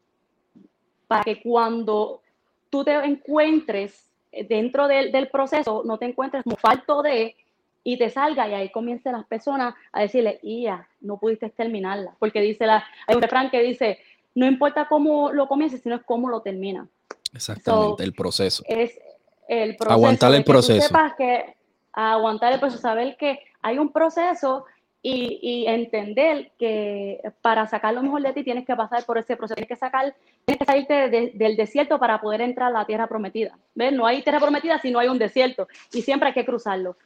para 1.07 1.23
que 1.23 1.41
cuando 1.41 2.21
tú 2.69 2.83
te 2.83 2.93
encuentres 2.93 4.09
dentro 4.47 4.87
del, 4.87 5.29
proceso, 5.29 5.81
no 5.85 5.97
te 5.97 6.05
encuentres 6.05 6.43
como 6.43 6.55
falto 6.55 7.01
de 7.01 7.35
y 7.83 7.97
te 7.97 8.09
salga 8.09 8.47
y 8.47 8.53
ahí 8.53 8.69
comiencen 8.69 9.13
las 9.13 9.25
personas 9.25 9.73
a 9.91 10.01
decirle, 10.01 10.39
ya, 10.43 10.87
no 11.01 11.17
pudiste 11.17 11.49
terminarla, 11.49 12.15
porque 12.19 12.41
dice 12.41 12.65
la, 12.65 12.83
hay 13.07 13.15
un 13.15 13.21
refrán 13.21 13.49
que 13.49 13.61
dice, 13.61 13.99
no 14.35 14.45
importa 14.45 14.87
cómo 14.87 15.31
lo 15.31 15.47
comiences, 15.47 15.81
sino 15.81 15.95
es 15.95 16.03
cómo 16.03 16.29
lo 16.29 16.41
termina. 16.41 16.87
Exactamente, 17.33 18.03
el 18.03 18.13
proceso. 18.13 18.63
Es 18.67 18.99
el 19.47 19.75
proceso. 19.75 19.93
Aguantar 19.93 20.33
el 20.33 20.43
proceso. 20.43 20.95
que 21.17 21.55
aguantar 21.93 22.53
el 22.53 22.59
proceso, 22.59 22.81
saber 22.81 23.17
que 23.17 23.39
hay 23.61 23.77
un 23.77 23.91
proceso 23.91 24.65
y, 25.01 25.65
entender 25.67 26.51
que 26.57 27.21
para 27.41 27.67
sacar 27.67 27.93
lo 27.93 28.03
mejor 28.03 28.21
de 28.21 28.33
ti 28.33 28.43
tienes 28.43 28.65
que 28.65 28.75
pasar 28.75 29.05
por 29.05 29.17
ese 29.17 29.37
proceso, 29.37 29.55
tienes 29.55 29.69
que 29.69 29.75
sacar, 29.75 30.13
tienes 30.45 30.59
que 30.59 30.65
salirte 30.65 31.31
del 31.33 31.55
desierto 31.55 31.97
para 31.99 32.19
poder 32.19 32.41
entrar 32.41 32.69
a 32.69 32.79
la 32.79 32.85
tierra 32.85 33.07
prometida. 33.07 33.57
¿Ves? 33.75 33.93
No 33.93 34.05
hay 34.05 34.21
tierra 34.21 34.39
prometida 34.39 34.77
si 34.79 34.91
no 34.91 34.99
hay 34.99 35.07
un 35.07 35.17
desierto 35.17 35.67
y 35.93 36.01
siempre 36.01 36.29
hay 36.29 36.33
que 36.33 36.45
cruzarlo. 36.45 36.97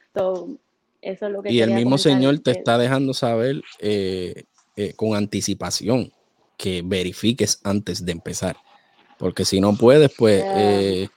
Eso 1.04 1.26
es 1.26 1.32
lo 1.32 1.42
que 1.42 1.52
y 1.52 1.60
el 1.60 1.70
mismo 1.70 1.98
Señor 1.98 2.38
te 2.38 2.50
está 2.50 2.78
dejando 2.78 3.14
saber 3.14 3.62
eh, 3.78 4.44
eh, 4.76 4.92
con 4.94 5.14
anticipación 5.14 6.12
que 6.56 6.82
verifiques 6.84 7.60
antes 7.64 8.04
de 8.04 8.12
empezar, 8.12 8.56
porque 9.18 9.44
si 9.44 9.60
no 9.60 9.76
puedes, 9.76 10.10
pues 10.16 10.42
eh, 10.44 11.08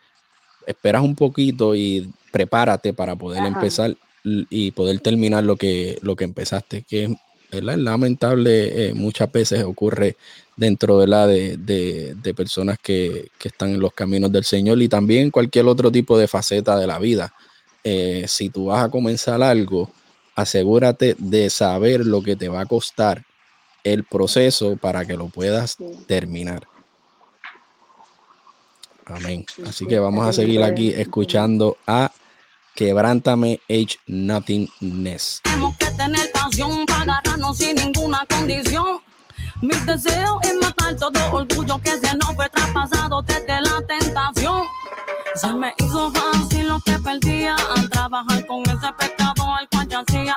esperas 0.65 1.01
un 1.01 1.15
poquito 1.15 1.75
y 1.75 2.11
prepárate 2.31 2.93
para 2.93 3.15
poder 3.15 3.45
empezar 3.45 3.95
y 4.23 4.71
poder 4.71 4.99
terminar 4.99 5.43
lo 5.43 5.55
que, 5.55 5.97
lo 6.01 6.15
que 6.15 6.25
empezaste, 6.25 6.83
que 6.83 7.15
es 7.51 7.63
lamentable, 7.63 8.89
eh, 8.89 8.93
muchas 8.93 9.31
veces 9.31 9.63
ocurre 9.63 10.17
dentro 10.55 10.99
de, 10.99 11.07
la 11.07 11.27
de, 11.27 11.57
de, 11.57 12.33
personas 12.33 12.77
que, 12.81 13.29
están 13.43 13.69
en 13.69 13.79
los 13.79 13.93
caminos 13.93 14.31
del 14.31 14.43
Señor 14.43 14.81
y 14.81 14.89
también 14.89 15.31
cualquier 15.31 15.65
otro 15.67 15.91
tipo 15.91 16.17
de 16.17 16.27
faceta 16.27 16.77
de 16.77 16.87
la 16.87 16.99
vida. 16.99 17.33
Eh, 17.89 18.25
si 18.27 18.49
tú 18.49 18.65
vas 18.65 18.83
a 18.83 18.89
comenzar 18.89 19.41
algo, 19.41 19.89
asegúrate 20.35 21.15
de 21.17 21.49
saber 21.49 22.05
lo 22.05 22.21
que 22.21 22.35
te 22.35 22.49
va 22.49 22.59
a 22.59 22.65
costar 22.65 23.23
el 23.81 24.03
proceso 24.03 24.75
para 24.75 25.05
que 25.05 25.15
lo 25.15 25.29
puedas 25.29 25.77
terminar. 26.05 26.67
Amén. 29.05 29.45
Así 29.65 29.87
que 29.87 29.99
vamos 29.99 30.27
a 30.27 30.33
seguir 30.33 30.61
aquí 30.63 30.89
escuchando 30.89 31.77
a 31.87 32.11
Quebrántame 32.75 33.61
H 33.69 33.97
Nothingness. 34.07 35.39
Tenemos 35.45 35.77
que 35.77 35.85
tener 35.91 36.29
pasión 36.33 36.85
para 36.85 37.03
agarrarnos 37.03 37.57
sin 37.57 37.77
ninguna 37.77 38.25
condición. 38.29 38.99
Mi 39.61 39.75
deseo 39.85 40.41
es 40.43 40.55
matar 40.55 40.93
todo 40.97 41.31
orgullo 41.31 41.79
que 41.81 41.91
se 41.91 42.17
nos 42.17 42.35
fue 42.35 42.49
traspasado 42.49 43.21
desde 43.21 43.61
la 43.61 43.81
tentación. 43.87 44.63
Se 45.37 45.53
me 45.53 45.71
hizo 45.77 46.09
fácil 46.09 46.67
lo 46.67 46.79
que 46.79 46.93
perdía 47.03 47.55
al 47.75 47.87
trabajar 47.91 48.43
con 48.47 48.61
ese 48.61 48.91
pecado 48.97 49.53
al 49.53 49.69
cual 49.69 49.87
hacía. 49.93 50.35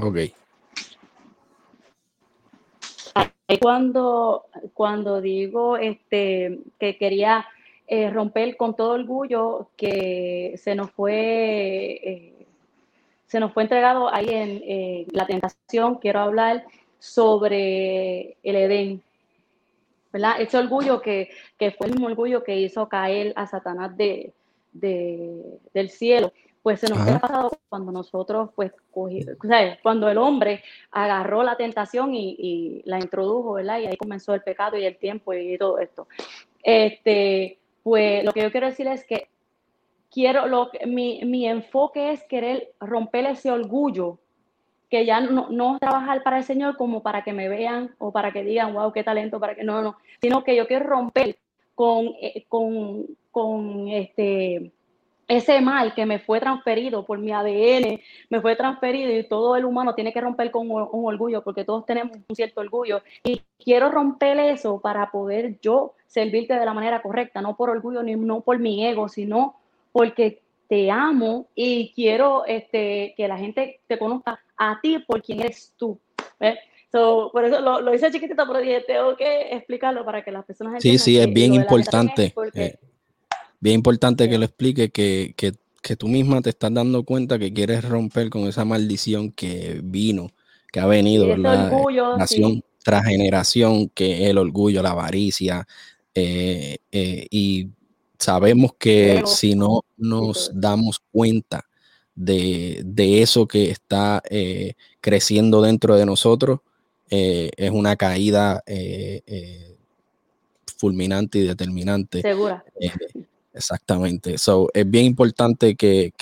Ok. 0.00 0.18
Cuando, 3.60 4.46
cuando 4.74 5.20
digo 5.20 5.76
este, 5.76 6.58
que 6.80 6.98
quería 6.98 7.46
eh, 7.86 8.10
romper 8.10 8.56
con 8.56 8.74
todo 8.74 8.94
orgullo 8.94 9.70
que 9.76 10.54
se 10.56 10.74
nos 10.74 10.90
fue, 10.90 12.00
eh, 12.02 12.46
se 13.28 13.38
nos 13.38 13.52
fue 13.52 13.62
entregado 13.62 14.12
ahí 14.12 14.28
en 14.28 14.62
eh, 14.64 15.06
la 15.12 15.26
tentación. 15.26 16.00
Quiero 16.00 16.18
hablar 16.18 16.64
sobre 16.98 18.36
el 18.42 18.56
Edén, 18.56 19.02
¿verdad? 20.12 20.40
Ese 20.40 20.56
orgullo 20.58 21.00
que, 21.00 21.30
fue 21.76 21.86
el 21.86 21.92
mismo 21.92 22.06
orgullo 22.06 22.44
que 22.44 22.56
hizo 22.56 22.88
caer 22.88 23.32
a 23.36 23.46
Satanás 23.46 23.96
de, 23.96 24.32
del 24.72 25.90
cielo. 25.90 26.32
Pues 26.62 26.80
se 26.80 26.88
nos 26.88 26.98
ha 26.98 27.20
pasado 27.20 27.52
cuando 27.68 27.92
nosotros, 27.92 28.50
pues, 28.56 28.72
cuando 28.90 30.08
el 30.08 30.18
hombre 30.18 30.64
agarró 30.90 31.44
la 31.44 31.56
tentación 31.56 32.12
y, 32.12 32.34
y, 32.38 32.82
la 32.84 32.98
introdujo, 32.98 33.52
¿verdad? 33.52 33.78
Y 33.78 33.86
ahí 33.86 33.96
comenzó 33.96 34.34
el 34.34 34.42
pecado 34.42 34.76
y 34.76 34.84
el 34.84 34.96
tiempo 34.96 35.32
y 35.32 35.56
todo 35.58 35.78
esto. 35.78 36.08
Este, 36.62 37.60
pues 37.84 38.24
lo 38.24 38.32
que 38.32 38.42
yo 38.42 38.50
quiero 38.50 38.66
decir 38.66 38.88
es 38.88 39.04
que 39.04 39.28
quiero, 40.10 40.48
lo, 40.48 40.70
mi, 40.86 41.24
mi 41.24 41.46
enfoque 41.46 42.10
es 42.10 42.24
querer 42.24 42.72
romper 42.80 43.26
ese 43.26 43.50
orgullo, 43.52 44.18
ya 45.04 45.20
no, 45.20 45.48
no 45.50 45.78
trabajar 45.78 46.22
para 46.22 46.38
el 46.38 46.44
Señor 46.44 46.76
como 46.76 47.02
para 47.02 47.22
que 47.22 47.32
me 47.32 47.48
vean 47.48 47.94
o 47.98 48.12
para 48.12 48.32
que 48.32 48.44
digan, 48.44 48.72
wow, 48.72 48.92
qué 48.92 49.04
talento, 49.04 49.40
para 49.40 49.54
que 49.54 49.64
no, 49.64 49.82
no, 49.82 49.96
sino 50.20 50.44
que 50.44 50.56
yo 50.56 50.66
quiero 50.66 50.86
romper 50.86 51.36
con, 51.74 52.14
eh, 52.20 52.44
con, 52.48 53.06
con 53.30 53.88
este, 53.88 54.72
ese 55.28 55.60
mal 55.60 55.94
que 55.94 56.06
me 56.06 56.18
fue 56.18 56.40
transferido 56.40 57.04
por 57.04 57.18
mi 57.18 57.32
ADN, 57.32 58.00
me 58.30 58.40
fue 58.40 58.54
transferido 58.56 59.12
y 59.12 59.28
todo 59.28 59.56
el 59.56 59.64
humano 59.64 59.94
tiene 59.94 60.12
que 60.12 60.20
romper 60.20 60.50
con 60.50 60.70
un, 60.70 60.88
orgullo 60.90 61.42
porque 61.42 61.64
todos 61.64 61.84
tenemos 61.84 62.16
un 62.28 62.36
cierto 62.36 62.60
orgullo. 62.60 63.02
Y 63.24 63.42
quiero 63.62 63.90
romper 63.90 64.38
eso 64.38 64.80
para 64.80 65.10
poder 65.10 65.58
yo 65.60 65.94
servirte 66.06 66.54
de 66.54 66.64
la 66.64 66.74
manera 66.74 67.02
correcta, 67.02 67.40
no 67.40 67.56
por 67.56 67.70
orgullo 67.70 68.02
ni 68.02 68.14
no 68.14 68.40
por 68.40 68.58
mi 68.58 68.86
ego, 68.86 69.08
sino 69.08 69.56
porque 69.92 70.40
te 70.68 70.90
amo 70.90 71.46
y 71.54 71.92
quiero 71.94 72.44
este, 72.46 73.14
que 73.16 73.28
la 73.28 73.38
gente 73.38 73.80
te 73.86 73.98
conozca 73.98 74.40
a 74.56 74.78
ti 74.80 74.98
por 75.06 75.22
quien 75.22 75.40
eres 75.40 75.72
tú. 75.76 75.98
por 76.90 77.44
eso 77.44 77.60
lo, 77.60 77.94
hice 77.94 78.10
chiquitito, 78.10 78.46
pero 78.46 78.60
dije, 78.60 78.84
tengo 78.86 79.16
que 79.16 79.52
explicarlo 79.52 80.04
para 80.04 80.24
que 80.24 80.30
las 80.30 80.44
personas. 80.44 80.82
Sí, 80.82 80.98
sí, 80.98 81.18
es 81.18 81.32
bien 81.32 81.54
importante. 81.54 82.34
Eh, 82.54 82.76
bien 83.60 83.76
importante 83.76 84.28
que 84.28 84.38
lo 84.38 84.44
explique, 84.44 84.90
que, 84.90 85.34
que, 85.36 85.52
que, 85.82 85.96
tú 85.96 86.08
misma 86.08 86.40
te 86.42 86.50
estás 86.50 86.72
dando 86.72 87.04
cuenta 87.04 87.38
que 87.38 87.52
quieres 87.52 87.84
romper 87.84 88.30
con 88.30 88.42
esa 88.42 88.64
maldición 88.64 89.32
que 89.32 89.80
vino, 89.82 90.30
que 90.72 90.80
ha 90.80 90.86
venido, 90.86 91.36
la 91.36 91.68
generación 91.68 92.62
tras 92.86 93.04
generación, 93.04 93.88
que 93.88 94.22
es 94.22 94.30
el 94.30 94.38
orgullo, 94.38 94.80
la 94.80 94.92
avaricia, 94.92 95.66
eh, 96.14 96.78
eh, 96.92 97.26
y 97.30 97.70
sabemos 98.16 98.74
que 98.78 99.24
si 99.26 99.56
no 99.56 99.82
nos 99.96 100.52
damos 100.54 101.00
cuenta 101.10 101.65
de, 102.16 102.82
de 102.84 103.22
eso 103.22 103.46
que 103.46 103.70
está 103.70 104.22
eh, 104.28 104.74
creciendo 105.00 105.62
dentro 105.62 105.94
de 105.94 106.06
nosotros, 106.06 106.60
es 107.08 107.70
una 107.70 107.94
caída 107.94 108.64
fulminante 110.76 111.38
y 111.38 111.42
determinante. 111.46 112.20
Segura. 112.20 112.64
Exactamente. 113.56 114.36
So, 114.36 114.68
es 114.74 114.88
bien 114.88 115.06
importante 115.06 115.76
que, 115.76 116.12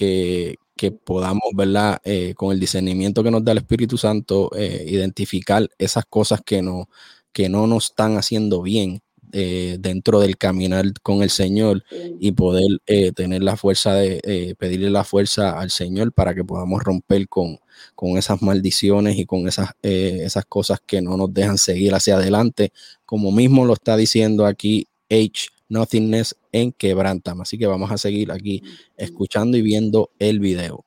podamos, 1.05 1.43
¿verdad? 1.55 2.01
Eh, 2.05 2.35
con 2.37 2.53
el 2.53 2.61
discernimiento 2.61 3.25
que 3.25 3.31
nos 3.31 3.45
da 3.45 3.53
el 3.53 3.59
Espíritu 3.59 3.99
Santo, 3.99 4.51
eh, 4.57 4.85
identificar 4.87 5.69
esas 5.79 6.05
cosas 6.05 6.43
que 6.45 6.63
no, 6.63 6.89
que 7.33 7.49
no 7.49 7.67
nos 7.67 7.87
están 7.87 8.17
haciendo 8.17 8.63
bien 8.63 9.03
eh, 9.35 9.77
dentro 9.81 10.21
del 10.21 10.39
caminar 10.39 10.87
con 11.03 11.23
el 11.23 11.29
Señor 11.29 11.85
y 12.21 12.33
poder 12.33 12.79
tener 13.15 13.43
la 13.43 13.57
fuerza 13.57 13.95
de 13.95 14.57
pedirle 14.59 14.91
la 14.91 15.05
fuerza 15.05 15.59
al 15.59 15.71
Señor 15.71 16.13
para 16.13 16.35
que 16.35 16.45
podamos 16.45 16.83
romper 16.83 17.29
con, 17.29 17.59
con 17.95 18.17
esas 18.17 18.41
maldiciones 18.41 19.19
y 19.19 19.27
con 19.27 19.47
esas, 19.49 19.71
esas 19.83 20.45
cosas 20.47 20.81
que 20.87 21.03
no 21.03 21.17
nos 21.17 21.35
dejan 21.35 21.59
seguir 21.59 21.95
hacia 21.95 22.17
adelante, 22.17 22.73
como 23.05 23.33
mismo 23.33 23.67
lo 23.67 23.75
está 23.75 23.97
diciendo 23.97 24.47
aquí 24.47 24.87
H 25.11 25.49
Nothingness 25.69 26.37
en 26.53 26.73
Quebrantam. 26.73 27.41
Así 27.41 27.59
que 27.59 27.67
vamos 27.67 27.91
a 27.91 27.99
seguir 27.99 28.33
aquí 28.33 28.63
escuchando 28.97 29.57
y 29.57 29.63
viendo 29.63 30.11
el 30.19 30.41
video. 30.41 30.85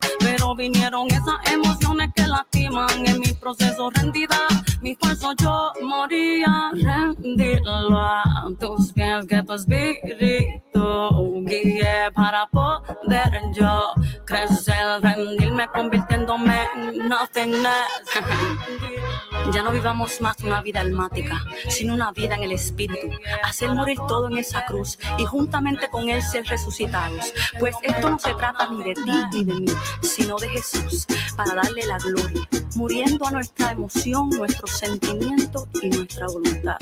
Vinieron 0.58 1.06
esas 1.08 1.36
emociones 1.52 2.10
que 2.16 2.26
lastiman 2.26 3.06
en 3.06 3.20
mi 3.20 3.32
proceso 3.34 3.92
rendida. 3.92 4.40
Mi 4.82 4.96
falso 4.96 5.34
yo 5.38 5.72
moría. 5.84 6.72
Rendirlo 6.74 8.00
a 8.00 8.48
tus 8.60 8.92
pies 8.92 9.28
que 9.28 9.44
tu 9.44 9.54
espíritu 9.54 11.44
guíe 11.46 12.12
para 12.16 12.48
poder 12.48 13.40
yo 13.54 13.94
crecer. 14.26 15.00
Rendirme 15.04 15.68
convirtiéndome 15.68 16.68
en 16.76 17.08
nothingness. 17.08 17.70
Ya 19.54 19.64
no 19.64 19.72
vivamos 19.72 20.20
más 20.22 20.38
una 20.44 20.62
vida 20.62 20.82
almática, 20.82 21.44
sino 21.70 21.94
una 21.94 22.12
vida 22.12 22.36
en 22.36 22.44
el 22.44 22.52
espíritu. 22.52 23.10
Hacer 23.44 23.74
morir 23.74 23.98
todo 24.08 24.28
en 24.28 24.38
esa 24.38 24.66
cruz 24.66 25.00
y 25.18 25.26
juntamente 25.26 25.90
con 25.90 26.10
él 26.10 26.22
ser 26.22 26.46
resucitados. 26.46 27.34
Pues 27.60 27.76
esto 27.82 28.10
no 28.10 28.20
se 28.20 28.34
trata 28.34 28.70
ni 28.70 28.84
de 28.84 28.94
ti 28.94 29.12
ni 29.32 29.44
de 29.44 29.54
mí, 29.54 29.66
sino 30.02 30.38
de 30.38 30.50
Jesús, 30.50 31.06
para 31.36 31.56
darle 31.56 31.86
la 31.86 31.98
gloria, 31.98 32.48
muriendo 32.76 33.26
a 33.26 33.32
nuestra 33.32 33.72
emoción, 33.72 34.30
nuestro 34.30 34.68
sentimiento 34.68 35.68
y 35.82 35.90
nuestra 35.90 36.28
voluntad. 36.28 36.78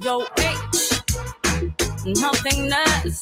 Yo, 0.00 0.26
nothing 2.04 2.68
less. 2.68 3.20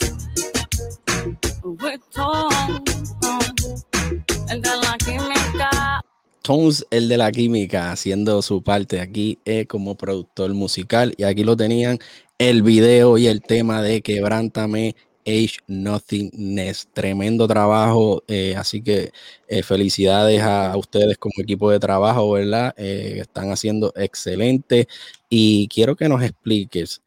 El 4.53 4.61
de 4.61 4.77
la 4.77 4.99
química. 4.99 6.05
Tones, 6.43 6.87
el 6.91 7.09
de 7.09 7.17
la 7.17 7.33
química, 7.33 7.91
haciendo 7.91 8.43
su 8.43 8.63
parte 8.63 9.01
aquí 9.01 9.39
eh, 9.47 9.67
como 9.67 9.97
productor 9.97 10.53
musical. 10.53 11.15
Y 11.17 11.23
aquí 11.23 11.43
lo 11.43 11.57
tenían 11.57 11.99
el 12.39 12.63
video 12.63 13.17
y 13.17 13.29
el 13.29 13.41
tema 13.41 13.81
de 13.81 14.03
Quebrántame 14.03 14.95
Age 15.27 15.57
Nothingness. 15.69 16.89
Tremendo 16.93 17.49
trabajo. 17.49 18.25
Eh, 18.29 18.55
así 18.57 18.83
que 18.83 19.13
eh, 19.49 19.63
felicidades 19.63 20.43
a, 20.43 20.77
ustedes 20.77 21.17
como 21.17 21.35
equipo 21.39 21.71
de 21.71 21.81
trabajo, 21.81 22.33
¿verdad? 22.33 22.75
están 22.77 23.53
haciendo 23.53 23.93
excelente. 23.97 24.87
Y 25.31 25.69
quiero 25.69 25.97
que 25.97 26.11
nos 26.11 26.23
expliques 26.23 27.01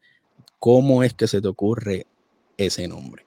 cómo 0.58 1.04
es 1.04 1.14
que 1.14 1.28
se 1.28 1.40
te 1.40 1.46
ocurre 1.46 2.06
ese 2.56 2.88
nombre. 2.88 3.25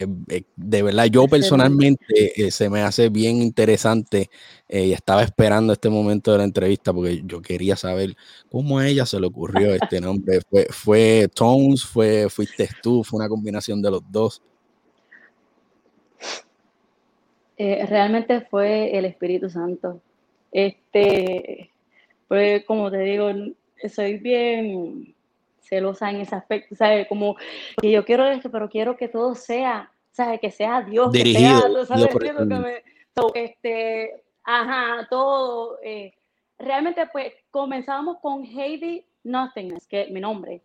Eh, 0.00 0.06
eh, 0.28 0.42
de 0.56 0.82
verdad, 0.82 1.04
yo 1.04 1.28
personalmente 1.28 2.32
eh, 2.34 2.50
se 2.50 2.70
me 2.70 2.80
hace 2.80 3.10
bien 3.10 3.42
interesante 3.42 4.30
y 4.66 4.92
estaba 4.92 5.22
esperando 5.22 5.74
este 5.74 5.90
momento 5.90 6.32
de 6.32 6.38
la 6.38 6.44
entrevista 6.44 6.92
porque 6.92 7.22
yo 7.24 7.42
quería 7.42 7.76
saber 7.76 8.16
cómo 8.50 8.78
a 8.78 8.88
ella 8.88 9.04
se 9.04 9.20
le 9.20 9.26
ocurrió 9.26 9.74
este 9.74 10.00
nombre. 10.00 10.40
¿Fue, 10.48 10.66
fue 10.70 11.28
Tones? 11.34 11.84
Fue, 11.84 12.30
¿Fuiste 12.30 12.68
tú? 12.82 13.04
¿Fue 13.04 13.18
una 13.18 13.28
combinación 13.28 13.82
de 13.82 13.90
los 13.90 14.02
dos? 14.10 14.42
realmente 17.58 18.40
fue 18.40 18.96
el 18.96 19.04
Espíritu 19.04 19.50
Santo. 19.50 20.00
Este, 20.50 21.70
pues 22.26 22.64
como 22.64 22.90
te 22.90 23.00
digo, 23.00 23.30
soy 23.94 24.16
bien 24.16 25.14
celosa 25.70 26.10
en 26.10 26.16
ese 26.20 26.34
aspecto, 26.34 26.74
¿sabes? 26.74 27.08
Como 27.08 27.36
que 27.80 27.90
yo 27.90 28.04
quiero 28.04 28.26
esto, 28.26 28.50
pero 28.50 28.68
quiero 28.68 28.96
que 28.96 29.08
todo 29.08 29.34
sea, 29.34 29.90
¿sabes? 30.10 30.40
Que 30.40 30.50
sea 30.50 30.82
Dios. 30.82 31.10
Dirigido. 31.12 31.86
¿sabes? 31.86 32.08
Que 32.08 32.32
me, 32.32 32.82
este, 33.34 34.22
ajá, 34.42 35.06
todo. 35.08 35.78
Eh, 35.82 36.12
realmente, 36.58 37.06
pues, 37.10 37.32
comenzábamos 37.50 38.18
con 38.18 38.44
Heidi 38.44 39.06
Nothingness, 39.24 39.86
que 39.86 40.02
es 40.02 40.10
mi 40.10 40.20
nombre. 40.20 40.60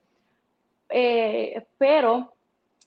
Eh, 0.89 1.65
pero 1.77 2.33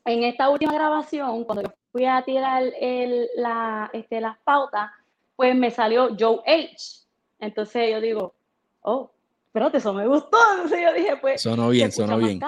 en 0.04 0.24
esta 0.24 0.48
última 0.48 0.74
grabación, 0.74 1.44
cuando 1.44 1.62
yo 1.62 1.74
fui 1.92 2.04
a 2.04 2.22
tirar 2.22 2.64
el, 2.80 3.28
la, 3.36 3.90
este, 3.92 4.20
las 4.20 4.38
pautas, 4.38 4.90
pues 5.36 5.54
me 5.54 5.70
salió 5.70 6.16
Joe 6.18 6.40
H. 6.46 7.06
Entonces 7.38 7.90
yo 7.92 8.00
digo, 8.00 8.34
oh, 8.82 9.10
espérate, 9.58 9.78
eso 9.78 9.92
me 9.92 10.06
gustó. 10.06 10.36
Entonces 10.54 10.80
yo 10.82 10.92
dije, 10.92 11.16
pues. 11.16 11.42
Sonó 11.42 11.68
bien, 11.70 11.90
sonó 11.92 12.18
bien. 12.18 12.40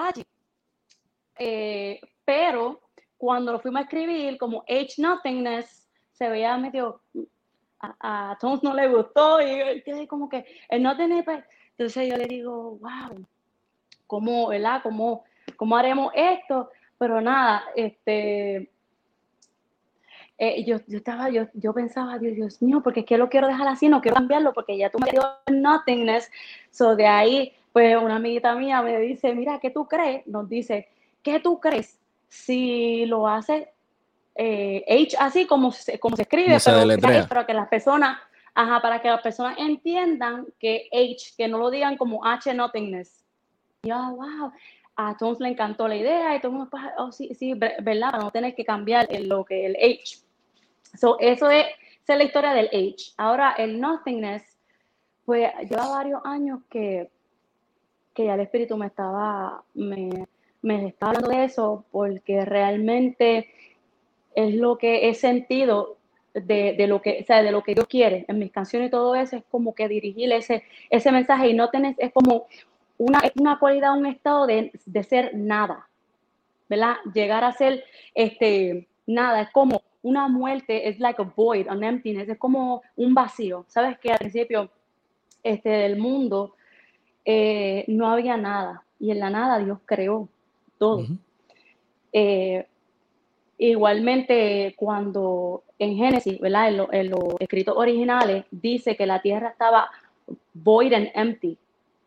Eh, 1.37 1.99
pero 2.23 2.81
cuando 3.17 3.51
lo 3.51 3.59
fuimos 3.59 3.79
a 3.79 3.83
escribir, 3.83 4.37
como 4.37 4.63
H 4.67 5.01
Nothingness, 5.01 5.87
se 6.11 6.29
veía 6.29 6.57
medio. 6.57 7.01
A, 7.79 8.33
a 8.33 8.37
no 8.61 8.73
le 8.75 8.87
gustó 8.89 9.41
y 9.41 9.81
yo 9.83 10.07
como 10.07 10.29
que 10.29 10.45
él 10.69 10.83
no 10.83 10.95
tiene. 10.95 11.23
Pues, 11.23 11.43
entonces 11.71 12.09
yo 12.09 12.15
le 12.15 12.27
digo, 12.27 12.77
wow, 12.77 13.25
¿cómo, 14.05 14.47
¿verdad? 14.49 14.81
¿Cómo, 14.83 15.23
cómo 15.55 15.75
haremos 15.75 16.11
esto? 16.15 16.69
Pero 16.99 17.19
nada, 17.21 17.63
este, 17.75 18.70
eh, 20.43 20.63
yo, 20.63 20.79
yo, 20.87 20.97
estaba, 20.97 21.29
yo, 21.29 21.45
yo 21.53 21.71
pensaba, 21.71 22.17
Dios, 22.17 22.35
Dios 22.35 22.61
mío, 22.63 22.81
porque 22.83 23.01
es 23.01 23.05
que 23.05 23.15
lo 23.15 23.29
quiero 23.29 23.45
dejar 23.45 23.67
así, 23.67 23.87
no 23.87 24.01
quiero 24.01 24.15
cambiarlo, 24.15 24.53
porque 24.53 24.75
ya 24.75 24.89
tú 24.89 24.97
me 24.97 25.11
dio 25.11 25.21
nothingness. 25.51 26.31
So 26.71 26.95
de 26.95 27.05
ahí, 27.05 27.53
pues 27.71 27.95
una 27.95 28.15
amiguita 28.15 28.55
mía 28.55 28.81
me 28.81 28.97
dice, 28.97 29.35
mira, 29.35 29.59
¿qué 29.59 29.69
tú 29.69 29.87
crees? 29.87 30.25
Nos 30.25 30.49
dice, 30.49 30.87
¿qué 31.21 31.39
tú 31.39 31.59
crees 31.59 31.99
si 32.27 33.05
lo 33.05 33.27
hace 33.27 33.69
eh, 34.33 34.83
H 34.89 35.15
así 35.19 35.45
como 35.45 35.71
se, 35.71 35.99
como 35.99 36.15
se 36.15 36.23
escribe, 36.23 36.57
pero, 36.65 37.27
para 37.27 37.45
que 37.45 37.53
las 37.53 37.67
personas, 37.67 38.17
ajá, 38.55 38.81
para 38.81 38.99
que 38.99 39.09
las 39.09 39.21
personas 39.21 39.59
entiendan 39.59 40.47
que 40.57 40.89
H, 40.91 41.35
que 41.37 41.47
no 41.47 41.59
lo 41.59 41.69
digan 41.69 41.97
como 41.97 42.25
H 42.25 42.51
nothingness. 42.51 43.23
yo, 43.83 43.95
wow, 44.15 44.51
a 44.95 45.15
Tones 45.17 45.39
le 45.39 45.49
encantó 45.49 45.87
la 45.87 45.97
idea 45.97 46.35
y 46.35 46.39
todo 46.39 46.51
el 46.51 46.57
mundo, 46.57 46.77
oh, 46.97 47.11
sí, 47.11 47.35
sí, 47.35 47.53
verdad, 47.53 48.09
para 48.09 48.23
no 48.23 48.31
tener 48.31 48.55
que 48.55 48.65
cambiar 48.65 49.07
lo 49.21 49.45
que 49.45 49.67
el 49.67 49.75
H. 49.75 50.30
So, 50.95 51.17
eso 51.19 51.49
es, 51.49 51.65
es 52.11 52.17
la 52.17 52.23
historia 52.23 52.53
del 52.53 52.67
age. 52.67 53.13
Ahora, 53.17 53.55
el 53.57 53.79
nothingness, 53.79 54.43
pues 55.25 55.51
lleva 55.69 55.87
varios 55.89 56.21
años 56.25 56.59
que, 56.69 57.09
que 58.13 58.25
ya 58.25 58.33
el 58.33 58.41
espíritu 58.41 58.77
me 58.77 58.87
estaba, 58.87 59.63
me, 59.73 60.27
me 60.61 60.87
estaba 60.87 61.11
hablando 61.11 61.29
de 61.29 61.45
eso, 61.45 61.85
porque 61.91 62.45
realmente 62.45 63.49
es 64.35 64.55
lo 64.55 64.77
que 64.77 65.09
he 65.09 65.13
sentido 65.13 65.97
de, 66.33 66.73
de, 66.73 66.87
lo 66.87 67.01
que, 67.01 67.19
o 67.21 67.25
sea, 67.25 67.43
de 67.43 67.51
lo 67.51 67.63
que 67.63 67.73
Dios 67.73 67.87
quiere 67.87 68.25
en 68.27 68.39
mis 68.39 68.51
canciones 68.51 68.87
y 68.87 68.91
todo 68.91 69.15
eso, 69.15 69.37
es 69.37 69.43
como 69.49 69.75
que 69.75 69.87
dirigir 69.87 70.31
ese, 70.31 70.63
ese 70.89 71.11
mensaje 71.11 71.49
y 71.49 71.53
no 71.53 71.69
tenés, 71.69 71.95
es 71.99 72.13
como 72.13 72.47
una, 72.97 73.21
una 73.35 73.59
cualidad, 73.59 73.97
un 73.97 74.05
estado 74.05 74.47
de, 74.47 74.71
de 74.85 75.03
ser 75.03 75.35
nada, 75.35 75.89
¿verdad? 76.69 76.95
Llegar 77.13 77.43
a 77.43 77.51
ser, 77.51 77.83
este, 78.13 78.87
nada, 79.05 79.41
es 79.41 79.49
como 79.51 79.81
una 80.03 80.27
muerte, 80.27 80.89
es 80.89 80.99
like 80.99 81.21
a 81.21 81.31
void, 81.35 81.67
an 81.67 81.83
emptiness, 81.83 82.27
es 82.29 82.37
como 82.37 82.81
un 82.95 83.13
vacío. 83.13 83.65
¿Sabes 83.67 83.99
que 83.99 84.11
al 84.11 84.19
principio 84.19 84.69
este, 85.43 85.69
del 85.69 85.97
mundo 85.97 86.55
eh, 87.25 87.85
no 87.87 88.07
había 88.07 88.37
nada 88.37 88.83
y 88.99 89.11
en 89.11 89.19
la 89.19 89.29
nada 89.29 89.59
Dios 89.59 89.79
creó 89.85 90.29
todo. 90.77 91.05
Eh, 92.13 92.65
igualmente, 93.57 94.73
cuando 94.77 95.63
en 95.77 95.95
Génesis, 95.95 96.39
¿verdad? 96.39 96.89
En, 96.91 97.09
los 97.09 97.35
escritos 97.39 97.75
originales, 97.77 98.45
dice 98.51 98.95
que 98.95 99.05
la 99.05 99.21
tierra 99.21 99.49
estaba 99.49 99.89
void 100.53 100.93
and 100.93 101.09
empty, 101.13 101.57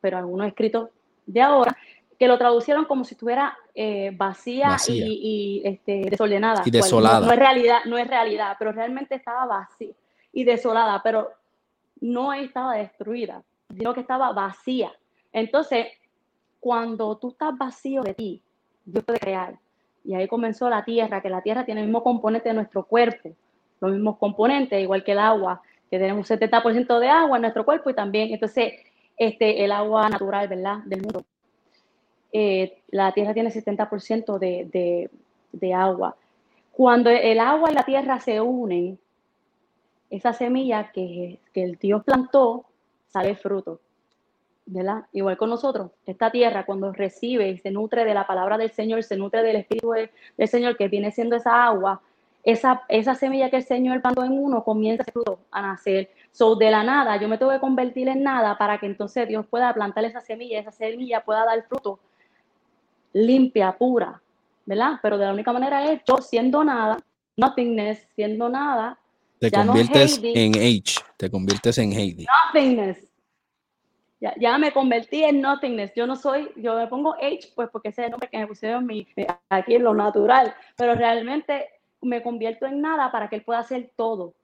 pero 0.00 0.18
algunos 0.18 0.46
escritos 0.48 0.90
de 1.26 1.40
ahora 1.40 1.76
que 2.24 2.28
lo 2.28 2.38
traducieron 2.38 2.86
como 2.86 3.04
si 3.04 3.12
estuviera 3.12 3.54
eh, 3.74 4.10
vacía, 4.16 4.78
y, 4.88 5.60
este, 5.62 6.06
desordenada. 6.08 6.62
Y 6.64 6.70
desolada. 6.70 7.26
No, 7.26 7.30
es 7.30 7.38
realidad, 7.38 7.80
no 7.84 7.98
es 7.98 8.08
realidad, 8.08 8.56
pero 8.58 8.72
realmente 8.72 9.14
estaba 9.14 9.44
vacía 9.44 9.92
y 10.32 10.42
desolada, 10.44 11.02
pero 11.02 11.32
no 12.00 12.32
estaba 12.32 12.76
destruida, 12.76 13.42
sino 13.76 13.92
que 13.92 14.00
estaba 14.00 14.32
vacía. 14.32 14.90
Entonces, 15.34 15.88
cuando 16.60 17.18
tú 17.18 17.28
estás 17.28 17.58
vacío 17.58 18.00
de 18.00 18.14
ti, 18.14 18.42
Dios 18.86 19.04
puede 19.04 19.18
crear. 19.18 19.58
Y 20.02 20.14
ahí 20.14 20.26
comenzó 20.26 20.70
la 20.70 20.82
tierra, 20.82 21.20
que 21.20 21.28
la 21.28 21.42
tierra 21.42 21.66
tiene 21.66 21.82
el 21.82 21.88
mismo 21.88 22.02
componente 22.02 22.48
de 22.48 22.54
nuestro 22.54 22.84
cuerpo, 22.84 23.32
los 23.82 23.92
mismos 23.92 24.16
componentes, 24.16 24.80
igual 24.80 25.04
que 25.04 25.12
el 25.12 25.18
agua, 25.18 25.60
que 25.90 25.98
tenemos 25.98 26.30
un 26.30 26.38
70% 26.38 26.98
de 27.00 27.08
agua 27.10 27.36
en 27.36 27.42
nuestro 27.42 27.66
cuerpo 27.66 27.90
y 27.90 27.94
también, 27.94 28.32
entonces, 28.32 28.72
este, 29.14 29.62
el 29.62 29.72
agua 29.72 30.08
natural, 30.08 30.48
¿verdad? 30.48 30.78
Del 30.86 31.02
mundo. 31.02 31.22
Eh, 32.36 32.82
la 32.88 33.12
tierra 33.12 33.32
tiene 33.32 33.52
70% 33.52 34.38
de, 34.38 35.08
de, 35.52 35.72
agua. 35.72 36.16
Cuando 36.72 37.08
el 37.08 37.38
agua 37.38 37.70
y 37.70 37.74
la 37.74 37.84
tierra 37.84 38.18
se 38.18 38.40
unen, 38.40 38.98
esa 40.10 40.32
semilla 40.32 40.90
que, 40.92 41.38
que 41.52 41.62
el 41.62 41.76
Dios 41.76 42.02
plantó 42.02 42.64
sale 43.06 43.36
fruto. 43.36 43.78
¿verdad? 44.66 45.04
Igual 45.12 45.36
con 45.36 45.50
nosotros, 45.50 45.92
esta 46.06 46.32
tierra 46.32 46.66
cuando 46.66 46.92
recibe 46.92 47.48
y 47.50 47.58
se 47.58 47.70
nutre 47.70 48.04
de 48.04 48.14
la 48.14 48.26
palabra 48.26 48.58
del 48.58 48.72
Señor, 48.72 49.04
se 49.04 49.16
nutre 49.16 49.42
del 49.44 49.56
Espíritu 49.56 49.92
del 49.92 50.48
Señor 50.48 50.76
que 50.76 50.88
viene 50.88 51.12
siendo 51.12 51.36
esa 51.36 51.64
agua, 51.64 52.00
esa, 52.42 52.82
esa 52.88 53.14
semilla 53.14 53.48
que 53.48 53.58
el 53.58 53.64
Señor 53.64 54.00
plantó 54.00 54.24
en 54.24 54.32
uno 54.32 54.64
comienza 54.64 55.04
a 55.52 55.62
nacer. 55.62 56.10
So, 56.32 56.56
de 56.56 56.70
la 56.72 56.82
nada, 56.82 57.16
yo 57.16 57.28
me 57.28 57.38
tengo 57.38 57.52
que 57.52 57.60
convertir 57.60 58.08
en 58.08 58.24
nada 58.24 58.58
para 58.58 58.78
que 58.78 58.86
entonces 58.86 59.28
Dios 59.28 59.46
pueda 59.46 59.72
plantar 59.72 60.04
esa 60.04 60.20
semilla, 60.20 60.58
esa 60.58 60.72
semilla 60.72 61.24
pueda 61.24 61.44
dar 61.44 61.62
fruto 61.68 62.00
limpia, 63.14 63.72
pura, 63.78 64.20
¿verdad? 64.66 64.98
Pero 65.00 65.16
de 65.16 65.24
la 65.24 65.32
única 65.32 65.52
manera 65.52 65.90
es 65.90 66.02
yo 66.06 66.18
siendo 66.18 66.62
nada, 66.62 66.98
nothingness, 67.36 68.06
siendo 68.14 68.50
nada. 68.50 68.98
Te 69.38 69.50
conviertes 69.50 70.20
en 70.22 70.54
H, 70.56 71.00
te 71.16 71.30
conviertes 71.30 71.78
en 71.78 71.92
Heidi. 71.92 72.26
Nothingness. 72.52 72.98
Ya, 74.20 74.34
ya, 74.38 74.58
me 74.58 74.72
convertí 74.72 75.22
en 75.22 75.40
nothingness. 75.40 75.92
Yo 75.94 76.06
no 76.06 76.16
soy, 76.16 76.50
yo 76.56 76.76
me 76.76 76.86
pongo 76.86 77.14
H, 77.14 77.52
pues 77.54 77.68
porque 77.70 77.88
ese 77.88 78.02
es 78.02 78.06
el 78.06 78.10
nombre 78.12 78.28
que 78.28 78.38
me 78.38 78.46
pusieron 78.46 78.86
mi, 78.86 79.06
aquí 79.48 79.74
en 79.74 79.84
lo 79.84 79.94
natural, 79.94 80.54
pero 80.76 80.94
realmente 80.94 81.68
me 82.00 82.22
convierto 82.22 82.66
en 82.66 82.80
nada 82.80 83.10
para 83.12 83.28
que 83.28 83.36
él 83.36 83.42
pueda 83.42 83.60
hacer 83.60 83.90
todo, 83.96 84.34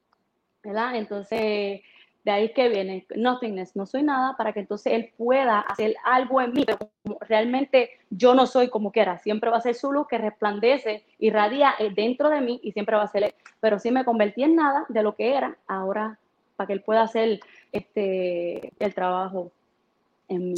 ¿verdad? 0.62 0.96
Entonces, 0.96 1.80
de 2.24 2.30
ahí 2.30 2.52
que 2.52 2.68
viene 2.68 3.06
nothingness, 3.16 3.74
no 3.76 3.86
soy 3.86 4.02
nada 4.02 4.36
para 4.36 4.52
que 4.52 4.60
entonces 4.60 4.92
él 4.92 5.10
pueda 5.16 5.60
hacer 5.60 5.94
algo 6.04 6.40
en 6.40 6.52
mí, 6.52 6.64
pero 6.66 6.78
realmente 7.28 7.90
yo 8.10 8.34
no 8.34 8.46
soy 8.46 8.68
como 8.68 8.92
quiera, 8.92 9.18
siempre 9.18 9.50
va 9.50 9.56
a 9.56 9.62
ser 9.62 9.74
su 9.74 9.90
luz 9.92 10.06
que 10.06 10.18
resplandece, 10.18 11.04
irradia 11.18 11.74
eh, 11.78 11.90
dentro 11.94 12.28
de 12.28 12.40
mí 12.40 12.60
y 12.62 12.72
siempre 12.72 12.96
va 12.96 13.04
a 13.04 13.08
ser 13.08 13.24
él, 13.24 13.34
pero 13.60 13.78
si 13.78 13.90
me 13.90 14.04
convertí 14.04 14.42
en 14.42 14.56
nada 14.56 14.84
de 14.88 15.02
lo 15.02 15.14
que 15.14 15.34
era, 15.34 15.56
ahora 15.66 16.18
para 16.56 16.66
que 16.66 16.72
él 16.74 16.82
pueda 16.82 17.02
hacer 17.02 17.40
este 17.72 18.72
el 18.78 18.94
trabajo. 18.94 19.50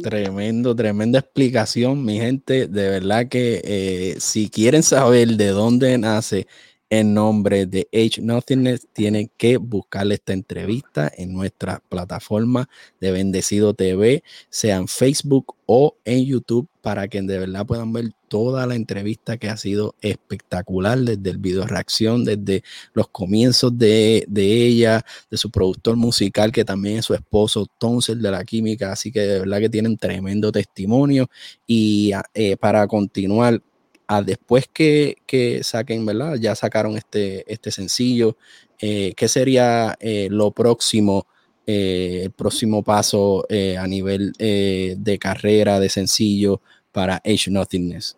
Tremendo, 0.03 0.75
tremenda 0.75 1.19
explicación, 1.19 2.03
mi 2.05 2.19
gente. 2.19 2.67
De 2.67 2.89
verdad 2.89 3.27
que 3.27 3.61
eh, 3.63 4.15
si 4.19 4.49
quieren 4.49 4.83
saber 4.83 5.29
de 5.29 5.47
dónde 5.47 5.97
nace 5.97 6.45
en 6.89 7.13
nombre 7.13 7.65
de 7.65 7.87
H 7.91 8.21
Nothingness, 8.21 8.87
tienen 8.93 9.31
que 9.37 9.57
buscarle 9.57 10.15
esta 10.15 10.33
entrevista 10.33 11.11
en 11.15 11.33
nuestra 11.33 11.81
plataforma 11.89 12.69
de 12.99 13.11
Bendecido 13.11 13.73
TV, 13.73 14.23
sea 14.49 14.77
en 14.77 14.87
Facebook 14.87 15.55
o 15.65 15.95
en 16.05 16.25
YouTube, 16.25 16.67
para 16.81 17.07
que 17.07 17.21
de 17.21 17.39
verdad 17.39 17.65
puedan 17.65 17.93
ver 17.93 18.11
toda 18.27 18.67
la 18.67 18.75
entrevista 18.75 19.37
que 19.37 19.47
ha 19.47 19.57
sido 19.57 19.95
espectacular 20.01 20.99
desde 20.99 21.29
el 21.29 21.37
video 21.37 21.65
reacción, 21.65 22.25
desde 22.25 22.63
los 22.93 23.07
comienzos 23.07 23.77
de, 23.77 24.25
ella, 24.35 25.05
de 25.31 25.37
su 25.37 25.49
productor 25.49 25.95
musical, 25.95 26.51
que 26.51 26.65
también 26.65 26.97
es 26.97 27.05
su 27.05 27.13
esposo, 27.13 27.67
Tonsel 27.77 28.21
de 28.21 28.31
la 28.31 28.43
Química. 28.43 28.91
Así 28.91 29.11
que 29.11 29.21
de 29.21 29.39
verdad 29.39 29.59
que 29.59 29.69
tienen 29.69 29.97
tremendo 29.97 30.51
testimonio. 30.51 31.29
Y 31.65 32.11
eh, 32.33 32.57
para 32.57 32.85
continuar 32.87 33.61
después 34.25 34.67
que, 34.67 35.17
saquen, 35.63 36.05
¿verdad? 36.05 36.35
Ya 36.39 36.55
sacaron 36.55 36.97
este, 36.97 37.51
este 37.51 37.71
sencillo. 37.71 38.37
Eh, 38.79 39.13
¿Qué 39.15 39.27
sería 39.27 39.95
eh, 39.99 40.27
lo 40.29 40.51
próximo, 40.51 41.25
eh, 41.65 42.21
el 42.23 42.31
próximo 42.31 42.83
paso 42.83 43.45
a 43.49 43.87
nivel 43.87 44.33
de 44.33 45.17
carrera, 45.19 45.79
de 45.79 45.89
sencillo 45.89 46.61
para 46.91 47.15
Age 47.17 47.49
Nothingness? 47.49 48.17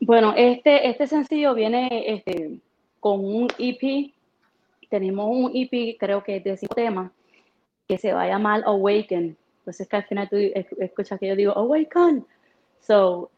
bueno, 0.00 0.32
este, 0.36 0.88
este 0.88 1.06
sencillo 1.08 1.54
viene 1.54 2.04
este, 2.06 2.60
con 3.00 3.24
un 3.24 3.48
EP. 3.58 4.12
Tenemos 4.88 5.28
un 5.28 5.50
EP, 5.52 5.98
creo 5.98 6.22
que 6.22 6.40
de 6.40 6.56
cinco 6.56 6.74
temas, 6.74 7.10
que 7.88 7.98
se 7.98 8.12
va 8.12 8.22
a 8.22 8.28
llamar 8.28 8.62
Awaken. 8.64 9.36
Entonces, 9.58 9.88
que 9.88 9.96
al 9.96 10.04
final 10.04 10.28
tú 10.30 10.36
escuchas 10.78 11.18
que 11.18 11.26
yo 11.26 11.36
digo 11.36 11.52
Awaken. 11.52 12.24
So, 12.80 13.30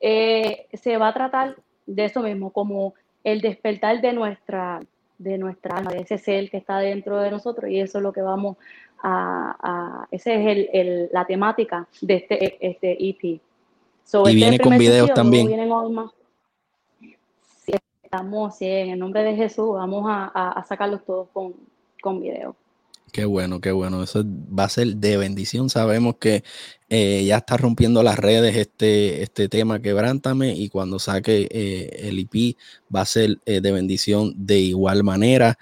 eh, 0.00 0.66
se 0.72 0.96
va 0.96 1.08
a 1.08 1.14
tratar 1.14 1.56
de 1.86 2.04
eso 2.04 2.20
mismo, 2.20 2.50
como 2.50 2.94
el 3.24 3.40
despertar 3.40 4.00
de 4.00 4.12
nuestra, 4.12 4.80
de 5.18 5.38
nuestra 5.38 5.78
alma, 5.78 5.92
de 5.92 6.00
ese 6.00 6.18
ser 6.18 6.50
que 6.50 6.58
está 6.58 6.78
dentro 6.78 7.18
de 7.18 7.30
nosotros, 7.30 7.70
y 7.70 7.80
eso 7.80 7.98
es 7.98 8.04
lo 8.04 8.12
que 8.12 8.22
vamos 8.22 8.56
a, 9.02 10.06
esa 10.10 10.32
es 10.32 10.68
el, 10.72 11.08
la 11.12 11.24
temática 11.24 11.86
de 12.00 12.14
este, 12.16 12.66
este 12.66 12.92
EP. 12.92 13.22
y 13.24 13.40
este 14.04 14.32
viene 14.32 14.58
con 14.58 14.78
videos 14.78 15.12
también. 15.14 15.48
estamos, 18.02 18.62
en 18.62 18.90
el 18.90 18.98
nombre 18.98 19.22
de 19.22 19.34
Jesús, 19.34 19.74
vamos 19.74 20.04
a, 20.08 20.64
sacarlos 20.68 21.04
todos 21.04 21.28
con, 21.32 21.54
con 22.00 22.20
videos. 22.20 22.54
Qué 23.16 23.24
bueno, 23.24 23.62
qué 23.62 23.72
bueno. 23.72 24.02
Eso 24.02 24.22
va 24.26 24.64
a 24.64 24.68
ser 24.68 24.96
de 24.96 25.16
bendición. 25.16 25.70
Sabemos 25.70 26.16
que 26.20 26.44
eh, 26.90 27.24
ya 27.24 27.38
está 27.38 27.56
rompiendo 27.56 28.02
las 28.02 28.18
redes 28.18 28.54
este, 28.56 29.22
este 29.22 29.48
tema 29.48 29.80
Quebrántame 29.80 30.54
y 30.54 30.68
cuando 30.68 30.98
saque 30.98 31.48
eh, 31.50 32.08
el 32.10 32.18
IP 32.18 32.58
va 32.94 33.00
a 33.00 33.06
ser 33.06 33.38
eh, 33.46 33.62
de 33.62 33.72
bendición 33.72 34.34
de 34.36 34.58
igual 34.58 35.02
manera. 35.02 35.56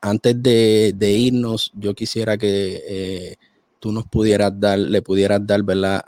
antes 0.00 0.42
de, 0.42 1.12
irnos, 1.12 1.70
yo 1.76 1.94
quisiera 1.94 2.36
que 2.36 3.38
tú 3.78 3.92
nos 3.92 4.06
pudieras 4.06 4.50
dar, 4.58 4.80
le 4.80 5.00
pudieras 5.00 5.46
dar, 5.46 5.62
¿verdad? 5.62 6.04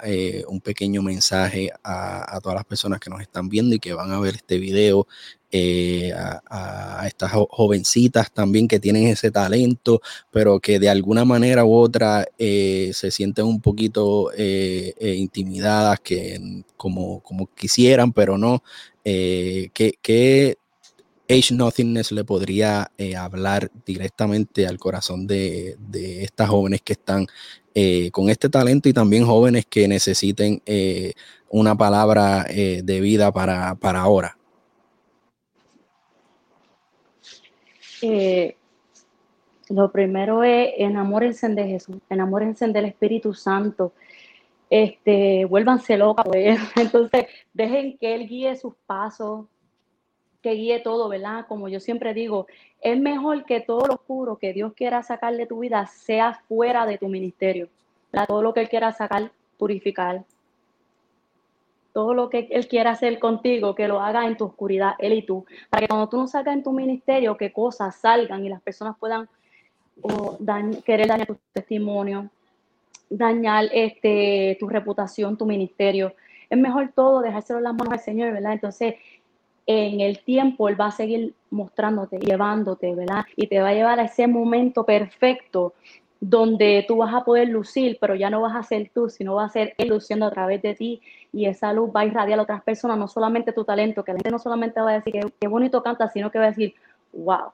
un 0.48 0.60
pequeño 0.60 1.00
mensaje 1.00 1.70
a, 1.84 2.36
a, 2.36 2.40
todas 2.40 2.56
las 2.56 2.64
personas 2.64 2.98
que 2.98 3.08
nos 3.08 3.20
están 3.20 3.48
viendo 3.48 3.76
y 3.76 3.78
que 3.78 3.92
van 3.92 4.10
a 4.10 4.18
ver 4.18 4.34
este 4.34 4.58
video 4.58 5.06
eh, 5.52 6.12
a, 6.14 7.04
estas 7.06 7.32
jovencitas 7.32 8.30
también 8.30 8.68
que 8.68 8.78
tienen 8.78 9.08
ese 9.08 9.32
talento, 9.32 10.00
pero 10.30 10.60
que 10.60 10.78
de 10.78 10.88
alguna 10.88 11.24
manera 11.24 11.64
u 11.64 11.74
otra 11.74 12.24
eh, 12.38 12.92
se 12.94 13.10
sienten 13.10 13.46
un 13.46 13.60
poquito 13.60 14.30
eh, 14.36 14.94
intimidadas, 15.18 15.98
que 16.00 16.62
como, 16.76 17.20
como 17.20 17.48
quisieran, 17.54 18.12
pero 18.12 18.38
no. 18.38 18.62
¿qué, 19.02 20.56
Age 21.28 21.54
Nothingness 21.54 22.12
le 22.12 22.24
podría 22.24 22.90
hablar 23.16 23.70
directamente 23.86 24.66
al 24.66 24.78
corazón 24.78 25.26
de, 25.26 25.76
estas 26.22 26.48
jóvenes 26.48 26.82
que 26.82 26.92
están 26.92 27.26
con 28.12 28.30
este 28.30 28.48
talento 28.48 28.88
y 28.88 28.92
también 28.92 29.24
jóvenes 29.24 29.64
que 29.66 29.88
necesiten 29.88 30.62
una 31.48 31.76
palabra 31.76 32.44
de 32.44 33.00
vida 33.00 33.32
para, 33.32 33.74
para 33.76 34.00
ahora? 34.00 34.39
Eh, 38.02 38.56
lo 39.68 39.90
primero 39.92 40.42
es 40.42 40.72
enamórense 40.78 41.48
de 41.48 41.66
Jesús, 41.66 41.96
enamórense 42.08 42.66
del 42.68 42.86
Espíritu 42.86 43.34
Santo, 43.34 43.92
este, 44.68 45.44
vuélvanse 45.44 45.96
locos, 45.96 46.24
pues. 46.26 46.58
entonces 46.76 47.26
dejen 47.52 47.96
que 47.98 48.14
Él 48.14 48.26
guíe 48.26 48.56
sus 48.56 48.74
pasos, 48.86 49.46
que 50.42 50.52
guíe 50.52 50.80
todo, 50.80 51.08
¿verdad? 51.08 51.46
Como 51.46 51.68
yo 51.68 51.80
siempre 51.80 52.14
digo, 52.14 52.46
es 52.80 52.98
mejor 52.98 53.44
que 53.44 53.60
todo 53.60 53.86
lo 53.86 53.94
oscuro 53.94 54.38
que 54.38 54.52
Dios 54.52 54.72
quiera 54.74 55.02
sacar 55.02 55.36
de 55.36 55.46
tu 55.46 55.60
vida 55.60 55.86
sea 55.86 56.34
fuera 56.48 56.86
de 56.86 56.98
tu 56.98 57.08
ministerio, 57.08 57.68
todo 58.26 58.42
lo 58.42 58.54
que 58.54 58.60
Él 58.60 58.68
quiera 58.68 58.92
sacar, 58.92 59.30
purificar. 59.58 60.24
Todo 61.92 62.14
lo 62.14 62.30
que 62.30 62.48
Él 62.50 62.68
quiera 62.68 62.92
hacer 62.92 63.18
contigo, 63.18 63.74
que 63.74 63.88
lo 63.88 64.00
haga 64.00 64.26
en 64.26 64.36
tu 64.36 64.44
oscuridad, 64.44 64.92
Él 64.98 65.12
y 65.12 65.22
tú, 65.22 65.44
para 65.68 65.82
que 65.82 65.88
cuando 65.88 66.08
tú 66.08 66.16
no 66.16 66.28
salgas 66.28 66.54
en 66.54 66.62
tu 66.62 66.72
ministerio, 66.72 67.36
que 67.36 67.52
cosas 67.52 67.96
salgan 67.96 68.44
y 68.44 68.48
las 68.48 68.62
personas 68.62 68.96
puedan 68.98 69.28
querer 70.84 71.08
dañar 71.08 71.26
tu 71.26 71.36
testimonio, 71.52 72.30
dañar 73.08 73.68
este, 73.72 74.56
tu 74.60 74.68
reputación, 74.68 75.36
tu 75.36 75.46
ministerio. 75.46 76.14
Es 76.48 76.58
mejor 76.58 76.92
todo 76.94 77.20
dejárselo 77.20 77.58
en 77.58 77.64
las 77.64 77.74
manos 77.74 77.92
al 77.92 78.00
Señor, 78.00 78.32
¿verdad? 78.32 78.52
Entonces, 78.52 78.94
en 79.66 80.00
el 80.00 80.20
tiempo 80.24 80.68
Él 80.68 80.80
va 80.80 80.86
a 80.86 80.92
seguir 80.92 81.34
mostrándote, 81.50 82.18
llevándote, 82.18 82.94
¿verdad? 82.94 83.24
Y 83.36 83.46
te 83.46 83.60
va 83.60 83.68
a 83.68 83.74
llevar 83.74 84.00
a 84.00 84.04
ese 84.04 84.26
momento 84.26 84.84
perfecto 84.84 85.74
donde 86.20 86.84
tú 86.86 86.98
vas 86.98 87.14
a 87.14 87.24
poder 87.24 87.48
lucir, 87.48 87.96
pero 87.98 88.14
ya 88.14 88.28
no 88.28 88.42
vas 88.42 88.54
a 88.54 88.62
ser 88.62 88.90
tú, 88.94 89.08
sino 89.08 89.36
va 89.36 89.46
a 89.46 89.48
ser 89.48 89.74
Él 89.78 89.88
luciendo 89.88 90.26
a 90.26 90.30
través 90.30 90.60
de 90.60 90.74
ti. 90.74 91.00
Y 91.32 91.46
esa 91.46 91.72
luz 91.72 91.90
va 91.94 92.00
a 92.00 92.04
irradiar 92.04 92.38
a 92.38 92.42
otras 92.42 92.62
personas, 92.62 92.98
no 92.98 93.08
solamente 93.08 93.52
tu 93.52 93.64
talento, 93.64 94.04
que 94.04 94.12
la 94.12 94.18
gente 94.18 94.30
no 94.30 94.38
solamente 94.38 94.80
va 94.80 94.90
a 94.90 95.00
decir 95.00 95.14
que, 95.40 95.48
bonito 95.48 95.82
canta, 95.82 96.08
sino 96.10 96.30
que 96.30 96.38
va 96.38 96.44
a 96.44 96.48
decir, 96.48 96.74
wow, 97.12 97.52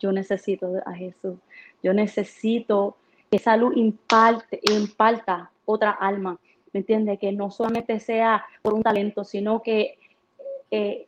yo 0.00 0.12
necesito 0.12 0.80
a 0.86 0.94
Jesús, 0.94 1.36
yo 1.82 1.92
necesito 1.92 2.96
que 3.30 3.36
esa 3.36 3.56
luz 3.56 3.76
imparte, 3.76 4.60
imparta 4.72 5.50
otra 5.66 5.90
alma, 5.90 6.38
¿me 6.72 6.80
entiendes? 6.80 7.18
Que 7.18 7.32
no 7.32 7.50
solamente 7.50 8.00
sea 8.00 8.46
por 8.62 8.72
un 8.72 8.82
talento, 8.82 9.24
sino 9.24 9.62
que, 9.62 9.98
eh, 10.70 11.06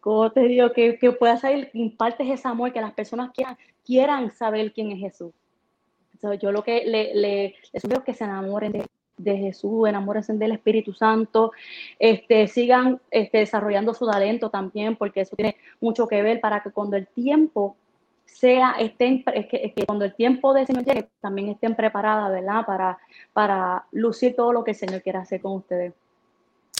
como 0.00 0.30
te 0.30 0.42
digo, 0.42 0.72
que, 0.72 0.98
que 0.98 1.10
pueda 1.10 1.38
salir, 1.38 1.70
impartes 1.72 2.28
ese 2.30 2.46
amor, 2.46 2.72
que 2.72 2.80
las 2.80 2.92
personas 2.92 3.32
quieran, 3.32 3.56
quieran 3.84 4.30
saber 4.30 4.72
quién 4.72 4.92
es 4.92 5.00
Jesús 5.00 5.32
yo 6.38 6.52
lo 6.52 6.62
que 6.62 6.84
le, 6.84 7.14
le, 7.14 7.54
les 7.72 7.82
sugiero 7.82 8.04
que 8.04 8.14
se 8.14 8.24
enamoren 8.24 8.72
de, 8.72 9.36
Jesús, 9.36 9.88
enamórense 9.88 10.32
del 10.32 10.52
Espíritu 10.52 10.92
Santo, 10.92 11.52
este, 11.98 12.48
sigan 12.48 13.00
este, 13.10 13.38
desarrollando 13.38 13.94
su 13.94 14.04
talento 14.06 14.50
también, 14.50 14.96
porque 14.96 15.20
eso 15.20 15.36
tiene 15.36 15.56
mucho 15.80 16.08
que 16.08 16.22
ver 16.22 16.40
para 16.40 16.60
que 16.60 16.72
cuando 16.72 16.96
el 16.96 17.06
tiempo 17.06 17.76
sea, 18.24 18.72
estén, 18.80 19.22
es 19.34 19.46
que, 19.46 19.72
que 19.72 19.86
cuando 19.86 20.04
el 20.04 20.14
tiempo 20.14 20.54
de 20.54 20.66
Señor 20.66 20.84
llegue, 20.84 21.08
también 21.20 21.50
estén 21.50 21.76
preparadas, 21.76 22.32
¿verdad? 22.32 22.66
Para, 22.66 22.98
para 23.32 23.86
lucir 23.92 24.34
todo 24.34 24.52
lo 24.52 24.64
que 24.64 24.72
el 24.72 24.76
Señor 24.76 25.02
quiera 25.02 25.20
hacer 25.20 25.40
con 25.40 25.52
ustedes. 25.52 25.92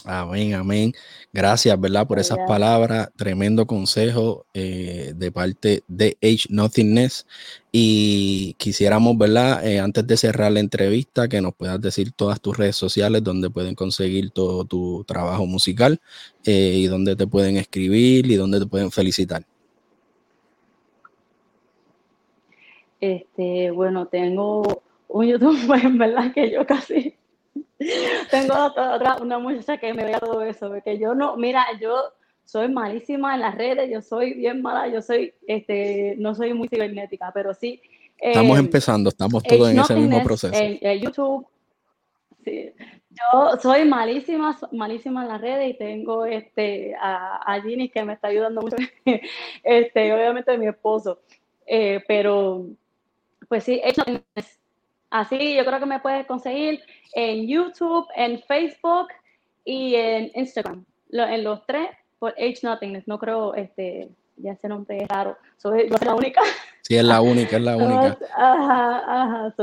Amén, 0.05 0.53
amén. 0.53 0.93
Gracias, 1.31 1.79
¿verdad? 1.79 2.05
Por 2.05 2.19
esas 2.19 2.37
palabras. 2.47 3.09
Tremendo 3.15 3.65
consejo 3.65 4.45
eh, 4.53 5.13
de 5.15 5.31
parte 5.31 5.83
de 5.87 6.17
Age 6.21 6.47
Nothingness. 6.49 7.25
Y 7.71 8.53
quisiéramos, 8.55 9.17
¿verdad? 9.17 9.65
Eh, 9.65 9.79
antes 9.79 10.05
de 10.05 10.17
cerrar 10.17 10.51
la 10.51 10.59
entrevista, 10.59 11.29
que 11.29 11.41
nos 11.41 11.53
puedas 11.55 11.79
decir 11.81 12.11
todas 12.11 12.41
tus 12.41 12.57
redes 12.57 12.75
sociales 12.75 13.23
donde 13.23 13.49
pueden 13.49 13.75
conseguir 13.75 14.31
todo 14.31 14.65
tu 14.65 15.05
trabajo 15.05 15.45
musical 15.45 16.01
eh, 16.45 16.73
y 16.75 16.87
donde 16.87 17.15
te 17.15 17.25
pueden 17.25 17.55
escribir 17.57 18.29
y 18.29 18.35
donde 18.35 18.59
te 18.59 18.65
pueden 18.65 18.91
felicitar. 18.91 19.45
Este, 22.99 23.71
bueno, 23.71 24.07
tengo 24.07 24.83
un 25.07 25.27
YouTube, 25.27 25.73
en 25.81 25.97
verdad 25.97 26.33
que 26.33 26.51
yo 26.51 26.65
casi 26.65 27.15
tengo 28.31 28.53
otra, 28.65 29.17
una 29.21 29.39
muchacha 29.39 29.77
que 29.77 29.93
me 29.93 30.05
vea 30.05 30.19
todo 30.19 30.41
eso, 30.43 30.69
porque 30.69 30.97
yo 30.97 31.15
no, 31.15 31.37
mira, 31.37 31.65
yo 31.81 32.13
soy 32.45 32.69
malísima 32.69 33.35
en 33.35 33.41
las 33.41 33.55
redes, 33.55 33.89
yo 33.91 34.01
soy 34.01 34.33
bien 34.33 34.61
mala, 34.61 34.87
yo 34.87 35.01
soy, 35.01 35.33
este, 35.47 36.15
no 36.17 36.35
soy 36.35 36.53
muy 36.53 36.67
cibernética, 36.67 37.31
pero 37.33 37.53
sí. 37.53 37.81
Estamos 38.17 38.57
em, 38.57 38.65
empezando, 38.65 39.09
estamos 39.09 39.43
todos 39.43 39.69
en 39.69 39.79
ese 39.79 39.95
mismo 39.95 40.23
proceso. 40.23 40.53
En, 40.55 40.99
YouTube, 40.99 41.47
sí. 42.43 42.71
Yo 43.09 43.57
soy 43.61 43.85
malísima, 43.85 44.57
malísima 44.71 45.23
en 45.23 45.27
las 45.27 45.41
redes 45.41 45.69
y 45.69 45.77
tengo 45.77 46.25
este, 46.25 46.95
a, 46.99 47.37
a 47.45 47.61
Ginny 47.61 47.89
que 47.89 48.03
me 48.03 48.13
está 48.13 48.29
ayudando 48.29 48.61
mucho, 48.61 48.75
este, 49.63 50.13
obviamente 50.13 50.57
mi 50.57 50.67
esposo, 50.67 51.19
eh, 51.65 52.03
pero 52.07 52.65
pues 53.47 53.63
sí, 53.63 53.79
Así 55.13 55.55
yo 55.55 55.63
creo 55.63 55.79
que 55.79 55.85
me 55.85 55.99
puedes 55.99 56.25
conseguir 56.25 56.81
en 57.13 57.47
YouTube, 57.47 58.07
en 58.15 58.41
Facebook 58.47 59.09
y 59.63 59.93
en 59.93 60.31
Instagram. 60.33 60.83
en 61.11 61.43
los 61.43 61.63
tres, 61.67 61.87
por 62.17 62.31
Age 62.31 62.57
Nothingness. 62.63 63.07
No 63.07 63.19
creo, 63.19 63.53
este, 63.53 64.09
ya 64.37 64.53
ese 64.53 64.67
nombre 64.67 64.97
es 64.97 65.07
raro. 65.07 65.37
Soy, 65.57 65.87
la 65.87 66.15
única. 66.15 66.41
Sí, 66.81 66.95
es 66.95 67.03
la 67.03 67.21
única, 67.21 67.57
es 67.57 67.61
la 67.61 67.77
única. 67.77 68.17
ajá, 68.35 69.03
ajá. 69.05 69.55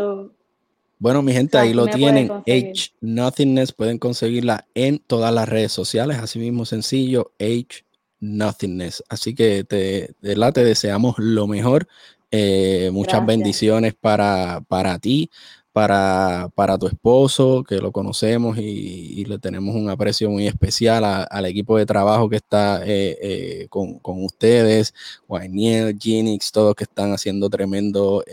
bueno, 1.01 1.21
mi 1.21 1.33
gente, 1.33 1.59
ahí 1.59 1.75
lo 1.75 1.89
tienen. 1.89 2.31
Age 2.31 2.93
Nothingness. 3.01 3.73
Pueden 3.73 3.99
conseguirla 3.99 4.69
en 4.75 5.01
todas 5.01 5.35
las 5.35 5.49
redes 5.49 5.73
sociales. 5.73 6.19
Así 6.19 6.39
mismo 6.39 6.65
sencillo, 6.65 7.33
Age 7.41 7.85
Nothingness. 8.21 9.03
Así 9.09 9.35
que 9.35 9.65
te, 9.65 10.15
de 10.21 10.37
la 10.37 10.53
te 10.53 10.63
deseamos 10.63 11.17
lo 11.19 11.49
mejor. 11.49 11.89
Eh, 12.33 12.91
muchas 12.93 13.25
bendiciones 13.27 13.95
para, 13.95 14.61
para 14.69 14.99
ti, 14.99 15.31
para, 15.73 16.49
para, 16.55 16.79
tu 16.79 16.87
esposo, 16.87 17.65
que 17.65 17.79
lo 17.79 17.91
conocemos 17.93 18.57
y, 18.59 19.25
le 19.25 19.39
tenemos 19.39 19.75
un 19.75 19.91
aprecio 19.91 20.31
muy 20.31 20.47
especial 20.47 21.05
al 21.05 21.47
equipo 21.47 21.77
de 21.77 21.87
trabajo 21.87 22.29
que 22.29 22.37
está 22.37 22.83
eh, 22.85 23.19
eh, 23.21 23.67
con, 23.69 23.99
con, 23.99 24.25
ustedes, 24.25 24.95
Wayniel, 25.29 25.99
Ginix, 25.99 26.53
todos 26.53 26.75
que 26.75 26.85
están 26.85 27.13
haciendo 27.13 27.51
tremendo 27.51 28.25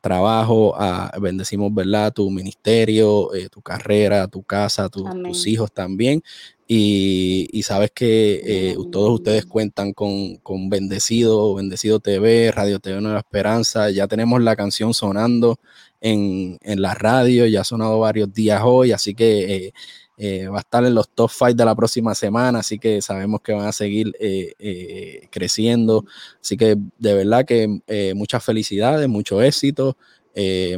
trabajo. 0.00 0.74
Ah, 0.76 1.12
bendecimos, 1.20 1.74
¿verdad? 1.74 2.12
Tu 2.12 2.30
ministerio, 2.30 3.30
tu 3.50 3.62
carrera, 3.62 4.28
tu 4.28 4.42
casa, 4.42 4.88
tus 4.88 5.46
hijos 5.46 5.72
también. 5.72 6.22
Y, 6.68 7.62
sabes 7.62 7.92
que 7.92 8.42
eh, 8.44 8.76
todos 8.90 9.10
ustedes 9.14 9.46
cuentan 9.46 9.92
con, 9.92 10.36
con, 10.38 10.68
Bendecido, 10.68 11.54
Bendecido 11.54 12.00
TV, 12.00 12.50
Radio 12.50 12.80
TV 12.80 13.00
Nueva 13.00 13.20
Esperanza. 13.20 13.90
Ya 13.90 14.08
tenemos 14.08 14.42
la 14.42 14.56
canción 14.56 14.92
sonando 14.92 15.58
en, 16.00 16.58
la 16.64 16.94
radio, 16.94 17.46
ya 17.46 17.60
ha 17.60 17.64
sonado 17.64 18.00
varios 18.00 18.32
días 18.32 18.62
hoy, 18.64 18.92
así 18.92 19.14
que 19.14 19.66
eh, 19.66 19.72
eh, 20.16 20.48
va 20.48 20.58
a 20.58 20.60
estar 20.60 20.84
en 20.84 20.94
los 20.94 21.08
top 21.10 21.30
five 21.30 21.54
de 21.54 21.64
la 21.64 21.74
próxima 21.74 22.14
semana, 22.14 22.60
así 22.60 22.78
que 22.78 23.02
sabemos 23.02 23.40
que 23.40 23.52
van 23.52 23.66
a 23.66 23.72
seguir 23.72 24.14
creciendo. 25.30 26.04
Así 26.40 26.56
que 26.56 26.76
de 26.98 27.14
verdad 27.14 27.44
que 27.44 27.80
muchas 28.14 28.44
felicidades, 28.44 29.08
mucho 29.08 29.42
éxito, 29.42 29.96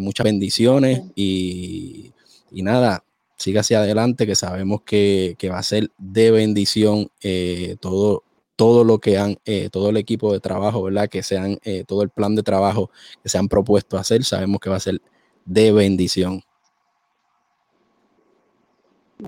muchas 0.00 0.24
bendiciones 0.24 1.02
y, 1.14 2.12
nada, 2.50 3.04
siga 3.38 3.60
hacia 3.60 3.78
adelante, 3.78 4.26
que 4.26 4.34
sabemos 4.34 4.82
que, 4.82 5.36
va 5.50 5.58
a 5.58 5.62
ser 5.62 5.90
de 5.96 6.30
bendición 6.30 7.10
eh, 7.22 7.76
todo, 7.80 8.24
todo 8.56 8.84
lo 8.84 8.98
que 8.98 9.16
han, 9.16 9.38
eh, 9.44 9.70
todo 9.70 9.90
el 9.90 9.96
equipo 9.96 10.32
de 10.32 10.40
trabajo, 10.40 10.82
¿verdad? 10.82 11.08
Que 11.08 11.22
sean, 11.22 11.58
eh, 11.62 11.84
todo 11.86 12.02
el 12.02 12.10
plan 12.10 12.34
de 12.34 12.42
trabajo 12.42 12.90
que 13.22 13.28
se 13.28 13.38
han 13.38 13.48
propuesto 13.48 13.96
hacer, 13.96 14.24
sabemos 14.24 14.60
que 14.60 14.68
va 14.68 14.76
a 14.76 14.80
ser 14.80 15.00
de 15.44 15.72
bendición. 15.72 16.42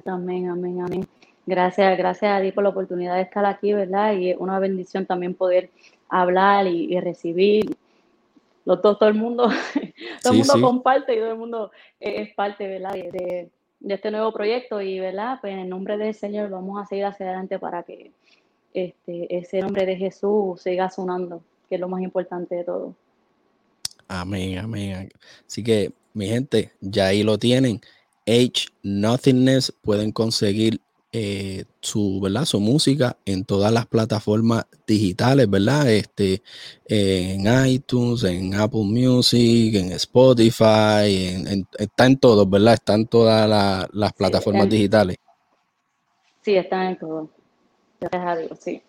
Amén, 0.04 0.48
amén, 0.48 0.80
amén. 0.80 1.08
Gracias, 1.46 1.98
gracias 1.98 2.32
a 2.32 2.42
ti 2.42 2.52
por 2.52 2.64
la 2.64 2.70
oportunidad 2.70 3.16
de 3.16 3.22
estar 3.22 3.44
aquí, 3.44 3.72
¿verdad? 3.72 4.14
Y 4.14 4.30
es 4.30 4.36
una 4.38 4.58
bendición 4.58 5.06
también 5.06 5.34
poder 5.34 5.70
hablar 6.08 6.66
y, 6.66 6.98
recibir. 7.00 7.76
todo, 8.64 8.96
todo 8.96 9.08
el 9.08 9.14
mundo, 9.14 9.48
todo 10.22 10.32
el 10.32 10.38
mundo 10.38 10.60
comparte 10.60 11.14
y 11.14 11.18
todo 11.18 11.32
el 11.32 11.38
mundo 11.38 11.70
es 11.98 12.32
parte, 12.34 12.68
¿verdad? 12.68 12.92
de, 12.92 13.50
de 13.80 13.94
este 13.94 14.10
nuevo 14.10 14.32
proyecto 14.32 14.80
y, 14.80 15.00
¿verdad? 15.00 15.38
Pues 15.40 15.54
en 15.54 15.60
el 15.60 15.68
nombre 15.68 15.96
del 15.96 16.14
Señor 16.14 16.50
vamos 16.50 16.80
a 16.80 16.86
seguir 16.86 17.06
hacia 17.06 17.26
adelante 17.26 17.58
para 17.58 17.82
que 17.82 18.12
este, 18.74 19.36
ese 19.36 19.60
nombre 19.60 19.86
de 19.86 19.96
Jesús 19.96 20.60
siga 20.60 20.90
sonando, 20.90 21.42
que 21.68 21.74
es 21.76 21.80
lo 21.80 21.88
más 21.88 22.02
importante 22.02 22.54
de 22.54 22.64
todo. 22.64 22.94
Amén, 24.06 24.58
amén. 24.58 25.10
Así 25.46 25.64
que, 25.64 25.92
mi 26.12 26.26
gente, 26.26 26.72
ya 26.80 27.06
ahí 27.06 27.22
lo 27.22 27.38
tienen. 27.38 27.80
H 28.30 28.68
Nothingness 28.82 29.72
pueden 29.82 30.12
conseguir 30.12 30.80
eh, 31.12 31.64
su, 31.80 32.20
¿verdad? 32.20 32.44
su 32.44 32.60
música 32.60 33.16
en 33.24 33.44
todas 33.44 33.72
las 33.72 33.86
plataformas 33.86 34.66
digitales, 34.86 35.50
¿verdad? 35.50 35.90
Este, 35.90 36.40
en 36.86 37.66
iTunes, 37.66 38.22
en 38.22 38.54
Apple 38.54 38.84
Music, 38.84 39.74
en 39.74 39.90
Spotify, 39.92 41.34
en, 41.34 41.66
está 41.78 42.06
en 42.06 42.16
todos, 42.16 42.48
¿verdad? 42.48 42.74
Están 42.74 43.06
todas 43.06 43.88
las 43.92 44.12
plataformas 44.12 44.68
digitales. 44.68 45.16
Sí, 46.42 46.54
están 46.54 46.86
en 46.88 46.98
todos. 46.98 47.28
sí. 48.60 48.80